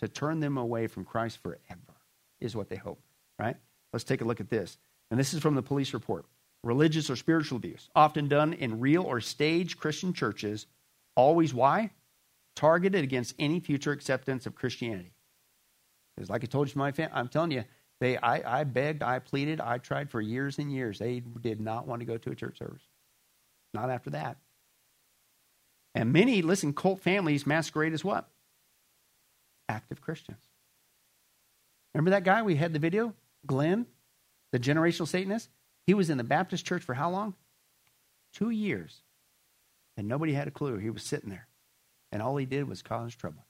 to 0.00 0.08
turn 0.08 0.40
them 0.40 0.58
away 0.58 0.88
from 0.88 1.04
Christ 1.04 1.38
forever 1.40 1.60
is 2.40 2.56
what 2.56 2.68
they 2.68 2.74
hope, 2.74 3.00
right? 3.38 3.56
Let's 3.92 4.02
take 4.02 4.22
a 4.22 4.24
look 4.24 4.40
at 4.40 4.50
this. 4.50 4.76
And 5.08 5.20
this 5.20 5.32
is 5.34 5.40
from 5.40 5.54
the 5.54 5.62
police 5.62 5.94
report. 5.94 6.24
Religious 6.64 7.10
or 7.10 7.16
spiritual 7.16 7.56
abuse, 7.56 7.88
often 7.94 8.28
done 8.28 8.52
in 8.52 8.80
real 8.80 9.02
or 9.02 9.20
staged 9.20 9.78
Christian 9.78 10.12
churches. 10.12 10.66
Always 11.16 11.52
why? 11.52 11.90
targeted 12.54 13.02
against 13.02 13.34
any 13.38 13.60
future 13.60 13.92
acceptance 13.92 14.46
of 14.46 14.54
Christianity. 14.54 15.12
It's 16.18 16.30
like 16.30 16.44
I 16.44 16.46
told 16.46 16.68
you, 16.68 16.74
my 16.76 16.92
family. 16.92 17.12
I'm 17.14 17.28
telling 17.28 17.50
you, 17.50 17.64
they. 18.00 18.16
I, 18.18 18.60
I 18.60 18.64
begged, 18.64 19.02
I 19.02 19.18
pleaded, 19.18 19.60
I 19.60 19.78
tried 19.78 20.10
for 20.10 20.20
years 20.20 20.58
and 20.58 20.70
years. 20.72 20.98
They 20.98 21.20
did 21.20 21.60
not 21.60 21.86
want 21.86 22.00
to 22.00 22.06
go 22.06 22.18
to 22.18 22.30
a 22.30 22.34
church 22.34 22.58
service. 22.58 22.82
Not 23.72 23.90
after 23.90 24.10
that. 24.10 24.36
And 25.94 26.12
many, 26.12 26.42
listen, 26.42 26.74
cult 26.74 27.00
families 27.00 27.46
masquerade 27.46 27.92
as 27.92 28.04
what? 28.04 28.28
Active 29.68 30.00
Christians. 30.00 30.42
Remember 31.94 32.10
that 32.10 32.24
guy 32.24 32.42
we 32.42 32.56
had 32.56 32.72
the 32.72 32.78
video? 32.78 33.14
Glenn, 33.46 33.86
the 34.52 34.58
generational 34.58 35.08
Satanist? 35.08 35.48
He 35.86 35.94
was 35.94 36.10
in 36.10 36.18
the 36.18 36.24
Baptist 36.24 36.64
church 36.64 36.82
for 36.82 36.94
how 36.94 37.10
long? 37.10 37.34
Two 38.32 38.50
years. 38.50 39.02
And 39.96 40.08
nobody 40.08 40.32
had 40.32 40.48
a 40.48 40.52
clue. 40.52 40.78
He 40.78 40.90
was 40.90 41.02
sitting 41.02 41.30
there. 41.30 41.48
And 42.10 42.22
all 42.22 42.36
he 42.36 42.46
did 42.46 42.68
was 42.68 42.82
cause 42.82 43.14
trouble. 43.14 43.44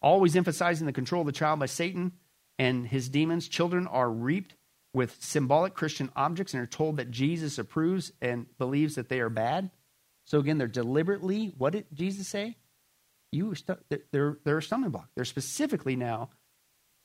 Always 0.00 0.36
emphasizing 0.36 0.86
the 0.86 0.92
control 0.92 1.22
of 1.22 1.26
the 1.26 1.32
child 1.32 1.58
by 1.58 1.66
Satan 1.66 2.12
and 2.58 2.86
his 2.86 3.08
demons, 3.08 3.48
children 3.48 3.86
are 3.86 4.10
reaped 4.10 4.54
with 4.94 5.22
symbolic 5.22 5.74
Christian 5.74 6.10
objects 6.16 6.54
and 6.54 6.62
are 6.62 6.66
told 6.66 6.96
that 6.96 7.10
Jesus 7.10 7.58
approves 7.58 8.12
and 8.22 8.46
believes 8.56 8.94
that 8.94 9.08
they 9.08 9.20
are 9.20 9.28
bad. 9.28 9.70
So 10.24 10.38
again, 10.38 10.58
they're 10.58 10.68
deliberately, 10.68 11.52
what 11.58 11.74
did 11.74 11.86
Jesus 11.92 12.28
say? 12.28 12.56
You 13.30 13.54
they're, 14.10 14.38
they're 14.44 14.58
a 14.58 14.62
stumbling 14.62 14.92
block. 14.92 15.08
They're 15.14 15.24
specifically 15.24 15.96
now 15.96 16.30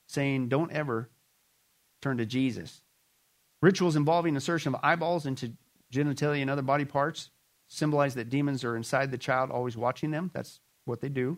saying, 0.07 0.47
don't 0.47 0.71
ever 0.71 1.09
turn 2.01 2.17
to 2.17 2.25
Jesus. 2.25 2.81
Rituals 3.61 3.95
involving 3.95 4.35
insertion 4.35 4.73
of 4.73 4.79
eyeballs 4.83 5.25
into 5.25 5.53
genitalia 5.93 6.41
and 6.41 6.49
other 6.49 6.61
body 6.61 6.85
parts 6.85 7.29
symbolize 7.67 8.15
that 8.15 8.29
demons 8.29 8.63
are 8.63 8.75
inside 8.75 9.11
the 9.11 9.17
child, 9.17 9.51
always 9.51 9.77
watching 9.77 10.11
them. 10.11 10.31
That's 10.33 10.59
what 10.85 11.01
they 11.01 11.09
do. 11.09 11.37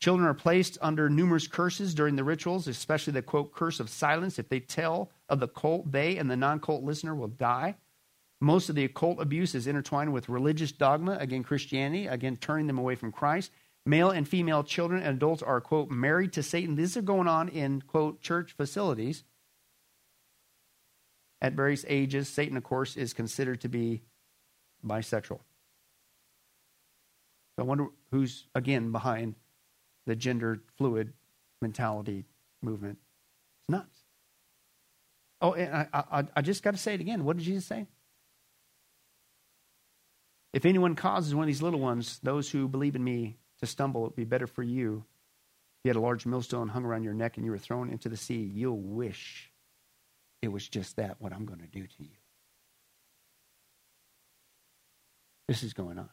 Children 0.00 0.28
are 0.28 0.34
placed 0.34 0.76
under 0.82 1.08
numerous 1.08 1.46
curses 1.46 1.94
during 1.94 2.16
the 2.16 2.24
rituals, 2.24 2.68
especially 2.68 3.14
the 3.14 3.22
quote, 3.22 3.52
curse 3.52 3.80
of 3.80 3.88
silence. 3.88 4.38
If 4.38 4.48
they 4.48 4.60
tell 4.60 5.10
of 5.28 5.40
the 5.40 5.48
cult, 5.48 5.90
they 5.90 6.18
and 6.18 6.30
the 6.30 6.36
non 6.36 6.60
cult 6.60 6.82
listener 6.82 7.14
will 7.14 7.28
die. 7.28 7.76
Most 8.40 8.68
of 8.68 8.74
the 8.74 8.84
occult 8.84 9.20
abuse 9.20 9.54
is 9.54 9.66
intertwined 9.66 10.12
with 10.12 10.28
religious 10.28 10.70
dogma, 10.70 11.16
again, 11.18 11.42
Christianity, 11.42 12.06
again, 12.06 12.36
turning 12.36 12.66
them 12.66 12.78
away 12.78 12.94
from 12.94 13.12
Christ. 13.12 13.50
Male 13.86 14.10
and 14.10 14.28
female 14.28 14.62
children 14.62 15.02
and 15.02 15.16
adults 15.16 15.42
are, 15.42 15.60
quote, 15.60 15.90
married 15.90 16.32
to 16.34 16.42
Satan. 16.42 16.74
These 16.74 16.96
are 16.96 17.02
going 17.02 17.28
on 17.28 17.48
in, 17.48 17.80
quote, 17.82 18.20
church 18.20 18.52
facilities. 18.52 19.24
At 21.40 21.52
various 21.52 21.84
ages, 21.88 22.28
Satan, 22.28 22.56
of 22.56 22.64
course, 22.64 22.96
is 22.96 23.12
considered 23.12 23.60
to 23.60 23.68
be 23.68 24.02
bisexual. 24.84 25.40
So 27.56 27.58
I 27.58 27.62
wonder 27.62 27.88
who's, 28.10 28.46
again, 28.54 28.92
behind 28.92 29.34
the 30.06 30.16
gender 30.16 30.60
fluid 30.76 31.12
mentality 31.60 32.24
movement. 32.62 32.98
It's 33.60 33.70
nuts. 33.70 33.98
Oh, 35.40 35.52
and 35.52 35.88
I, 35.92 36.04
I, 36.10 36.24
I 36.36 36.42
just 36.42 36.62
got 36.62 36.72
to 36.72 36.78
say 36.78 36.94
it 36.94 37.00
again. 37.00 37.24
What 37.24 37.36
did 37.36 37.44
Jesus 37.44 37.66
say? 37.66 37.86
If 40.52 40.64
anyone 40.64 40.94
causes 40.94 41.34
one 41.34 41.42
of 41.44 41.48
these 41.48 41.60
little 41.60 41.80
ones, 41.80 42.18
those 42.22 42.50
who 42.50 42.66
believe 42.68 42.96
in 42.96 43.04
me, 43.04 43.36
to 43.60 43.66
stumble, 43.66 44.02
it 44.02 44.04
would 44.08 44.16
be 44.16 44.24
better 44.24 44.46
for 44.46 44.62
you 44.62 45.04
if 45.78 45.84
you 45.84 45.88
had 45.90 45.96
a 45.96 46.00
large 46.00 46.26
millstone 46.26 46.68
hung 46.68 46.84
around 46.84 47.04
your 47.04 47.14
neck 47.14 47.36
and 47.36 47.44
you 47.44 47.50
were 47.50 47.58
thrown 47.58 47.90
into 47.90 48.08
the 48.08 48.16
sea. 48.16 48.50
You'll 48.54 48.80
wish 48.80 49.50
it 50.46 50.52
was 50.52 50.68
just 50.68 50.94
that, 50.96 51.16
what 51.18 51.32
I'm 51.32 51.44
going 51.44 51.58
to 51.58 51.66
do 51.66 51.82
to 51.82 52.02
you. 52.02 52.16
This 55.48 55.64
is 55.64 55.72
going 55.72 55.98
on. 55.98 56.08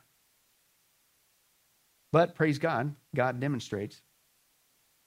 But 2.12 2.34
praise 2.34 2.58
God, 2.58 2.96
God 3.16 3.40
demonstrates 3.40 4.02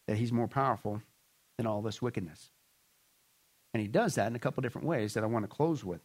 that 0.07 0.17
He's 0.17 0.33
more 0.33 0.47
powerful 0.47 1.03
than 1.59 1.67
all 1.67 1.83
this 1.83 2.01
wickedness. 2.01 2.51
And 3.75 3.81
He 3.81 3.89
does 3.89 4.15
that 4.15 4.29
in 4.29 4.37
a 4.37 4.39
couple 4.39 4.63
different 4.63 4.87
ways 4.87 5.15
that 5.15 5.25
I 5.25 5.27
want 5.27 5.43
to 5.43 5.49
close 5.49 5.85
with. 5.85 6.03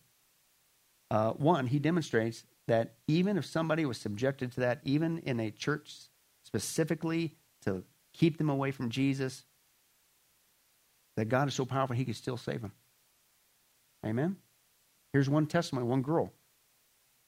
Uh, 1.12 1.32
one, 1.34 1.68
He 1.68 1.78
demonstrates 1.78 2.44
that 2.68 2.96
even 3.08 3.38
if 3.38 3.46
somebody 3.46 3.86
was 3.86 3.98
subjected 3.98 4.52
to 4.54 4.62
that, 4.62 4.82
even 4.84 5.20
in 5.20 5.40
a 5.40 5.52
church 5.52 5.94
specifically 6.44 7.36
to 7.66 7.84
keep 8.14 8.40
them 8.40 8.50
away 8.50 8.72
from 8.72 8.90
Jesus, 8.90 9.44
that 11.18 11.30
God 11.30 11.48
is 11.48 11.54
so 11.54 11.66
powerful 11.66 11.96
He 11.96 12.06
can 12.06 12.16
still 12.16 12.38
save 12.38 12.62
them. 12.64 12.72
Amen? 14.06 14.38
Here's 15.14 15.30
one 15.30 15.48
testimony, 15.48 15.88
one 15.88 16.02
girl. 16.02 16.32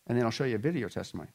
And 0.07 0.17
then 0.17 0.25
I'll 0.25 0.31
show 0.31 0.43
you 0.43 0.55
a 0.55 0.59
video 0.59 0.87
testimony. 0.87 1.29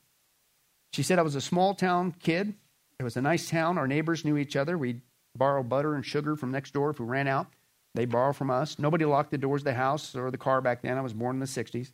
She 0.93 1.03
said, 1.03 1.19
I 1.19 1.23
was 1.23 1.35
a 1.35 1.41
small 1.41 1.75
town 1.75 2.15
kid. 2.19 2.55
It 2.99 3.03
was 3.03 3.17
a 3.17 3.23
nice 3.23 3.49
town. 3.49 3.79
Our 3.79 3.87
neighbors 3.87 4.25
knew 4.25 4.37
each 4.37 4.57
other. 4.57 4.77
We'd 4.77 5.03
borrow 5.37 5.63
butter 5.63 5.95
and 5.95 6.05
sugar 6.05 6.37
from 6.37 6.51
next 6.51 6.73
door 6.73 6.91
if 6.91 6.99
we 6.99 7.07
ran 7.07 7.29
out. 7.29 7.47
They 7.95 8.05
borrow 8.05 8.33
from 8.33 8.51
us. 8.51 8.79
Nobody 8.79 9.05
locked 9.05 9.31
the 9.31 9.39
doors 9.39 9.63
of 9.63 9.67
the 9.67 9.75
house 9.75 10.15
or 10.15 10.31
the 10.31 10.39
car 10.39 10.61
back 10.61 10.83
then. 10.83 10.99
I 10.99 11.01
was 11.01 11.15
born 11.15 11.37
in 11.37 11.41
the 11.41 11.47
60s. 11.47 11.93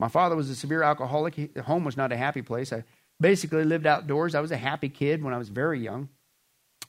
My 0.00 0.08
father 0.08 0.36
was 0.36 0.48
a 0.48 0.54
severe 0.54 0.82
alcoholic. 0.82 1.34
He, 1.34 1.50
home 1.64 1.84
was 1.84 1.96
not 1.96 2.12
a 2.12 2.16
happy 2.16 2.42
place. 2.42 2.72
I 2.72 2.84
basically 3.20 3.64
lived 3.64 3.86
outdoors. 3.86 4.34
I 4.34 4.40
was 4.40 4.52
a 4.52 4.56
happy 4.56 4.88
kid 4.88 5.22
when 5.22 5.34
I 5.34 5.38
was 5.38 5.48
very 5.48 5.80
young. 5.80 6.08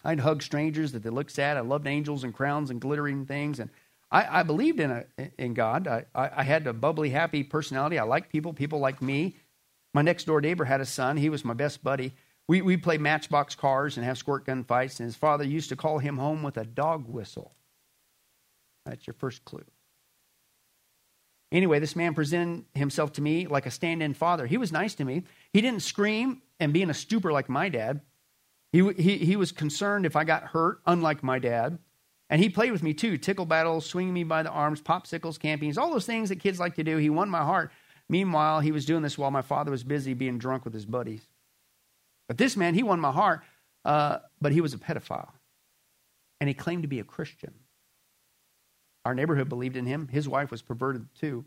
I'd 0.03 0.19
hug 0.19 0.41
strangers 0.41 0.91
that 0.93 1.03
they 1.03 1.09
looked 1.09 1.31
sad. 1.31 1.57
I 1.57 1.61
loved 1.61 1.87
angels 1.87 2.23
and 2.23 2.33
crowns 2.33 2.69
and 2.69 2.79
glittering 2.79 3.25
things. 3.25 3.59
And 3.59 3.69
I, 4.12 4.39
I 4.39 4.43
believed 4.43 4.80
in, 4.80 4.91
a, 4.91 5.05
in 5.38 5.53
God. 5.53 5.88
I, 5.88 6.05
I, 6.16 6.43
had 6.43 6.66
a 6.66 6.74
bubbly, 6.74 7.12
happy 7.12 7.43
personality. 7.43 7.99
I 7.99 8.03
liked 8.03 8.32
people. 8.32 8.53
People 8.53 8.80
liked 8.80 9.01
me. 9.01 9.36
My 9.93 10.01
next 10.01 10.26
door 10.26 10.41
neighbor 10.41 10.66
had 10.66 10.82
a 10.82 10.86
son. 10.86 11.18
He 11.18 11.30
was 11.30 11.45
my 11.45 11.53
best 11.53 11.84
buddy. 11.84 12.14
We, 12.47 12.62
we 12.62 12.78
play 12.78 12.97
matchbox 12.97 13.53
cars 13.55 13.97
and 13.97 14.05
have 14.05 14.18
squirt 14.18 14.45
gun 14.45 14.64
fights, 14.64 14.99
and 14.99 15.05
his 15.05 15.16
father 15.16 15.43
used 15.43 15.70
to 15.70 15.76
call 15.76 15.99
him 15.99 16.18
home 16.18 16.41
with 16.41 16.57
a 16.57 16.66
dog 16.66 17.07
whistle. 17.07 17.53
That's 18.86 19.05
your 19.05 19.14
first 19.14 19.45
clue. 19.45 19.66
Anyway, 21.51 21.80
this 21.80 21.95
man 21.95 22.14
presented 22.14 22.66
himself 22.74 23.14
to 23.14 23.22
me 23.22 23.47
like 23.47 23.66
a 23.66 23.72
stand 23.72 24.01
in 24.01 24.14
father. 24.14 24.47
He 24.47 24.57
was 24.57 24.72
nice 24.72 24.95
to 24.95 25.05
me. 25.05 25.24
He 25.53 25.62
didn't 25.62 25.82
scream 25.82 26.41
and 26.60 26.74
be 26.74 26.82
in 26.82 26.89
a 26.89 26.95
stupor 26.95 27.32
like 27.32 27.49
my 27.49 27.70
dad. 27.70 28.01
He, 28.72 28.88
he, 28.93 29.18
he 29.18 29.36
was 29.36 29.51
concerned 29.51 30.05
if 30.05 30.16
I 30.16 30.24
got 30.24 30.43
hurt, 30.43 30.82
unlike 30.86 31.24
my 31.24 31.39
dad. 31.39 31.80
And 32.30 32.41
he 32.41 32.49
played 32.49 32.71
with 32.71 32.84
me 32.84 32.93
too 32.93 33.17
tickle 33.17 33.45
battles, 33.45 33.86
swinging 33.86 34.13
me 34.13 34.23
by 34.23 34.43
the 34.43 34.51
arms, 34.51 34.82
popsicles, 34.82 35.39
campings, 35.39 35.77
all 35.77 35.91
those 35.91 36.05
things 36.05 36.30
that 36.30 36.39
kids 36.39 36.59
like 36.59 36.75
to 36.75 36.84
do. 36.84 36.97
He 36.97 37.09
won 37.09 37.30
my 37.30 37.43
heart. 37.43 37.71
Meanwhile, 38.07 38.59
he 38.59 38.71
was 38.71 38.86
doing 38.86 39.01
this 39.03 39.17
while 39.17 39.32
my 39.32 39.41
father 39.41 39.71
was 39.71 39.84
busy 39.84 40.13
being 40.13 40.38
drunk 40.38 40.65
with 40.65 40.73
his 40.73 40.86
buddies. 40.86 41.21
But 42.27 42.38
this 42.38 42.55
man, 42.55 42.75
he 42.75 42.84
won 42.84 42.99
my 42.99 43.11
heart, 43.11 43.41
uh, 43.86 44.19
but 44.39 44.51
he 44.51 44.61
was 44.61 44.73
a 44.73 44.77
pedophile. 44.77 45.30
And 46.39 46.47
he 46.47 46.53
claimed 46.53 46.84
to 46.84 46.88
be 46.88 46.99
a 46.99 47.03
Christian. 47.03 47.53
Our 49.05 49.15
neighborhood 49.15 49.49
believed 49.49 49.75
in 49.75 49.86
him. 49.86 50.07
His 50.07 50.30
wife 50.30 50.51
was 50.51 50.61
perverted 50.61 51.07
too. 51.19 51.45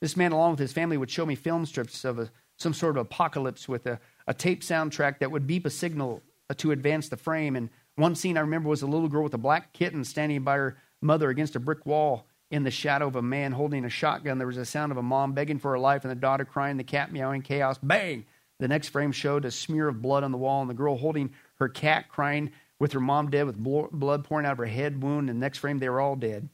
This 0.00 0.16
man, 0.16 0.32
along 0.32 0.52
with 0.52 0.60
his 0.60 0.72
family, 0.72 0.96
would 0.96 1.10
show 1.10 1.26
me 1.26 1.34
film 1.34 1.66
strips 1.66 2.04
of 2.04 2.18
a, 2.18 2.30
some 2.56 2.72
sort 2.72 2.96
of 2.96 3.02
apocalypse 3.02 3.68
with 3.68 3.86
a, 3.86 3.98
a 4.28 4.34
tape 4.34 4.62
soundtrack 4.62 5.18
that 5.18 5.32
would 5.32 5.46
beep 5.46 5.66
a 5.66 5.70
signal 5.70 6.22
to 6.56 6.70
advance 6.70 7.08
the 7.08 7.16
frame. 7.16 7.56
And 7.56 7.70
one 7.98 8.14
scene 8.14 8.36
I 8.36 8.42
remember 8.42 8.68
was 8.68 8.82
a 8.82 8.86
little 8.86 9.08
girl 9.08 9.24
with 9.24 9.34
a 9.34 9.38
black 9.38 9.72
kitten 9.72 10.04
standing 10.04 10.42
by 10.42 10.56
her 10.56 10.78
mother 11.02 11.30
against 11.30 11.56
a 11.56 11.60
brick 11.60 11.84
wall 11.84 12.26
in 12.50 12.62
the 12.62 12.70
shadow 12.70 13.06
of 13.06 13.16
a 13.16 13.22
man 13.22 13.52
holding 13.52 13.84
a 13.84 13.90
shotgun. 13.90 14.38
There 14.38 14.46
was 14.46 14.56
a 14.56 14.64
sound 14.64 14.92
of 14.92 14.98
a 14.98 15.02
mom 15.02 15.32
begging 15.32 15.58
for 15.58 15.72
her 15.72 15.78
life 15.78 16.04
and 16.04 16.10
the 16.10 16.16
daughter 16.16 16.44
crying, 16.44 16.76
the 16.76 16.84
cat 16.84 17.12
meowing, 17.12 17.42
chaos. 17.42 17.78
Bang! 17.82 18.24
The 18.60 18.68
next 18.68 18.88
frame 18.88 19.12
showed 19.12 19.44
a 19.44 19.50
smear 19.50 19.88
of 19.88 20.02
blood 20.02 20.24
on 20.24 20.32
the 20.32 20.38
wall 20.38 20.60
and 20.60 20.70
the 20.70 20.74
girl 20.74 20.96
holding 20.96 21.34
her 21.58 21.68
cat 21.68 22.08
crying 22.08 22.52
with 22.78 22.92
her 22.92 23.00
mom 23.00 23.30
dead 23.30 23.46
with 23.46 23.58
blood 23.58 24.24
pouring 24.24 24.46
out 24.46 24.52
of 24.52 24.58
her 24.58 24.66
head 24.66 25.02
wound. 25.02 25.28
And 25.28 25.40
the 25.40 25.44
next 25.44 25.58
frame, 25.58 25.78
they 25.78 25.88
were 25.88 26.00
all 26.00 26.16
dead. 26.16 26.48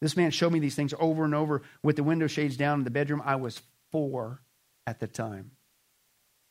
This 0.00 0.16
man 0.16 0.30
showed 0.30 0.52
me 0.52 0.58
these 0.58 0.74
things 0.74 0.94
over 0.98 1.24
and 1.24 1.34
over 1.34 1.62
with 1.82 1.96
the 1.96 2.02
window 2.02 2.26
shades 2.26 2.56
down 2.56 2.80
in 2.80 2.84
the 2.84 2.90
bedroom. 2.90 3.22
I 3.24 3.36
was 3.36 3.60
four 3.90 4.40
at 4.86 4.98
the 4.98 5.06
time. 5.06 5.52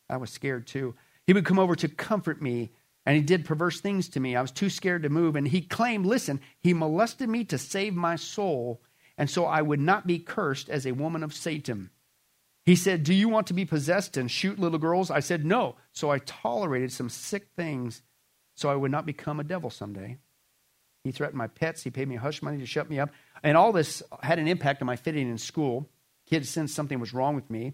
I 0.10 0.18
was 0.18 0.30
scared 0.30 0.68
too. 0.68 0.96
He 1.26 1.34
would 1.34 1.46
come 1.46 1.60
over 1.60 1.76
to 1.76 1.88
comfort 1.88 2.42
me, 2.42 2.72
and 3.10 3.16
he 3.16 3.24
did 3.24 3.44
perverse 3.44 3.82
things 3.82 4.08
to 4.10 4.20
me. 4.20 4.36
I 4.36 4.42
was 4.44 4.52
too 4.52 4.70
scared 4.70 5.02
to 5.02 5.10
move, 5.10 5.36
and 5.36 5.48
he 5.48 5.62
claimed, 5.62 6.06
listen, 6.06 6.40
he 6.60 6.76
molested 6.76 7.28
me 7.28 7.44
to 7.46 7.58
save 7.58 7.96
my 7.96 8.16
soul, 8.16 8.84
and 9.18 9.28
so 9.28 9.46
I 9.46 9.64
would 9.64 9.80
not 9.80 10.06
be 10.06 10.20
cursed 10.20 10.70
as 10.70 10.86
a 10.86 10.92
woman 10.92 11.24
of 11.24 11.34
Satan. 11.34 11.90
He 12.68 12.76
said, 12.76 13.04
Do 13.04 13.16
you 13.16 13.28
want 13.28 13.48
to 13.48 13.56
be 13.56 13.66
possessed 13.66 14.16
and 14.16 14.30
shoot 14.30 14.60
little 14.60 14.78
girls? 14.78 15.10
I 15.10 15.22
said, 15.22 15.44
No. 15.44 15.78
So 15.92 16.12
I 16.12 16.20
tolerated 16.20 16.92
some 16.92 17.10
sick 17.10 17.48
things 17.56 18.04
so 18.54 18.70
I 18.70 18.76
would 18.76 18.92
not 18.92 19.08
become 19.08 19.40
a 19.40 19.44
devil 19.44 19.72
someday. 19.72 20.18
He 21.04 21.12
threatened 21.12 21.40
my 21.40 21.48
pets. 21.48 21.82
He 21.82 21.90
paid 21.90 22.08
me 22.08 22.16
hush 22.16 22.44
money 22.44 22.60
to 22.60 22.68
shut 22.68 22.92
me 22.92 23.00
up. 23.00 23.10
And 23.42 23.58
all 23.58 23.72
this 23.72 24.04
had 24.22 24.38
an 24.38 24.48
impact 24.48 24.84
on 24.84 24.86
my 24.86 24.98
fitting 24.98 25.28
in 25.28 25.40
school. 25.40 25.90
Kids 26.30 26.48
sensed 26.48 26.76
something 26.76 27.00
was 27.00 27.16
wrong 27.16 27.34
with 27.34 27.50
me. 27.50 27.74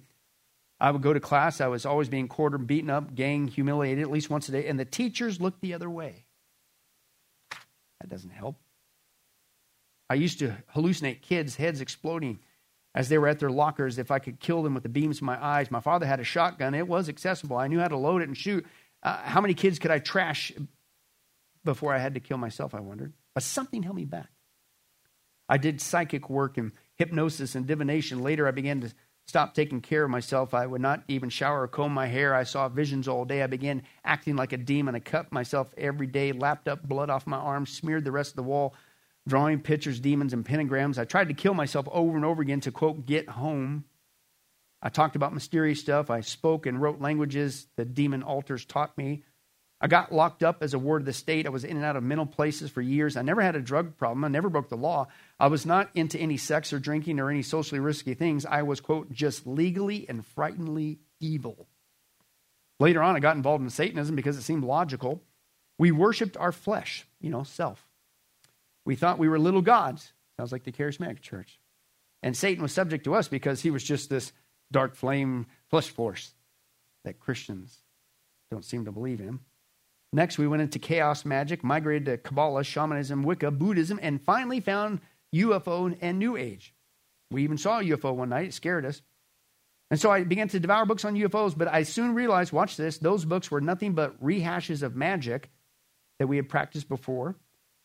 I 0.79 0.91
would 0.91 1.01
go 1.01 1.13
to 1.13 1.19
class. 1.19 1.61
I 1.61 1.67
was 1.67 1.85
always 1.85 2.09
being 2.09 2.27
quartered, 2.27 2.67
beaten 2.67 2.89
up, 2.89 3.15
gang, 3.15 3.47
humiliated 3.47 4.03
at 4.03 4.11
least 4.11 4.29
once 4.29 4.49
a 4.49 4.51
day. 4.51 4.67
And 4.67 4.79
the 4.79 4.85
teachers 4.85 5.39
looked 5.39 5.61
the 5.61 5.73
other 5.73 5.89
way. 5.89 6.25
That 8.01 8.09
doesn't 8.09 8.31
help. 8.31 8.57
I 10.09 10.15
used 10.15 10.39
to 10.39 10.55
hallucinate 10.75 11.21
kids' 11.21 11.55
heads 11.55 11.81
exploding 11.81 12.39
as 12.93 13.09
they 13.09 13.17
were 13.17 13.27
at 13.27 13.39
their 13.39 13.49
lockers 13.49 13.97
if 13.97 14.11
I 14.11 14.19
could 14.19 14.39
kill 14.39 14.63
them 14.63 14.73
with 14.73 14.83
the 14.83 14.89
beams 14.89 15.17
of 15.17 15.23
my 15.23 15.43
eyes. 15.43 15.71
My 15.71 15.79
father 15.79 16.05
had 16.05 16.19
a 16.19 16.23
shotgun. 16.23 16.75
It 16.75 16.87
was 16.87 17.09
accessible. 17.09 17.57
I 17.57 17.67
knew 17.67 17.79
how 17.79 17.87
to 17.87 17.97
load 17.97 18.21
it 18.21 18.27
and 18.27 18.37
shoot. 18.37 18.65
Uh, 19.01 19.17
how 19.17 19.41
many 19.41 19.53
kids 19.53 19.79
could 19.79 19.91
I 19.91 19.99
trash 19.99 20.51
before 21.65 21.93
I 21.93 21.97
had 21.97 22.13
to 22.13 22.19
kill 22.19 22.37
myself, 22.37 22.73
I 22.73 22.79
wondered. 22.79 23.13
But 23.33 23.43
something 23.43 23.83
held 23.83 23.95
me 23.95 24.05
back. 24.05 24.29
I 25.49 25.57
did 25.57 25.81
psychic 25.81 26.29
work 26.29 26.57
and 26.57 26.71
hypnosis 26.95 27.55
and 27.55 27.67
divination. 27.67 28.21
Later, 28.21 28.47
I 28.47 28.51
began 28.51 28.81
to 28.81 28.93
stop 29.25 29.53
taking 29.53 29.81
care 29.81 30.03
of 30.03 30.09
myself. 30.09 30.53
I 30.53 30.65
would 30.65 30.81
not 30.81 31.03
even 31.07 31.29
shower 31.29 31.63
or 31.63 31.67
comb 31.67 31.93
my 31.93 32.07
hair. 32.07 32.33
I 32.33 32.43
saw 32.43 32.69
visions 32.69 33.07
all 33.07 33.25
day. 33.25 33.41
I 33.43 33.47
began 33.47 33.83
acting 34.03 34.35
like 34.35 34.53
a 34.53 34.57
demon. 34.57 34.95
I 34.95 34.99
cut 34.99 35.31
myself 35.31 35.73
every 35.77 36.07
day, 36.07 36.31
lapped 36.31 36.67
up 36.67 36.83
blood 36.83 37.09
off 37.09 37.27
my 37.27 37.37
arms, 37.37 37.71
smeared 37.71 38.05
the 38.05 38.11
rest 38.11 38.31
of 38.31 38.35
the 38.37 38.43
wall, 38.43 38.75
drawing 39.27 39.59
pictures, 39.59 39.99
demons, 39.99 40.33
and 40.33 40.45
pentagrams. 40.45 40.97
I 40.97 41.05
tried 41.05 41.29
to 41.29 41.33
kill 41.33 41.53
myself 41.53 41.87
over 41.91 42.15
and 42.15 42.25
over 42.25 42.41
again 42.41 42.61
to, 42.61 42.71
quote, 42.71 43.05
get 43.05 43.27
home. 43.29 43.85
I 44.81 44.89
talked 44.89 45.15
about 45.15 45.33
mysterious 45.33 45.79
stuff. 45.79 46.11
I 46.11 46.21
spoke 46.21 46.67
and 46.67 46.79
wrote 46.79 47.01
languages 47.01 47.67
the 47.75 47.85
demon 47.85 48.21
altars 48.21 48.65
taught 48.65 48.95
me. 48.97 49.23
I 49.81 49.87
got 49.87 50.13
locked 50.13 50.41
up 50.41 50.63
as 50.63 50.73
a 50.73 50.79
ward 50.79 51.01
of 51.01 51.05
the 51.05 51.13
state. 51.13 51.45
I 51.45 51.49
was 51.49 51.65
in 51.65 51.75
and 51.75 51.85
out 51.85 51.97
of 51.97 52.03
mental 52.03 52.25
places 52.25 52.71
for 52.71 52.81
years. 52.81 53.17
I 53.17 53.21
never 53.21 53.41
had 53.41 53.55
a 53.55 53.61
drug 53.61 53.97
problem. 53.97 54.23
I 54.23 54.29
never 54.29 54.49
broke 54.49 54.69
the 54.69 54.77
law. 54.77 55.07
I 55.39 55.47
was 55.47 55.65
not 55.65 55.89
into 55.93 56.17
any 56.17 56.37
sex 56.37 56.71
or 56.71 56.79
drinking 56.79 57.19
or 57.19 57.29
any 57.29 57.41
socially 57.41 57.79
risky 57.79 58.13
things. 58.13 58.45
I 58.45 58.63
was, 58.63 58.79
quote, 58.79 59.11
just 59.11 59.45
legally 59.45 60.07
and 60.07 60.25
frighteningly 60.25 60.99
evil. 61.19 61.67
Later 62.79 63.03
on, 63.03 63.15
I 63.15 63.19
got 63.19 63.35
involved 63.35 63.63
in 63.63 63.69
Satanism 63.69 64.15
because 64.15 64.37
it 64.37 64.43
seemed 64.43 64.63
logical. 64.63 65.21
We 65.77 65.91
worshiped 65.91 66.37
our 66.37 66.51
flesh, 66.51 67.05
you 67.19 67.29
know, 67.29 67.43
self. 67.43 67.85
We 68.85 68.95
thought 68.95 69.19
we 69.19 69.27
were 69.27 69.39
little 69.39 69.61
gods. 69.61 70.13
Sounds 70.37 70.51
like 70.51 70.63
the 70.63 70.71
charismatic 70.71 71.21
church. 71.21 71.59
And 72.23 72.35
Satan 72.35 72.61
was 72.61 72.71
subject 72.71 73.03
to 73.05 73.15
us 73.15 73.27
because 73.27 73.61
he 73.61 73.71
was 73.71 73.83
just 73.83 74.09
this 74.09 74.31
dark 74.71 74.95
flame 74.95 75.47
flesh 75.69 75.89
force 75.89 76.33
that 77.03 77.19
Christians 77.19 77.77
don't 78.49 78.65
seem 78.65 78.85
to 78.85 78.91
believe 78.91 79.19
in. 79.19 79.39
Next, 80.15 80.37
we 80.37 80.47
went 80.47 80.61
into 80.61 80.79
chaos 80.79 81.25
magic, 81.25 81.61
migrated 81.61 82.05
to 82.05 82.17
Kabbalah, 82.17 82.63
shamanism, 82.63 83.23
Wicca, 83.23 83.51
Buddhism, 83.51 83.99
and 84.01 84.21
finally 84.21 84.61
found 84.61 85.01
UFO 85.35 85.93
and 85.99 86.19
New 86.19 86.37
Age. 86.37 86.73
We 87.31 87.43
even 87.43 87.57
saw 87.57 87.81
a 87.81 87.83
UFO 87.83 88.15
one 88.15 88.29
night, 88.29 88.47
it 88.47 88.53
scared 88.53 88.85
us. 88.85 89.01
And 89.91 89.99
so 89.99 90.09
I 90.09 90.23
began 90.23 90.47
to 90.47 90.59
devour 90.61 90.85
books 90.85 91.03
on 91.03 91.15
UFOs, 91.15 91.57
but 91.57 91.67
I 91.67 91.83
soon 91.83 92.15
realized, 92.15 92.53
watch 92.53 92.77
this, 92.77 92.97
those 92.97 93.25
books 93.25 93.51
were 93.51 93.59
nothing 93.59 93.91
but 93.91 94.17
rehashes 94.23 94.83
of 94.83 94.95
magic 94.95 95.49
that 96.19 96.27
we 96.27 96.37
had 96.37 96.47
practiced 96.47 96.87
before. 96.87 97.35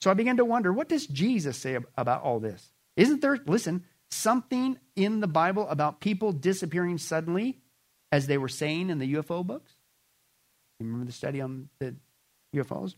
So 0.00 0.08
I 0.08 0.14
began 0.14 0.36
to 0.36 0.44
wonder, 0.44 0.72
what 0.72 0.88
does 0.88 1.08
Jesus 1.08 1.56
say 1.56 1.78
about 1.96 2.22
all 2.22 2.38
this? 2.38 2.64
Isn't 2.96 3.22
there, 3.22 3.40
listen, 3.44 3.84
something 4.12 4.78
in 4.94 5.18
the 5.18 5.26
Bible 5.26 5.66
about 5.68 6.00
people 6.00 6.30
disappearing 6.30 6.98
suddenly, 6.98 7.58
as 8.12 8.28
they 8.28 8.38
were 8.38 8.48
saying 8.48 8.88
in 8.88 9.00
the 9.00 9.14
UFO 9.14 9.44
books? 9.44 9.72
You 10.78 10.86
remember 10.86 11.06
the 11.06 11.12
study 11.12 11.40
on 11.40 11.68
the 11.80 11.96
UFOs? 12.54 12.94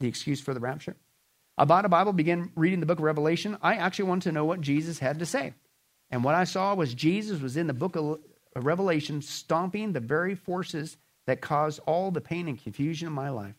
The 0.00 0.08
excuse 0.08 0.40
for 0.40 0.54
the 0.54 0.60
rapture? 0.60 0.96
I 1.56 1.64
bought 1.64 1.84
a 1.84 1.88
Bible, 1.88 2.12
began 2.12 2.50
reading 2.56 2.80
the 2.80 2.86
book 2.86 2.98
of 2.98 3.04
Revelation. 3.04 3.56
I 3.62 3.74
actually 3.74 4.06
wanted 4.06 4.24
to 4.24 4.32
know 4.32 4.44
what 4.44 4.60
Jesus 4.60 4.98
had 4.98 5.20
to 5.20 5.26
say. 5.26 5.54
And 6.10 6.24
what 6.24 6.34
I 6.34 6.44
saw 6.44 6.74
was 6.74 6.94
Jesus 6.94 7.40
was 7.40 7.56
in 7.56 7.66
the 7.66 7.74
book 7.74 7.96
of 7.96 8.18
Revelation 8.56 9.22
stomping 9.22 9.92
the 9.92 10.00
very 10.00 10.34
forces 10.34 10.96
that 11.26 11.40
caused 11.40 11.80
all 11.86 12.10
the 12.10 12.20
pain 12.20 12.48
and 12.48 12.62
confusion 12.62 13.08
in 13.08 13.14
my 13.14 13.30
life. 13.30 13.54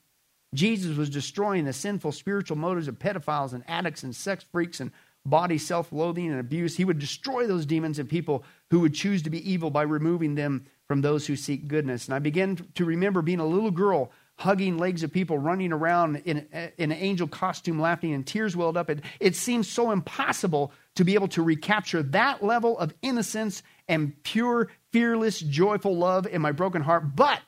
Jesus 0.54 0.98
was 0.98 1.10
destroying 1.10 1.66
the 1.66 1.74
sinful 1.74 2.12
spiritual 2.12 2.58
motives 2.58 2.88
of 2.88 3.00
pedophiles 3.00 3.54
and 3.54 3.64
addicts 3.68 4.04
and 4.04 4.16
sex 4.16 4.46
freaks 4.52 4.80
and 4.80 4.92
body 5.26 5.58
self 5.58 5.92
loathing 5.92 6.30
and 6.32 6.40
abuse. 6.40 6.78
He 6.78 6.86
would 6.86 7.00
destroy 7.00 7.48
those 7.48 7.66
demons 7.66 8.00
and 8.00 8.08
people 8.08 8.44
who 8.72 8.82
would 8.82 8.94
choose 8.94 9.22
to 9.24 9.30
be 9.30 9.50
evil 9.50 9.70
by 9.70 9.82
removing 9.82 10.36
them 10.36 10.66
from 10.88 11.02
those 11.02 11.26
who 11.26 11.36
seek 11.36 11.68
goodness. 11.68 12.06
And 12.06 12.14
I 12.14 12.20
began 12.20 12.58
to 12.76 12.86
remember 12.86 13.22
being 13.22 13.40
a 13.40 13.46
little 13.46 13.72
girl 13.72 14.12
hugging 14.38 14.78
legs 14.78 15.04
of 15.04 15.12
people, 15.12 15.38
running 15.38 15.72
around 15.72 16.18
in, 16.26 16.48
in 16.78 16.92
an 16.92 16.98
angel 16.98 17.28
costume, 17.28 17.80
laughing, 17.80 18.14
and 18.14 18.28
tears 18.28 18.56
welled 18.56 18.78
up. 18.78 18.90
It, 18.90 19.02
it 19.20 19.36
seems 19.36 19.68
so 19.68 19.92
impossible 19.92 20.74
to 20.96 21.04
be 21.06 21.14
able 21.14 21.30
to 21.30 21.42
recapture 21.42 22.04
that 22.04 22.44
level 22.44 22.78
of 22.78 22.94
innocence 23.02 23.64
and 23.88 24.22
pure, 24.24 24.70
fearless, 24.92 25.40
joyful 25.40 25.96
love 25.96 26.28
in 26.28 26.42
my 26.42 26.52
broken 26.52 26.82
heart. 26.82 27.16
But 27.16 27.42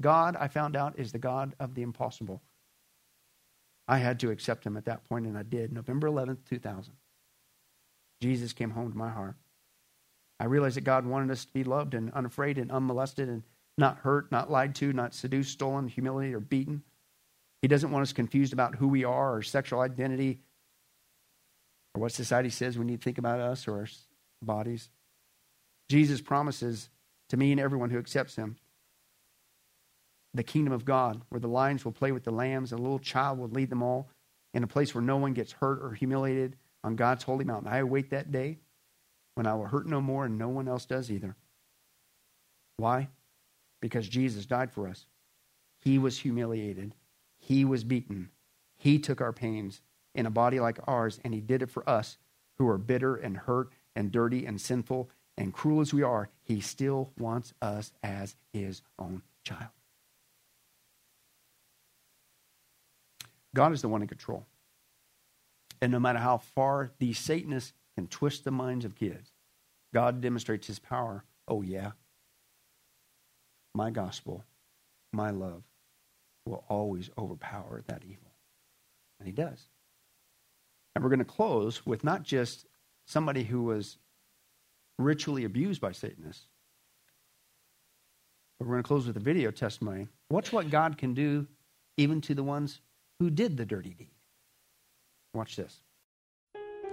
God, 0.00 0.36
I 0.38 0.48
found 0.48 0.76
out, 0.76 0.98
is 0.98 1.12
the 1.12 1.18
God 1.18 1.54
of 1.58 1.74
the 1.74 1.82
impossible. 1.82 2.42
I 3.88 3.98
had 3.98 4.20
to 4.20 4.30
accept 4.30 4.66
him 4.66 4.76
at 4.76 4.84
that 4.84 5.04
point, 5.08 5.26
and 5.26 5.36
I 5.36 5.42
did. 5.42 5.72
November 5.72 6.08
11th, 6.08 6.38
2000. 6.48 6.94
Jesus 8.20 8.52
came 8.52 8.70
home 8.70 8.92
to 8.92 8.96
my 8.96 9.10
heart. 9.10 9.36
I 10.38 10.44
realized 10.44 10.76
that 10.76 10.84
God 10.84 11.06
wanted 11.06 11.30
us 11.30 11.44
to 11.44 11.52
be 11.52 11.64
loved 11.64 11.94
and 11.94 12.12
unafraid 12.12 12.58
and 12.58 12.70
unmolested 12.70 13.28
and 13.28 13.42
not 13.78 13.98
hurt, 13.98 14.30
not 14.30 14.50
lied 14.50 14.74
to, 14.76 14.92
not 14.92 15.14
seduced, 15.14 15.52
stolen, 15.52 15.88
humiliated, 15.88 16.36
or 16.36 16.40
beaten. 16.40 16.82
He 17.62 17.68
doesn't 17.68 17.90
want 17.90 18.02
us 18.02 18.12
confused 18.12 18.52
about 18.52 18.74
who 18.74 18.88
we 18.88 19.04
are 19.04 19.36
or 19.36 19.42
sexual 19.42 19.80
identity 19.80 20.40
or 21.94 22.02
what 22.02 22.12
society 22.12 22.50
says 22.50 22.78
we 22.78 22.84
need 22.84 23.00
to 23.00 23.04
think 23.04 23.18
about 23.18 23.40
us 23.40 23.68
or 23.68 23.78
our 23.78 23.88
bodies. 24.42 24.90
Jesus 25.88 26.20
promises 26.20 26.90
to 27.28 27.36
me 27.36 27.52
and 27.52 27.60
everyone 27.60 27.90
who 27.90 27.98
accepts 27.98 28.36
him 28.36 28.56
the 30.34 30.42
kingdom 30.42 30.72
of 30.72 30.84
God, 30.84 31.20
where 31.28 31.40
the 31.40 31.48
lions 31.48 31.84
will 31.84 31.92
play 31.92 32.10
with 32.10 32.24
the 32.24 32.30
lambs, 32.30 32.72
and 32.72 32.78
a 32.78 32.82
little 32.82 32.98
child 32.98 33.38
will 33.38 33.48
lead 33.48 33.68
them 33.68 33.82
all 33.82 34.08
in 34.54 34.62
a 34.62 34.66
place 34.66 34.94
where 34.94 35.02
no 35.02 35.16
one 35.16 35.34
gets 35.34 35.52
hurt 35.52 35.80
or 35.82 35.92
humiliated 35.92 36.56
on 36.84 36.96
God's 36.96 37.22
holy 37.22 37.44
mountain. 37.44 37.70
I 37.70 37.78
await 37.78 38.10
that 38.10 38.32
day 38.32 38.58
when 39.34 39.46
I 39.46 39.54
will 39.54 39.66
hurt 39.66 39.86
no 39.86 40.00
more 40.00 40.24
and 40.24 40.38
no 40.38 40.48
one 40.48 40.68
else 40.68 40.86
does 40.86 41.10
either. 41.10 41.36
Why? 42.76 43.08
Because 43.82 44.08
Jesus 44.08 44.46
died 44.46 44.70
for 44.70 44.88
us. 44.88 45.04
He 45.78 45.98
was 45.98 46.20
humiliated, 46.20 46.94
He 47.38 47.66
was 47.66 47.84
beaten, 47.84 48.30
He 48.76 48.98
took 48.98 49.20
our 49.20 49.34
pains 49.34 49.82
in 50.14 50.24
a 50.24 50.30
body 50.30 50.58
like 50.60 50.78
ours, 50.86 51.20
and 51.22 51.34
He 51.34 51.40
did 51.40 51.60
it 51.60 51.70
for 51.70 51.86
us 51.86 52.16
who 52.56 52.66
are 52.68 52.78
bitter 52.78 53.16
and 53.16 53.36
hurt 53.36 53.70
and 53.94 54.10
dirty 54.10 54.46
and 54.46 54.58
sinful 54.58 55.10
and 55.36 55.52
cruel 55.52 55.80
as 55.80 55.92
we 55.92 56.02
are. 56.02 56.30
He 56.42 56.60
still 56.60 57.10
wants 57.18 57.52
us 57.60 57.92
as 58.02 58.36
His 58.52 58.80
own 58.98 59.22
child. 59.44 59.70
God 63.54 63.72
is 63.72 63.82
the 63.82 63.88
one 63.88 64.00
in 64.00 64.08
control. 64.08 64.46
And 65.80 65.90
no 65.90 65.98
matter 65.98 66.20
how 66.20 66.38
far 66.38 66.92
these 66.98 67.18
Satanists 67.18 67.72
can 67.96 68.06
twist 68.06 68.44
the 68.44 68.50
minds 68.50 68.84
of 68.84 68.94
kids, 68.94 69.32
God 69.92 70.20
demonstrates 70.20 70.68
his 70.68 70.78
power. 70.78 71.24
Oh, 71.48 71.60
yeah, 71.60 71.92
my 73.74 73.90
gospel, 73.90 74.44
my 75.12 75.30
love, 75.30 75.62
will 76.46 76.64
always 76.68 77.10
overpower 77.16 77.82
that 77.86 78.02
evil. 78.04 78.32
And 79.18 79.26
he 79.26 79.32
does. 79.32 79.68
And 80.94 81.02
we're 81.02 81.10
going 81.10 81.20
to 81.20 81.24
close 81.24 81.86
with 81.86 82.04
not 82.04 82.22
just 82.22 82.66
somebody 83.06 83.44
who 83.44 83.62
was 83.62 83.98
ritually 84.98 85.44
abused 85.44 85.80
by 85.80 85.92
Satanists, 85.92 86.46
but 88.58 88.66
we're 88.66 88.74
going 88.74 88.82
to 88.82 88.88
close 88.88 89.06
with 89.06 89.16
a 89.16 89.20
video 89.20 89.50
testimony. 89.50 90.08
Watch 90.30 90.52
what 90.52 90.70
God 90.70 90.98
can 90.98 91.14
do 91.14 91.46
even 91.96 92.20
to 92.22 92.34
the 92.34 92.42
ones 92.42 92.80
who 93.18 93.30
did 93.30 93.56
the 93.56 93.64
dirty 93.64 93.90
deed. 93.90 94.10
Watch 95.34 95.56
this. 95.56 95.80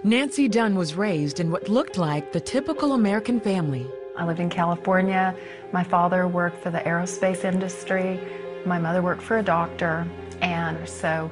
Nancy 0.02 0.48
Dunn 0.48 0.76
was 0.76 0.94
raised 0.94 1.40
in 1.40 1.50
what 1.50 1.68
looked 1.68 1.98
like 1.98 2.32
the 2.32 2.40
typical 2.40 2.94
American 2.94 3.38
family. 3.38 3.86
I 4.16 4.24
lived 4.24 4.40
in 4.40 4.50
California. 4.50 5.34
My 5.72 5.84
father 5.84 6.26
worked 6.28 6.62
for 6.62 6.70
the 6.70 6.80
aerospace 6.80 7.44
industry. 7.44 8.20
My 8.66 8.78
mother 8.78 9.02
worked 9.02 9.22
for 9.22 9.38
a 9.38 9.42
doctor. 9.42 10.06
And 10.40 10.88
so, 10.88 11.30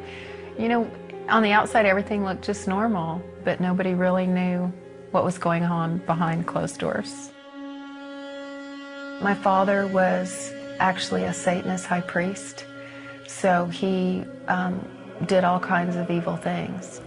you 0.58 0.68
know, 0.68 0.90
on 1.28 1.42
the 1.42 1.52
outside, 1.52 1.86
everything 1.86 2.24
looked 2.24 2.42
just 2.42 2.68
normal, 2.68 3.22
but 3.44 3.60
nobody 3.60 3.94
really 3.94 4.26
knew 4.26 4.72
what 5.10 5.24
was 5.24 5.38
going 5.38 5.64
on 5.64 5.98
behind 5.98 6.46
closed 6.46 6.78
doors. 6.78 7.30
My 9.20 9.34
father 9.34 9.86
was 9.88 10.52
actually 10.78 11.24
a 11.24 11.32
Satanist 11.32 11.86
high 11.86 12.00
priest, 12.00 12.64
so 13.26 13.66
he 13.66 14.24
um, 14.46 14.86
did 15.26 15.44
all 15.44 15.58
kinds 15.58 15.96
of 15.96 16.10
evil 16.10 16.36
things. 16.36 17.00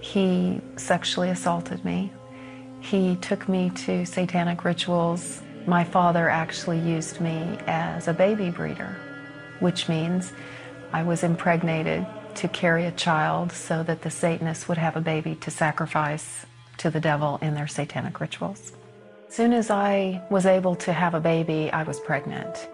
He 0.00 0.60
sexually 0.76 1.30
assaulted 1.30 1.84
me. 1.84 2.12
He 2.80 3.16
took 3.16 3.48
me 3.48 3.70
to 3.70 4.04
satanic 4.06 4.64
rituals. 4.64 5.42
My 5.66 5.84
father 5.84 6.28
actually 6.28 6.78
used 6.78 7.20
me 7.20 7.58
as 7.66 8.06
a 8.06 8.14
baby 8.14 8.50
breeder, 8.50 8.96
which 9.60 9.88
means 9.88 10.32
I 10.92 11.02
was 11.02 11.24
impregnated 11.24 12.06
to 12.36 12.48
carry 12.48 12.84
a 12.84 12.92
child 12.92 13.50
so 13.50 13.82
that 13.82 14.02
the 14.02 14.10
Satanists 14.10 14.68
would 14.68 14.78
have 14.78 14.96
a 14.96 15.00
baby 15.00 15.34
to 15.36 15.50
sacrifice 15.50 16.46
to 16.78 16.90
the 16.90 17.00
devil 17.00 17.38
in 17.42 17.54
their 17.54 17.66
satanic 17.66 18.20
rituals. 18.20 18.72
As 19.28 19.34
soon 19.34 19.52
as 19.52 19.70
I 19.70 20.22
was 20.30 20.46
able 20.46 20.76
to 20.76 20.92
have 20.92 21.14
a 21.14 21.20
baby, 21.20 21.70
I 21.72 21.82
was 21.82 21.98
pregnant. 22.00 22.68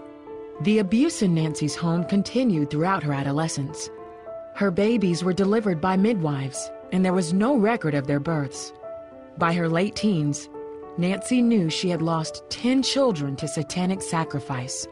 The 0.61 0.81
abuse 0.81 1.23
in 1.23 1.35
Nancy's 1.35 1.75
home 1.75 2.05
continued 2.05 2.71
throughout 2.71 3.03
her 3.03 3.13
adolescence. 3.13 3.89
Her 4.55 4.71
babies 4.71 5.25
were 5.25 5.33
delivered 5.33 5.81
by 5.81 5.97
midwives, 5.97 6.71
and 6.93 7.05
there 7.05 7.15
was 7.15 7.33
no 7.33 7.57
record 7.57 7.95
of 7.95 8.07
their 8.07 8.21
births. 8.21 8.73
By 9.39 9.53
her 9.55 9.69
late 9.69 9.97
teens, 9.97 10.49
Nancy 10.99 11.43
knew 11.43 11.71
she 11.71 11.89
had 11.89 12.03
lost 12.03 12.43
10 12.51 12.83
children 12.83 13.37
to 13.37 13.49
satanic 13.49 14.03
sacrifice. 14.03 14.87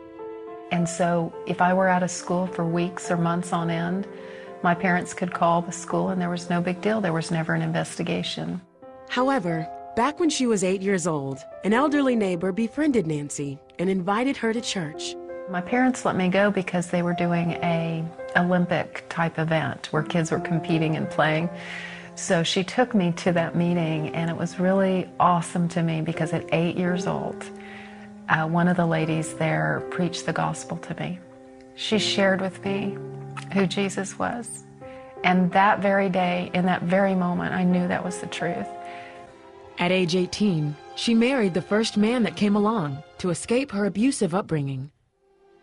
And 0.73 0.89
so, 0.89 1.33
if 1.47 1.61
I 1.61 1.75
were 1.75 1.89
out 1.89 2.03
of 2.03 2.11
school 2.11 2.47
for 2.47 2.65
weeks 2.65 3.11
or 3.11 3.17
months 3.17 3.53
on 3.53 3.71
end, 3.71 4.07
My 4.63 4.75
parents 4.75 5.15
could 5.15 5.33
call 5.33 5.63
the 5.63 5.73
school 5.73 6.11
and 6.11 6.21
there 6.21 6.29
was 6.29 6.51
no 6.51 6.61
big 6.61 6.83
deal. 6.83 7.01
There 7.01 7.15
was 7.15 7.31
never 7.31 7.55
an 7.55 7.63
investigation. 7.63 8.61
However, 9.09 9.67
back 9.97 10.21
when 10.21 10.29
she 10.29 10.47
was 10.47 10.63
eight 10.63 10.83
years 10.83 11.07
old, 11.07 11.39
an 11.65 11.73
elderly 11.73 12.15
neighbor 12.15 12.53
befriended 12.53 13.07
Nancy 13.07 13.59
and 13.79 13.89
invited 13.89 14.37
her 14.37 14.53
to 14.53 14.61
church. 14.61 15.17
My 15.49 15.63
parents 15.63 16.05
let 16.05 16.15
me 16.15 16.29
go 16.29 16.51
because 16.51 16.89
they 16.89 17.03
were 17.03 17.15
doing 17.15 17.53
a 17.63 18.05
Olympic 18.37 19.05
type 19.09 19.39
event 19.39 19.89
where 19.93 20.03
kids 20.03 20.31
were 20.31 20.41
competing 20.41 20.95
and 20.95 21.09
playing. 21.09 21.49
So 22.21 22.43
she 22.43 22.65
took 22.65 22.95
me 22.95 23.13
to 23.13 23.33
that 23.33 23.57
meeting, 23.57 24.15
and 24.15 24.29
it 24.29 24.37
was 24.37 24.61
really 24.61 25.09
awesome 25.19 25.71
to 25.71 25.83
me 25.83 26.03
because 26.03 26.35
at 26.35 26.45
eight 26.53 26.77
years 26.77 27.07
old, 27.07 27.43
uh, 28.29 28.47
one 28.47 28.69
of 28.69 28.77
the 28.77 28.85
ladies 28.85 29.33
there 29.35 29.83
preached 29.91 30.27
the 30.27 30.33
gospel 30.35 30.77
to 30.77 30.95
me. 31.01 31.19
She 31.77 31.99
shared 31.99 32.43
with 32.43 32.63
me 32.63 32.99
who 33.55 33.67
Jesus 33.67 34.19
was. 34.19 34.65
And 35.25 35.51
that 35.53 35.81
very 35.81 36.11
day, 36.11 36.51
in 36.53 36.67
that 36.67 36.83
very 36.83 37.15
moment, 37.15 37.55
I 37.55 37.65
knew 37.65 37.89
that 37.89 38.05
was 38.05 38.19
the 38.19 38.27
truth. 38.27 38.69
At 39.79 39.91
age 39.91 40.15
18, 40.15 40.77
she 40.97 41.15
married 41.15 41.55
the 41.55 41.63
first 41.63 41.97
man 41.97 42.23
that 42.25 42.37
came 42.37 42.55
along 42.55 43.03
to 43.17 43.31
escape 43.31 43.73
her 43.73 43.87
abusive 43.87 44.35
upbringing. 44.35 44.91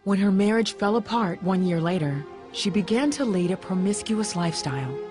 When 0.06 0.18
her 0.18 0.32
marriage 0.32 0.74
fell 0.74 0.96
apart 0.96 1.44
one 1.44 1.64
year 1.64 1.80
later, 1.80 2.26
she 2.52 2.72
began 2.72 3.12
to 3.12 3.26
lead 3.26 3.52
a 3.52 3.58
promiscuous 3.58 4.36
lifestyle. 4.36 5.07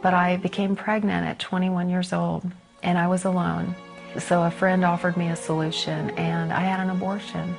But 0.00 0.14
I 0.14 0.36
became 0.36 0.76
pregnant 0.76 1.26
at 1.26 1.38
21 1.38 1.88
years 1.88 2.12
old, 2.12 2.44
and 2.82 2.98
I 2.98 3.06
was 3.08 3.24
alone. 3.24 3.74
So 4.18 4.42
a 4.42 4.50
friend 4.50 4.84
offered 4.84 5.16
me 5.16 5.28
a 5.28 5.36
solution, 5.36 6.10
and 6.10 6.52
I 6.52 6.60
had 6.60 6.80
an 6.80 6.90
abortion. 6.90 7.54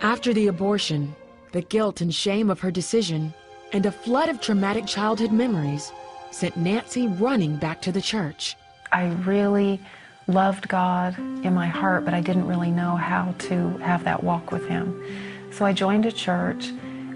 After 0.00 0.32
the 0.32 0.46
abortion, 0.46 1.14
the 1.52 1.62
guilt 1.62 2.00
and 2.00 2.14
shame 2.14 2.50
of 2.50 2.60
her 2.60 2.70
decision, 2.70 3.34
and 3.72 3.84
a 3.86 3.92
flood 3.92 4.28
of 4.28 4.40
traumatic 4.40 4.86
childhood 4.86 5.32
memories 5.32 5.92
sent 6.30 6.56
Nancy 6.56 7.08
running 7.08 7.56
back 7.56 7.82
to 7.82 7.92
the 7.92 8.00
church. 8.00 8.56
I 8.92 9.08
really 9.24 9.80
loved 10.26 10.68
God 10.68 11.18
in 11.18 11.54
my 11.54 11.66
heart, 11.66 12.04
but 12.04 12.14
I 12.14 12.20
didn't 12.20 12.46
really 12.46 12.70
know 12.70 12.96
how 12.96 13.34
to 13.38 13.68
have 13.78 14.04
that 14.04 14.22
walk 14.22 14.52
with 14.52 14.66
Him. 14.66 15.02
So 15.50 15.64
I 15.64 15.72
joined 15.72 16.06
a 16.06 16.12
church. 16.12 16.70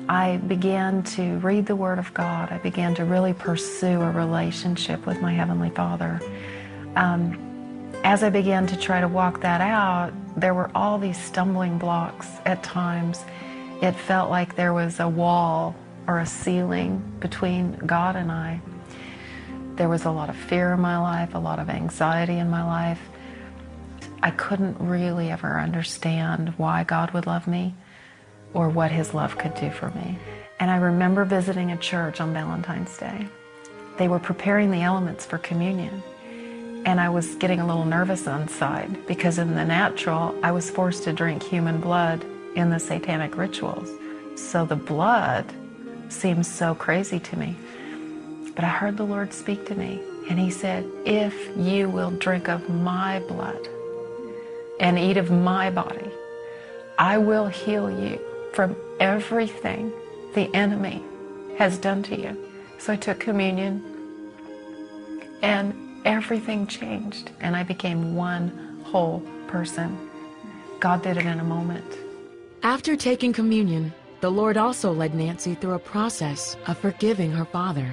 I 0.09 0.39
began 0.39 1.03
to 1.05 1.39
read 1.39 1.67
the 1.67 1.77
Word 1.77 1.99
of 1.99 2.13
God. 2.13 2.51
I 2.51 2.59
began 2.59 2.95
to 2.97 3.05
really 3.05 3.33
pursue 3.33 4.01
a 4.01 4.11
relationship 4.11 5.07
with 5.07 5.21
my 5.21 5.33
Heavenly 5.33 5.71
Father. 5.71 6.21
Um, 6.97 7.93
as 8.05 8.23
I 8.23 8.31
began 8.31 8.67
to 8.67 8.77
try 8.77 9.01
to 9.01 9.09
walk 9.09 9.41
that 9.43 9.61
out, 9.61 10.13
there 10.37 10.55
were 10.55 10.71
all 10.75 10.99
these 10.99 11.17
stumbling 11.17 11.79
blocks 11.79 12.29
at 12.45 12.63
times. 12.63 13.25
It 13.81 13.93
felt 13.93 14.29
like 14.29 14.57
there 14.57 14.75
was 14.75 14.99
a 14.99 15.09
wall 15.09 15.77
or 16.09 16.19
a 16.19 16.27
ceiling 16.27 17.03
between 17.21 17.73
God 17.87 18.17
and 18.17 18.33
I. 18.33 18.61
There 19.77 19.89
was 19.89 20.05
a 20.05 20.11
lot 20.11 20.29
of 20.29 20.37
fear 20.37 20.73
in 20.73 20.81
my 20.81 20.99
life, 20.99 21.35
a 21.35 21.39
lot 21.39 21.59
of 21.59 21.71
anxiety 21.71 22.39
in 22.39 22.51
my 22.51 22.65
life. 22.65 23.01
I 24.23 24.31
couldn't 24.31 24.79
really 24.81 25.31
ever 25.31 25.59
understand 25.59 26.55
why 26.57 26.85
God 26.85 27.13
would 27.13 27.27
love 27.27 27.47
me 27.47 27.75
or 28.55 28.69
what 28.69 28.91
His 28.91 29.15
love 29.15 29.39
could 29.39 29.55
do 29.55 29.71
for 29.71 29.91
me. 29.91 30.19
And 30.61 30.71
I 30.71 30.77
remember 30.77 31.25
visiting 31.25 31.73
a 31.73 31.77
church 31.77 32.21
on 32.21 32.33
Valentine's 32.33 32.97
Day. 32.97 33.27
They 33.99 34.09
were 34.09 34.19
preparing 34.19 34.71
the 34.71 34.83
elements 34.83 35.27
for 35.27 35.39
communion. 35.39 36.03
And 36.85 37.01
I 37.01 37.09
was 37.09 37.35
getting 37.37 37.61
a 37.61 37.67
little 37.67 37.85
nervous 37.85 38.27
inside 38.27 39.07
because, 39.07 39.39
in 39.39 39.55
the 39.55 39.65
natural, 39.65 40.35
I 40.43 40.53
was 40.53 40.71
forced 40.71 41.05
to 41.05 41.13
drink 41.13 41.43
human 41.43 41.81
blood 41.81 42.25
in 42.55 42.71
the 42.71 42.79
satanic 42.79 43.37
rituals. 43.37 43.89
So 44.35 44.65
the 44.65 44.77
blood 44.77 45.47
seemed 46.09 46.47
so 46.47 46.75
crazy 46.75 47.21
to 47.21 47.39
me. 47.39 47.57
But 48.55 48.65
I 48.65 48.69
heard 48.69 48.97
the 48.97 49.05
Lord 49.05 49.33
speak 49.33 49.65
to 49.67 49.75
me, 49.75 50.01
and 50.29 50.39
He 50.39 50.51
said, 50.51 50.85
If 51.05 51.57
you 51.57 51.89
will 51.89 52.11
drink 52.11 52.49
of 52.49 52.69
my 52.69 53.21
blood 53.21 53.69
and 54.81 54.99
eat 54.99 55.17
of 55.17 55.31
my 55.31 55.71
body, 55.71 56.11
I 56.99 57.19
will 57.19 57.47
heal 57.47 57.91
you 57.91 58.21
from 58.53 58.77
everything 59.01 59.93
the 60.35 60.55
enemy 60.55 61.03
has 61.59 61.79
done 61.79 62.03
to 62.05 62.21
you. 62.21 62.37
So 62.79 62.93
I 62.93 62.97
took 62.97 63.21
communion, 63.21 63.83
and 65.43 65.75
everything 66.05 66.67
changed, 66.67 67.31
and 67.41 67.57
I 67.57 67.63
became 67.63 68.17
one 68.17 68.83
whole 68.85 69.23
person. 69.47 70.11
God 70.81 71.03
did 71.03 71.17
it 71.17 71.27
in 71.27 71.39
a 71.41 71.45
moment. 71.45 71.85
After 72.63 72.97
taking 72.97 73.33
communion, 73.33 73.93
the 74.21 74.31
Lord 74.31 74.57
also 74.57 74.93
led 74.93 75.15
Nancy 75.15 75.55
through 75.55 75.75
a 75.75 75.79
process 75.79 76.57
of 76.67 76.79
forgiving 76.79 77.33
her 77.33 77.45
father. 77.45 77.91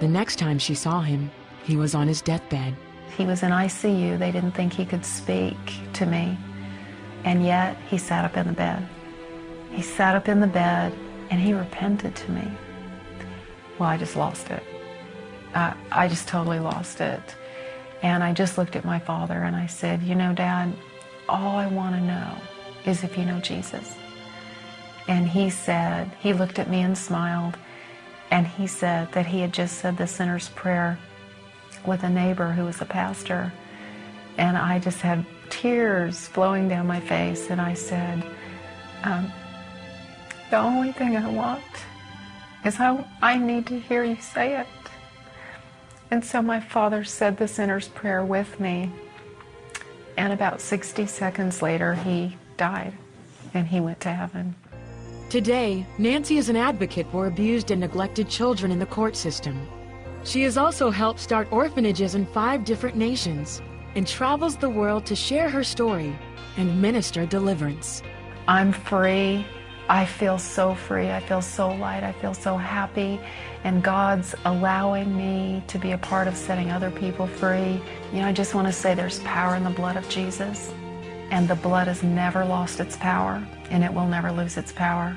The 0.00 0.08
next 0.08 0.36
time 0.36 0.58
she 0.58 0.74
saw 0.74 1.00
him, 1.00 1.30
he 1.64 1.76
was 1.76 1.94
on 1.94 2.08
his 2.08 2.22
deathbed. 2.22 2.74
He 3.16 3.24
was 3.26 3.42
in 3.42 3.50
ICU. 3.50 4.18
They 4.18 4.32
didn't 4.32 4.52
think 4.52 4.72
he 4.72 4.84
could 4.84 5.04
speak 5.04 5.56
to 5.94 6.06
me. 6.06 6.38
And 7.24 7.44
yet, 7.44 7.76
he 7.88 7.98
sat 7.98 8.24
up 8.24 8.36
in 8.36 8.46
the 8.46 8.52
bed. 8.52 8.88
He 9.70 9.82
sat 9.82 10.14
up 10.14 10.28
in 10.28 10.40
the 10.40 10.46
bed 10.46 10.92
and 11.30 11.40
he 11.40 11.52
repented 11.54 12.14
to 12.16 12.30
me. 12.30 12.50
Well, 13.78 13.88
I 13.88 13.96
just 13.96 14.16
lost 14.16 14.50
it. 14.50 14.62
Uh, 15.54 15.74
I 15.90 16.08
just 16.08 16.28
totally 16.28 16.58
lost 16.58 17.00
it. 17.00 17.22
And 18.02 18.22
I 18.22 18.32
just 18.32 18.58
looked 18.58 18.76
at 18.76 18.84
my 18.84 18.98
father 18.98 19.34
and 19.34 19.54
I 19.54 19.66
said, 19.66 20.02
You 20.02 20.14
know, 20.14 20.32
Dad, 20.32 20.72
all 21.28 21.56
I 21.56 21.66
want 21.66 21.94
to 21.94 22.00
know 22.00 22.36
is 22.84 23.04
if 23.04 23.16
you 23.16 23.24
know 23.24 23.40
Jesus. 23.40 23.94
And 25.08 25.28
he 25.28 25.50
said, 25.50 26.10
He 26.20 26.32
looked 26.32 26.58
at 26.58 26.68
me 26.68 26.80
and 26.80 26.96
smiled. 26.96 27.56
And 28.30 28.46
he 28.46 28.66
said 28.66 29.10
that 29.12 29.26
he 29.26 29.40
had 29.40 29.52
just 29.52 29.78
said 29.78 29.96
the 29.96 30.06
sinner's 30.06 30.48
prayer 30.50 30.98
with 31.84 32.04
a 32.04 32.08
neighbor 32.08 32.52
who 32.52 32.64
was 32.64 32.80
a 32.80 32.84
pastor. 32.84 33.52
And 34.38 34.56
I 34.56 34.78
just 34.78 35.00
had 35.00 35.26
tears 35.50 36.28
flowing 36.28 36.68
down 36.68 36.86
my 36.86 37.00
face. 37.00 37.50
And 37.50 37.60
I 37.60 37.74
said, 37.74 38.24
um, 39.02 39.32
The 40.50 40.58
only 40.58 40.90
thing 40.90 41.16
I 41.16 41.30
want 41.30 41.62
is 42.64 42.80
I, 42.80 43.06
I 43.22 43.38
need 43.38 43.66
to 43.68 43.78
hear 43.78 44.02
you 44.02 44.16
say 44.16 44.58
it. 44.58 44.66
And 46.10 46.24
so 46.24 46.42
my 46.42 46.58
father 46.58 47.04
said 47.04 47.36
the 47.36 47.46
sinner's 47.46 47.86
prayer 47.86 48.24
with 48.24 48.58
me. 48.58 48.90
And 50.16 50.32
about 50.32 50.60
60 50.60 51.06
seconds 51.06 51.62
later, 51.62 51.94
he 51.94 52.36
died 52.56 52.92
and 53.54 53.66
he 53.66 53.78
went 53.80 54.00
to 54.00 54.12
heaven. 54.12 54.56
Today, 55.28 55.86
Nancy 55.98 56.36
is 56.36 56.48
an 56.48 56.56
advocate 56.56 57.06
for 57.12 57.28
abused 57.28 57.70
and 57.70 57.80
neglected 57.80 58.28
children 58.28 58.72
in 58.72 58.80
the 58.80 58.86
court 58.86 59.14
system. 59.14 59.68
She 60.24 60.42
has 60.42 60.58
also 60.58 60.90
helped 60.90 61.20
start 61.20 61.50
orphanages 61.52 62.16
in 62.16 62.26
five 62.26 62.64
different 62.64 62.96
nations 62.96 63.62
and 63.94 64.04
travels 64.04 64.56
the 64.56 64.68
world 64.68 65.06
to 65.06 65.14
share 65.14 65.48
her 65.48 65.62
story 65.62 66.18
and 66.56 66.82
minister 66.82 67.24
deliverance. 67.24 68.02
I'm 68.48 68.72
free. 68.72 69.46
I 69.90 70.06
feel 70.06 70.38
so 70.38 70.76
free. 70.76 71.10
I 71.10 71.18
feel 71.18 71.42
so 71.42 71.68
light. 71.68 72.04
I 72.04 72.12
feel 72.12 72.32
so 72.32 72.56
happy. 72.56 73.20
And 73.64 73.82
God's 73.82 74.36
allowing 74.44 75.16
me 75.16 75.64
to 75.66 75.80
be 75.80 75.90
a 75.90 75.98
part 75.98 76.28
of 76.28 76.36
setting 76.36 76.70
other 76.70 76.92
people 76.92 77.26
free. 77.26 77.82
You 78.12 78.20
know, 78.20 78.28
I 78.28 78.32
just 78.32 78.54
want 78.54 78.68
to 78.68 78.72
say 78.72 78.94
there's 78.94 79.18
power 79.20 79.56
in 79.56 79.64
the 79.64 79.70
blood 79.70 79.96
of 79.96 80.08
Jesus. 80.08 80.72
And 81.32 81.48
the 81.48 81.56
blood 81.56 81.88
has 81.88 82.04
never 82.04 82.44
lost 82.44 82.78
its 82.78 82.96
power, 82.98 83.44
and 83.68 83.82
it 83.82 83.92
will 83.92 84.06
never 84.06 84.30
lose 84.30 84.56
its 84.56 84.70
power. 84.70 85.16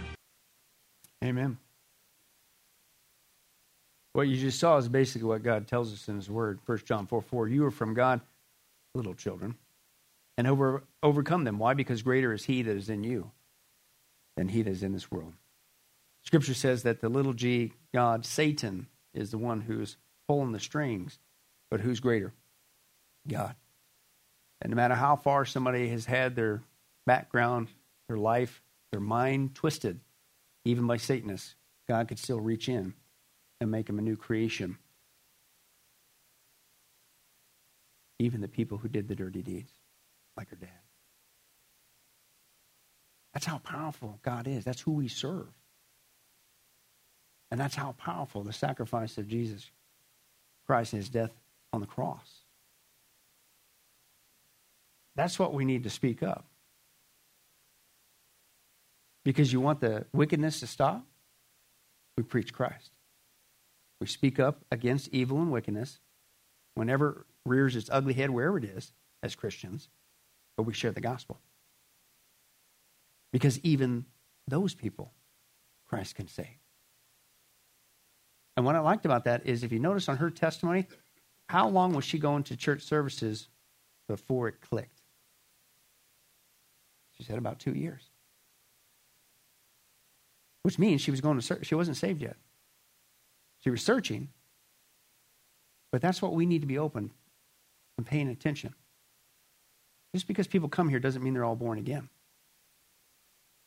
Amen. 1.24 1.60
What 4.14 4.24
you 4.24 4.38
just 4.38 4.60
saw 4.60 4.78
is 4.78 4.90
basically 4.90 5.28
what 5.28 5.44
God 5.44 5.68
tells 5.68 5.94
us 5.94 6.08
in 6.08 6.16
His 6.16 6.32
Word. 6.32 6.60
1 6.66 6.80
John 6.86 7.06
4 7.06 7.22
4. 7.22 7.48
You 7.48 7.64
are 7.66 7.72
from 7.72 7.94
God, 7.94 8.22
little 8.96 9.14
children, 9.14 9.54
and 10.36 10.48
over, 10.48 10.84
overcome 11.04 11.44
them. 11.44 11.60
Why? 11.60 11.76
Because 11.76 12.02
greater 12.02 12.34
is 12.34 12.46
He 12.46 12.64
that 12.64 12.76
is 12.76 12.90
in 12.90 13.04
you 13.04 13.32
than 14.36 14.50
He 14.50 14.62
that 14.62 14.72
is 14.72 14.84
in 14.84 14.94
this 14.94 15.12
world. 15.12 15.34
Scripture 16.24 16.54
says 16.54 16.84
that 16.84 17.02
the 17.02 17.10
little 17.10 17.34
g, 17.34 17.74
God, 17.94 18.26
Satan, 18.26 18.88
is 19.14 19.32
the 19.32 19.38
one 19.38 19.62
who's 19.62 19.98
pulling 20.28 20.52
the 20.52 20.60
strings, 20.60 21.20
but 21.70 21.82
who's 21.82 22.00
greater? 22.00 22.34
God. 23.28 23.56
And 24.62 24.72
no 24.72 24.76
matter 24.76 24.96
how 24.96 25.16
far 25.16 25.46
somebody 25.46 25.90
has 25.90 26.06
had 26.06 26.36
their 26.36 26.62
background, 27.06 27.68
their 28.08 28.18
life, 28.18 28.62
their 28.92 29.02
mind 29.02 29.56
twisted, 29.56 30.00
even 30.66 30.88
by 30.88 30.98
Satanists, 30.98 31.56
God 31.88 32.08
could 32.08 32.20
still 32.20 32.40
reach 32.40 32.70
in 32.70 32.94
and 33.60 33.70
make 33.70 33.88
them 33.88 34.00
a 34.00 34.02
new 34.02 34.16
creation. 34.16 34.78
Even 38.20 38.40
the 38.40 38.48
people 38.48 38.78
who 38.78 38.88
did 38.88 39.10
the 39.10 39.16
dirty 39.16 39.42
deeds, 39.42 39.72
like 40.38 40.50
her 40.50 40.56
dad. 40.56 40.83
That's 43.34 43.46
how 43.46 43.58
powerful 43.58 44.20
God 44.24 44.48
is. 44.48 44.64
That's 44.64 44.82
who 44.82 44.92
we 44.92 45.08
serve. 45.08 45.48
And 47.52 47.60
that's 47.60 47.76
how 47.76 47.94
powerful 47.98 48.44
the 48.44 48.54
sacrifice 48.54 49.18
of 49.18 49.28
Jesus 49.28 49.70
Christ 50.66 50.94
and 50.94 51.02
his 51.02 51.10
death 51.10 51.32
on 51.72 51.82
the 51.82 51.88
cross. 51.88 52.44
That's 55.16 55.38
what 55.38 55.54
we 55.54 55.66
need 55.66 55.84
to 55.84 55.90
speak 55.90 56.24
up. 56.24 56.46
Because 59.24 59.54
you 59.54 59.62
want 59.62 59.80
the 59.80 60.06
wickedness 60.14 60.60
to 60.60 60.68
stop? 60.68 61.06
We 62.18 62.24
preach 62.24 62.54
Christ. 62.54 62.92
We 64.00 64.08
speak 64.08 64.40
up 64.40 64.66
against 64.72 65.10
evil 65.10 65.38
and 65.42 65.52
wickedness 65.52 66.00
whenever 66.76 67.26
rears 67.46 67.76
its 67.76 67.90
ugly 67.92 68.14
head, 68.14 68.30
wherever 68.30 68.58
it 68.58 68.66
is, 68.66 68.92
as 69.22 69.36
Christians, 69.36 69.90
but 70.58 70.64
we 70.64 70.74
share 70.74 70.92
the 70.92 71.02
gospel. 71.02 71.40
Because 73.34 73.60
even 73.64 74.06
those 74.48 74.74
people, 74.76 75.12
Christ 75.90 76.16
can 76.16 76.30
save. 76.30 76.60
And 78.56 78.66
what 78.66 78.76
I 78.76 78.80
liked 78.80 79.06
about 79.06 79.26
that 79.26 79.48
is 79.48 79.64
if 79.64 79.72
you 79.72 79.80
notice 79.80 80.08
on 80.08 80.18
her 80.18 80.30
testimony, 80.30 80.86
how 81.50 81.68
long 81.68 81.94
was 81.94 82.06
she 82.06 82.20
going 82.20 82.44
to 82.44 82.56
church 82.56 82.84
services 82.84 83.50
before 84.08 84.48
it 84.48 84.62
clicked? 84.62 85.02
She 87.18 87.24
said 87.24 87.40
about 87.40 87.60
two 87.60 87.74
years. 87.74 88.10
Which 90.62 90.80
means 90.80 91.02
she 91.02 91.12
was 91.12 91.20
going 91.20 91.40
to. 91.40 91.60
She 91.64 91.76
wasn't 91.76 91.98
saved 91.98 92.22
yet. 92.22 92.38
She 93.60 93.70
was 93.70 93.82
searching. 93.82 94.30
But 95.92 96.02
that's 96.02 96.22
what 96.22 96.34
we 96.34 96.46
need 96.46 96.62
to 96.62 96.68
be 96.68 96.78
open 96.78 97.12
and 97.98 98.06
paying 98.06 98.30
attention. 98.30 98.74
Just 100.14 100.28
because 100.28 100.48
people 100.48 100.70
come 100.70 100.90
here 100.90 101.00
doesn't 101.00 101.24
mean 101.24 101.34
they're 101.34 101.44
all 101.44 101.56
born 101.56 101.80
again. 101.80 102.10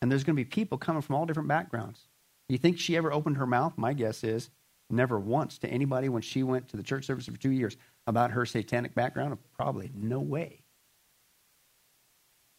And 0.01 0.11
there's 0.11 0.25
going 0.25 0.37
to 0.37 0.41
be 0.41 0.45
people 0.45 0.79
coming 0.79 1.03
from 1.03 1.17
all 1.17 1.27
different 1.27 1.49
backgrounds. 1.49 2.09
You 2.49 2.59
think 2.59 2.79
she 2.79 2.97
ever 2.97 3.13
opened 3.13 3.39
her 3.39 3.47
mouth? 3.47 3.75
My 3.77 3.93
guess 3.93 4.23
is 4.23 4.51
never 4.89 5.19
once 5.19 5.59
to 5.59 5.69
anybody 5.69 6.09
when 6.09 6.23
she 6.23 6.43
went 6.43 6.69
to 6.69 6.77
the 6.77 6.83
church 6.83 7.07
service 7.07 7.27
for 7.27 7.37
two 7.37 7.51
years 7.51 7.77
about 8.07 8.31
her 8.31 8.47
satanic 8.47 8.95
background. 8.95 9.37
Probably 9.57 9.91
no 9.95 10.21
way. 10.21 10.63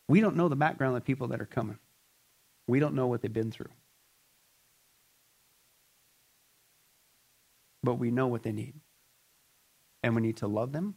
We 0.10 0.22
don't 0.22 0.36
know 0.36 0.50
the 0.50 0.56
background 0.56 0.96
of 0.96 1.02
the 1.04 1.06
people 1.06 1.28
that 1.30 1.42
are 1.42 1.46
coming. 1.46 1.80
We 2.68 2.80
don't 2.80 2.96
know 2.96 3.08
what 3.08 3.22
they've 3.22 3.32
been 3.32 3.52
through. 3.52 3.72
But 7.84 7.96
we 7.96 8.12
know 8.12 8.28
what 8.28 8.44
they 8.44 8.52
need. 8.52 8.74
And 10.04 10.16
we 10.16 10.22
need 10.22 10.38
to 10.38 10.48
love 10.48 10.72
them. 10.72 10.96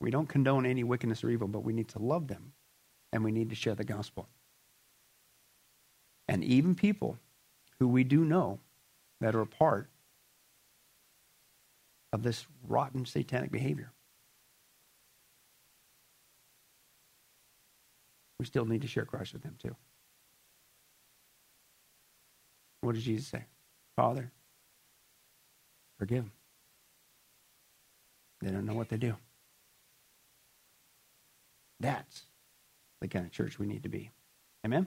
We 0.00 0.10
don't 0.10 0.28
condone 0.28 0.66
any 0.66 0.84
wickedness 0.84 1.24
or 1.24 1.30
evil, 1.30 1.48
but 1.48 1.64
we 1.64 1.72
need 1.72 1.88
to 1.88 1.98
love 1.98 2.28
them. 2.28 2.52
And 3.12 3.24
we 3.24 3.32
need 3.32 3.50
to 3.50 3.56
share 3.56 3.74
the 3.74 3.84
gospel. 3.84 4.28
And 6.28 6.42
even 6.42 6.74
people 6.74 7.18
who 7.78 7.88
we 7.88 8.04
do 8.04 8.24
know 8.24 8.60
that 9.20 9.34
are 9.34 9.42
a 9.42 9.46
part 9.46 9.90
of 12.12 12.22
this 12.22 12.46
rotten 12.66 13.04
satanic 13.04 13.50
behavior. 13.50 13.90
We 18.38 18.46
still 18.46 18.64
need 18.64 18.82
to 18.82 18.88
share 18.88 19.04
Christ 19.04 19.32
with 19.32 19.42
them 19.42 19.56
too. 19.60 19.74
What 22.80 22.94
does 22.94 23.04
Jesus 23.04 23.28
say? 23.28 23.44
Father, 23.96 24.30
forgive 25.98 26.24
them. 26.24 26.32
They 28.42 28.50
don't 28.50 28.66
know 28.66 28.74
what 28.74 28.90
they 28.90 28.98
do. 28.98 29.16
That's 31.80 32.22
the 33.00 33.08
kind 33.08 33.24
of 33.24 33.32
church 33.32 33.58
we 33.58 33.66
need 33.66 33.82
to 33.84 33.88
be. 33.88 34.10
Amen? 34.64 34.86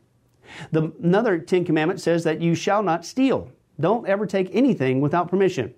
The, 0.71 0.91
another 1.01 1.39
Ten 1.39 1.65
Commandment 1.65 2.01
says 2.01 2.23
that 2.23 2.41
you 2.41 2.55
shall 2.55 2.83
not 2.83 3.05
steal. 3.05 3.51
Don't 3.79 4.07
ever 4.07 4.25
take 4.25 4.49
anything 4.53 5.01
without 5.01 5.29
permission. 5.29 5.73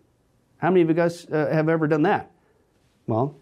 How 0.58 0.70
many 0.70 0.82
of 0.82 0.90
you 0.90 0.94
guys 0.94 1.26
uh, 1.26 1.50
have 1.52 1.70
ever 1.70 1.88
done 1.88 2.04
that? 2.04 2.32
Well, 3.08 3.40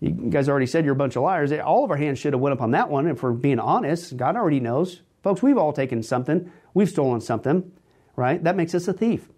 you 0.00 0.10
guys 0.10 0.48
already 0.48 0.66
said 0.66 0.84
you're 0.84 0.94
a 0.94 0.96
bunch 0.96 1.16
of 1.16 1.22
liars. 1.22 1.52
All 1.52 1.84
of 1.84 1.90
our 1.90 1.96
hands 1.96 2.18
should 2.18 2.32
have 2.32 2.40
went 2.40 2.52
up 2.52 2.60
on 2.60 2.72
that 2.72 2.90
one. 2.90 3.06
If 3.06 3.22
we're 3.22 3.32
being 3.32 3.58
honest, 3.58 4.16
God 4.16 4.36
already 4.36 4.60
knows. 4.60 5.02
Folks, 5.22 5.42
we've 5.42 5.56
all 5.56 5.72
taken 5.72 6.02
something. 6.02 6.50
We've 6.74 6.88
stolen 6.88 7.20
something, 7.20 7.72
right? 8.16 8.42
That 8.42 8.56
makes 8.56 8.74
us 8.74 8.88
a 8.88 8.92
thief. 8.92 9.28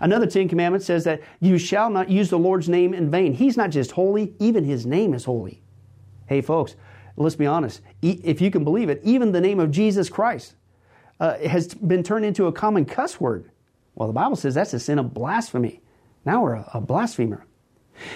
Another 0.00 0.26
Ten 0.26 0.48
Commandments 0.48 0.86
says 0.86 1.04
that 1.04 1.22
you 1.40 1.58
shall 1.58 1.90
not 1.90 2.10
use 2.10 2.30
the 2.30 2.38
Lord's 2.38 2.68
name 2.68 2.94
in 2.94 3.10
vain. 3.10 3.34
He's 3.34 3.56
not 3.56 3.70
just 3.70 3.92
holy, 3.92 4.34
even 4.38 4.64
His 4.64 4.84
name 4.84 5.14
is 5.14 5.24
holy. 5.24 5.62
Hey, 6.26 6.40
folks, 6.40 6.74
let's 7.16 7.36
be 7.36 7.46
honest. 7.46 7.80
If 8.02 8.40
you 8.40 8.50
can 8.50 8.64
believe 8.64 8.88
it, 8.88 9.00
even 9.04 9.32
the 9.32 9.40
name 9.40 9.60
of 9.60 9.70
Jesus 9.70 10.08
Christ 10.08 10.54
uh, 11.20 11.38
has 11.38 11.74
been 11.74 12.02
turned 12.02 12.24
into 12.24 12.46
a 12.46 12.52
common 12.52 12.84
cuss 12.84 13.20
word. 13.20 13.50
Well, 13.94 14.08
the 14.08 14.14
Bible 14.14 14.36
says 14.36 14.54
that's 14.54 14.74
a 14.74 14.80
sin 14.80 14.98
of 14.98 15.14
blasphemy. 15.14 15.80
Now 16.24 16.42
we're 16.42 16.54
a, 16.54 16.70
a 16.74 16.80
blasphemer. 16.80 17.46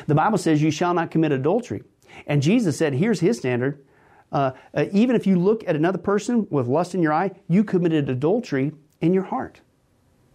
The 0.07 0.15
Bible 0.15 0.39
says 0.39 0.61
you 0.61 0.71
shall 0.71 0.95
not 0.95 1.11
commit 1.11 1.33
adultery. 1.33 1.85
And 2.27 2.43
Jesus 2.43 2.77
said, 2.77 2.95
here's 2.95 3.21
his 3.21 3.39
standard. 3.39 3.85
Uh, 4.33 4.53
uh, 4.75 4.87
even 4.93 5.17
if 5.17 5.27
you 5.27 5.39
look 5.39 5.67
at 5.69 5.77
another 5.77 5.99
person 5.99 6.47
with 6.51 6.67
lust 6.67 6.95
in 6.95 7.03
your 7.03 7.13
eye, 7.13 7.31
you 7.49 7.65
committed 7.65 8.11
adultery 8.11 8.73
in 9.01 9.15
your 9.15 9.23
heart. 9.23 9.61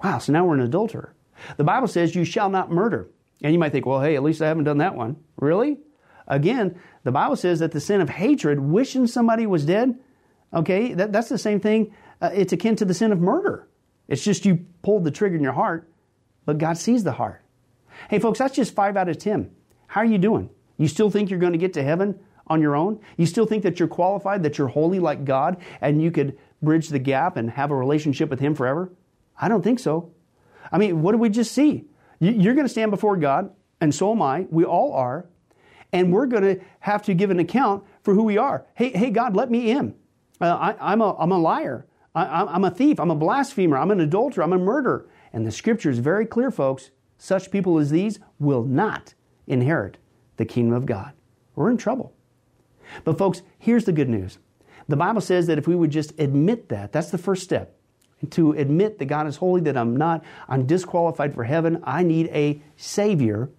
Wow, 0.03 0.19
so 0.19 0.33
now 0.33 0.45
we're 0.45 0.55
an 0.55 0.61
adulterer. 0.61 1.13
The 1.57 1.63
Bible 1.63 1.87
says 1.87 2.15
you 2.15 2.23
shall 2.23 2.49
not 2.49 2.71
murder. 2.71 3.09
And 3.41 3.51
you 3.51 3.59
might 3.59 3.71
think, 3.71 3.85
well, 3.85 4.01
hey, 4.01 4.15
at 4.15 4.23
least 4.23 4.41
I 4.41 4.47
haven't 4.47 4.63
done 4.63 4.77
that 4.77 4.95
one. 4.95 5.17
Really? 5.37 5.77
Again, 6.27 6.79
the 7.03 7.11
Bible 7.11 7.35
says 7.35 7.59
that 7.59 7.73
the 7.73 7.81
sin 7.81 7.99
of 7.99 8.09
hatred, 8.09 8.59
wishing 8.59 9.07
somebody 9.07 9.45
was 9.45 9.65
dead, 9.65 9.99
okay, 10.53 10.93
that, 10.93 11.11
that's 11.11 11.29
the 11.29 11.37
same 11.37 11.59
thing. 11.59 11.93
Uh, 12.23 12.29
it's 12.33 12.53
akin 12.53 12.73
to 12.77 12.85
the 12.85 12.93
sin 12.93 13.11
of 13.11 13.19
murder. 13.19 13.67
It's 14.07 14.23
just 14.23 14.45
you 14.45 14.65
pulled 14.81 15.03
the 15.03 15.11
trigger 15.11 15.35
in 15.35 15.43
your 15.43 15.51
heart, 15.51 15.89
but 16.45 16.57
God 16.57 16.77
sees 16.77 17.03
the 17.03 17.11
heart. 17.11 17.41
Hey, 18.09 18.17
folks, 18.17 18.39
that's 18.39 18.55
just 18.55 18.73
five 18.73 18.95
out 18.95 19.09
of 19.09 19.17
10. 19.17 19.51
How 19.87 20.01
are 20.01 20.05
you 20.05 20.17
doing? 20.17 20.49
You 20.77 20.87
still 20.87 21.09
think 21.09 21.29
you're 21.29 21.39
going 21.39 21.51
to 21.51 21.57
get 21.59 21.73
to 21.73 21.83
heaven 21.83 22.17
on 22.47 22.61
your 22.61 22.77
own? 22.77 23.01
You 23.17 23.25
still 23.25 23.45
think 23.45 23.63
that 23.63 23.77
you're 23.77 23.89
qualified, 23.89 24.41
that 24.43 24.57
you're 24.57 24.69
holy 24.69 24.99
like 24.99 25.25
God, 25.25 25.57
and 25.81 26.01
you 26.01 26.11
could 26.11 26.37
bridge 26.61 26.87
the 26.87 26.99
gap 26.99 27.35
and 27.35 27.49
have 27.51 27.71
a 27.71 27.75
relationship 27.75 28.29
with 28.29 28.39
Him 28.39 28.55
forever? 28.55 28.89
I 29.39 29.49
don't 29.49 29.61
think 29.61 29.79
so. 29.79 30.13
I 30.71 30.77
mean, 30.77 31.01
what 31.01 31.11
did 31.11 31.19
we 31.19 31.29
just 31.29 31.51
see? 31.51 31.85
You're 32.21 32.55
going 32.55 32.65
to 32.65 32.71
stand 32.71 32.89
before 32.89 33.17
God, 33.17 33.53
and 33.81 33.93
so 33.93 34.13
am 34.13 34.21
I. 34.21 34.47
We 34.49 34.63
all 34.63 34.93
are. 34.93 35.25
And 35.91 36.13
we're 36.13 36.27
going 36.27 36.43
to 36.43 36.63
have 36.79 37.03
to 37.03 37.13
give 37.13 37.31
an 37.31 37.39
account 37.39 37.83
for 38.01 38.13
who 38.13 38.23
we 38.23 38.37
are. 38.37 38.65
Hey, 38.75 38.91
hey 38.91 39.09
God, 39.09 39.35
let 39.35 39.51
me 39.51 39.71
in. 39.71 39.93
Uh, 40.39 40.53
I, 40.53 40.91
I'm, 40.91 41.01
a, 41.01 41.15
I'm 41.17 41.31
a 41.31 41.37
liar. 41.37 41.85
I, 42.15 42.55
am 42.55 42.63
a 42.63 42.71
thief. 42.71 42.99
I'm 42.99 43.11
a 43.11 43.15
blasphemer. 43.15 43.77
I'm 43.77 43.91
an 43.91 43.99
adulterer. 43.99 44.43
I'm 44.43 44.53
a 44.53 44.59
murderer. 44.59 45.07
And 45.31 45.47
the 45.47 45.51
scripture 45.51 45.89
is 45.89 45.99
very 45.99 46.25
clear, 46.25 46.51
folks. 46.51 46.91
Such 47.17 47.51
people 47.51 47.79
as 47.79 47.89
these 47.89 48.19
will 48.39 48.63
not 48.63 49.13
inherit 49.47 49.97
the 50.37 50.45
kingdom 50.45 50.75
of 50.75 50.85
God. 50.85 51.13
We're 51.55 51.71
in 51.71 51.77
trouble. 51.77 52.13
But, 53.03 53.17
folks, 53.17 53.41
here's 53.57 53.85
the 53.85 53.93
good 53.93 54.09
news. 54.09 54.37
The 54.87 54.97
Bible 54.97 55.21
says 55.21 55.47
that 55.47 55.57
if 55.57 55.67
we 55.67 55.75
would 55.75 55.91
just 55.91 56.19
admit 56.19 56.69
that, 56.69 56.91
that's 56.91 57.11
the 57.11 57.17
first 57.17 57.43
step. 57.43 57.75
To 58.31 58.51
admit 58.53 58.99
that 58.99 59.05
God 59.05 59.27
is 59.27 59.37
holy, 59.37 59.61
that 59.61 59.77
I'm 59.77 59.95
not, 59.95 60.23
I'm 60.47 60.65
disqualified 60.65 61.33
for 61.33 61.43
heaven, 61.43 61.81
I 61.83 62.03
need 62.03 62.27
a 62.27 62.61
Savior. 62.77 63.49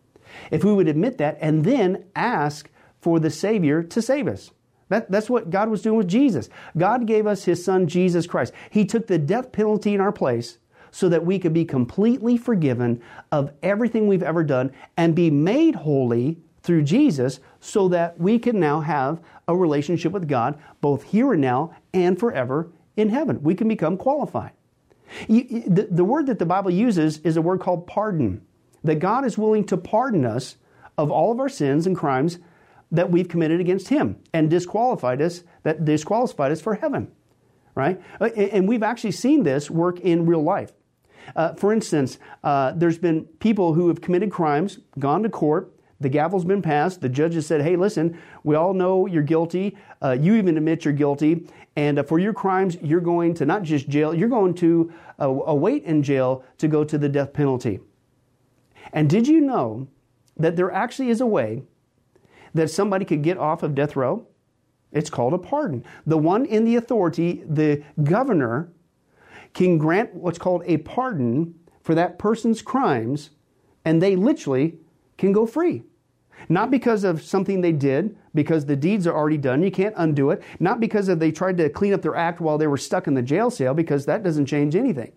If 0.50 0.64
we 0.64 0.72
would 0.72 0.88
admit 0.88 1.18
that 1.18 1.38
and 1.40 1.64
then 1.64 2.04
ask 2.14 2.70
for 3.00 3.20
the 3.20 3.30
Savior 3.30 3.82
to 3.82 4.00
save 4.00 4.26
us. 4.28 4.50
That, 4.94 5.10
that's 5.10 5.28
what 5.28 5.50
God 5.50 5.70
was 5.70 5.82
doing 5.82 5.96
with 5.96 6.06
Jesus. 6.06 6.48
God 6.76 7.04
gave 7.04 7.26
us 7.26 7.44
His 7.44 7.64
Son, 7.64 7.88
Jesus 7.88 8.28
Christ. 8.28 8.52
He 8.70 8.84
took 8.84 9.08
the 9.08 9.18
death 9.18 9.50
penalty 9.50 9.92
in 9.92 10.00
our 10.00 10.12
place 10.12 10.58
so 10.92 11.08
that 11.08 11.26
we 11.26 11.40
could 11.40 11.52
be 11.52 11.64
completely 11.64 12.36
forgiven 12.36 13.02
of 13.32 13.50
everything 13.60 14.06
we've 14.06 14.22
ever 14.22 14.44
done 14.44 14.72
and 14.96 15.12
be 15.12 15.30
made 15.30 15.74
holy 15.74 16.38
through 16.62 16.82
Jesus 16.82 17.40
so 17.58 17.88
that 17.88 18.20
we 18.20 18.38
can 18.38 18.60
now 18.60 18.78
have 18.78 19.20
a 19.48 19.56
relationship 19.56 20.12
with 20.12 20.28
God 20.28 20.56
both 20.80 21.02
here 21.02 21.32
and 21.32 21.42
now 21.42 21.74
and 21.92 22.16
forever 22.16 22.70
in 22.96 23.08
heaven. 23.08 23.42
We 23.42 23.56
can 23.56 23.66
become 23.66 23.96
qualified. 23.96 24.52
You, 25.26 25.64
the, 25.66 25.88
the 25.90 26.04
word 26.04 26.26
that 26.26 26.38
the 26.38 26.46
Bible 26.46 26.70
uses 26.70 27.18
is 27.18 27.36
a 27.36 27.42
word 27.42 27.58
called 27.58 27.88
pardon. 27.88 28.46
That 28.84 29.00
God 29.00 29.24
is 29.24 29.36
willing 29.36 29.64
to 29.64 29.76
pardon 29.76 30.24
us 30.24 30.54
of 30.96 31.10
all 31.10 31.32
of 31.32 31.40
our 31.40 31.48
sins 31.48 31.84
and 31.88 31.96
crimes 31.96 32.38
that 32.94 33.10
we've 33.10 33.28
committed 33.28 33.60
against 33.60 33.88
Him 33.88 34.16
and 34.32 34.50
disqualified 34.50 35.20
us, 35.20 35.42
that 35.62 35.84
disqualified 35.84 36.52
us 36.52 36.60
for 36.60 36.74
heaven. 36.74 37.10
Right? 37.74 38.00
Uh, 38.20 38.26
and 38.26 38.68
we've 38.68 38.82
actually 38.84 39.12
seen 39.12 39.42
this 39.42 39.70
work 39.70 40.00
in 40.00 40.26
real 40.26 40.42
life. 40.42 40.72
Uh, 41.34 41.54
for 41.54 41.72
instance, 41.72 42.18
uh, 42.42 42.72
there's 42.72 42.98
been 42.98 43.24
people 43.40 43.74
who 43.74 43.88
have 43.88 44.00
committed 44.00 44.30
crimes, 44.30 44.78
gone 44.98 45.22
to 45.22 45.28
court, 45.28 45.72
the 46.00 46.08
gavel's 46.08 46.44
been 46.44 46.62
passed, 46.62 47.00
the 47.00 47.08
judge 47.08 47.34
has 47.34 47.46
said, 47.46 47.62
hey, 47.62 47.76
listen, 47.76 48.18
we 48.42 48.56
all 48.56 48.74
know 48.74 49.06
you're 49.06 49.22
guilty, 49.22 49.76
uh, 50.02 50.16
you 50.20 50.34
even 50.34 50.56
admit 50.56 50.84
you're 50.84 50.92
guilty, 50.92 51.48
and 51.76 51.98
uh, 51.98 52.02
for 52.02 52.18
your 52.18 52.32
crimes, 52.32 52.76
you're 52.82 53.00
going 53.00 53.34
to 53.34 53.46
not 53.46 53.62
just 53.62 53.88
jail, 53.88 54.14
you're 54.14 54.28
going 54.28 54.54
to 54.54 54.92
uh, 55.20 55.28
await 55.28 55.84
in 55.84 56.02
jail 56.02 56.44
to 56.58 56.68
go 56.68 56.84
to 56.84 56.98
the 56.98 57.08
death 57.08 57.32
penalty. 57.32 57.80
And 58.92 59.08
did 59.08 59.26
you 59.26 59.40
know 59.40 59.88
that 60.36 60.56
there 60.56 60.70
actually 60.70 61.08
is 61.08 61.20
a 61.20 61.26
way 61.26 61.62
that 62.54 62.70
somebody 62.70 63.04
could 63.04 63.22
get 63.22 63.36
off 63.36 63.62
of 63.62 63.74
death 63.74 63.96
row? 63.96 64.26
It's 64.92 65.10
called 65.10 65.34
a 65.34 65.38
pardon. 65.38 65.84
The 66.06 66.16
one 66.16 66.46
in 66.46 66.64
the 66.64 66.76
authority, 66.76 67.42
the 67.46 67.82
governor, 68.02 68.72
can 69.52 69.76
grant 69.76 70.14
what's 70.14 70.38
called 70.38 70.62
a 70.66 70.78
pardon 70.78 71.54
for 71.82 71.94
that 71.94 72.18
person's 72.18 72.62
crimes, 72.62 73.30
and 73.84 74.00
they 74.00 74.16
literally 74.16 74.78
can 75.18 75.32
go 75.32 75.46
free. 75.46 75.82
Not 76.48 76.70
because 76.70 77.04
of 77.04 77.22
something 77.22 77.60
they 77.60 77.72
did, 77.72 78.16
because 78.34 78.66
the 78.66 78.76
deeds 78.76 79.06
are 79.06 79.14
already 79.14 79.38
done, 79.38 79.62
you 79.62 79.70
can't 79.70 79.94
undo 79.96 80.30
it. 80.30 80.42
Not 80.60 80.80
because 80.80 81.08
of 81.08 81.18
they 81.18 81.30
tried 81.30 81.56
to 81.58 81.68
clean 81.68 81.92
up 81.92 82.02
their 82.02 82.16
act 82.16 82.40
while 82.40 82.58
they 82.58 82.66
were 82.66 82.76
stuck 82.76 83.06
in 83.06 83.14
the 83.14 83.22
jail 83.22 83.50
cell, 83.50 83.74
because 83.74 84.06
that 84.06 84.22
doesn't 84.22 84.46
change 84.46 84.76
anything. 84.76 85.12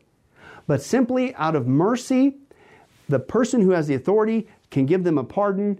But 0.68 0.82
simply 0.82 1.34
out 1.36 1.56
of 1.56 1.68
mercy, 1.68 2.38
the 3.10 3.20
person 3.20 3.62
who 3.62 3.72
has 3.72 3.88
the 3.88 3.96
authority 3.96 4.48
can 4.70 4.86
give 4.86 5.04
them 5.04 5.18
a 5.18 5.24
pardon 5.24 5.80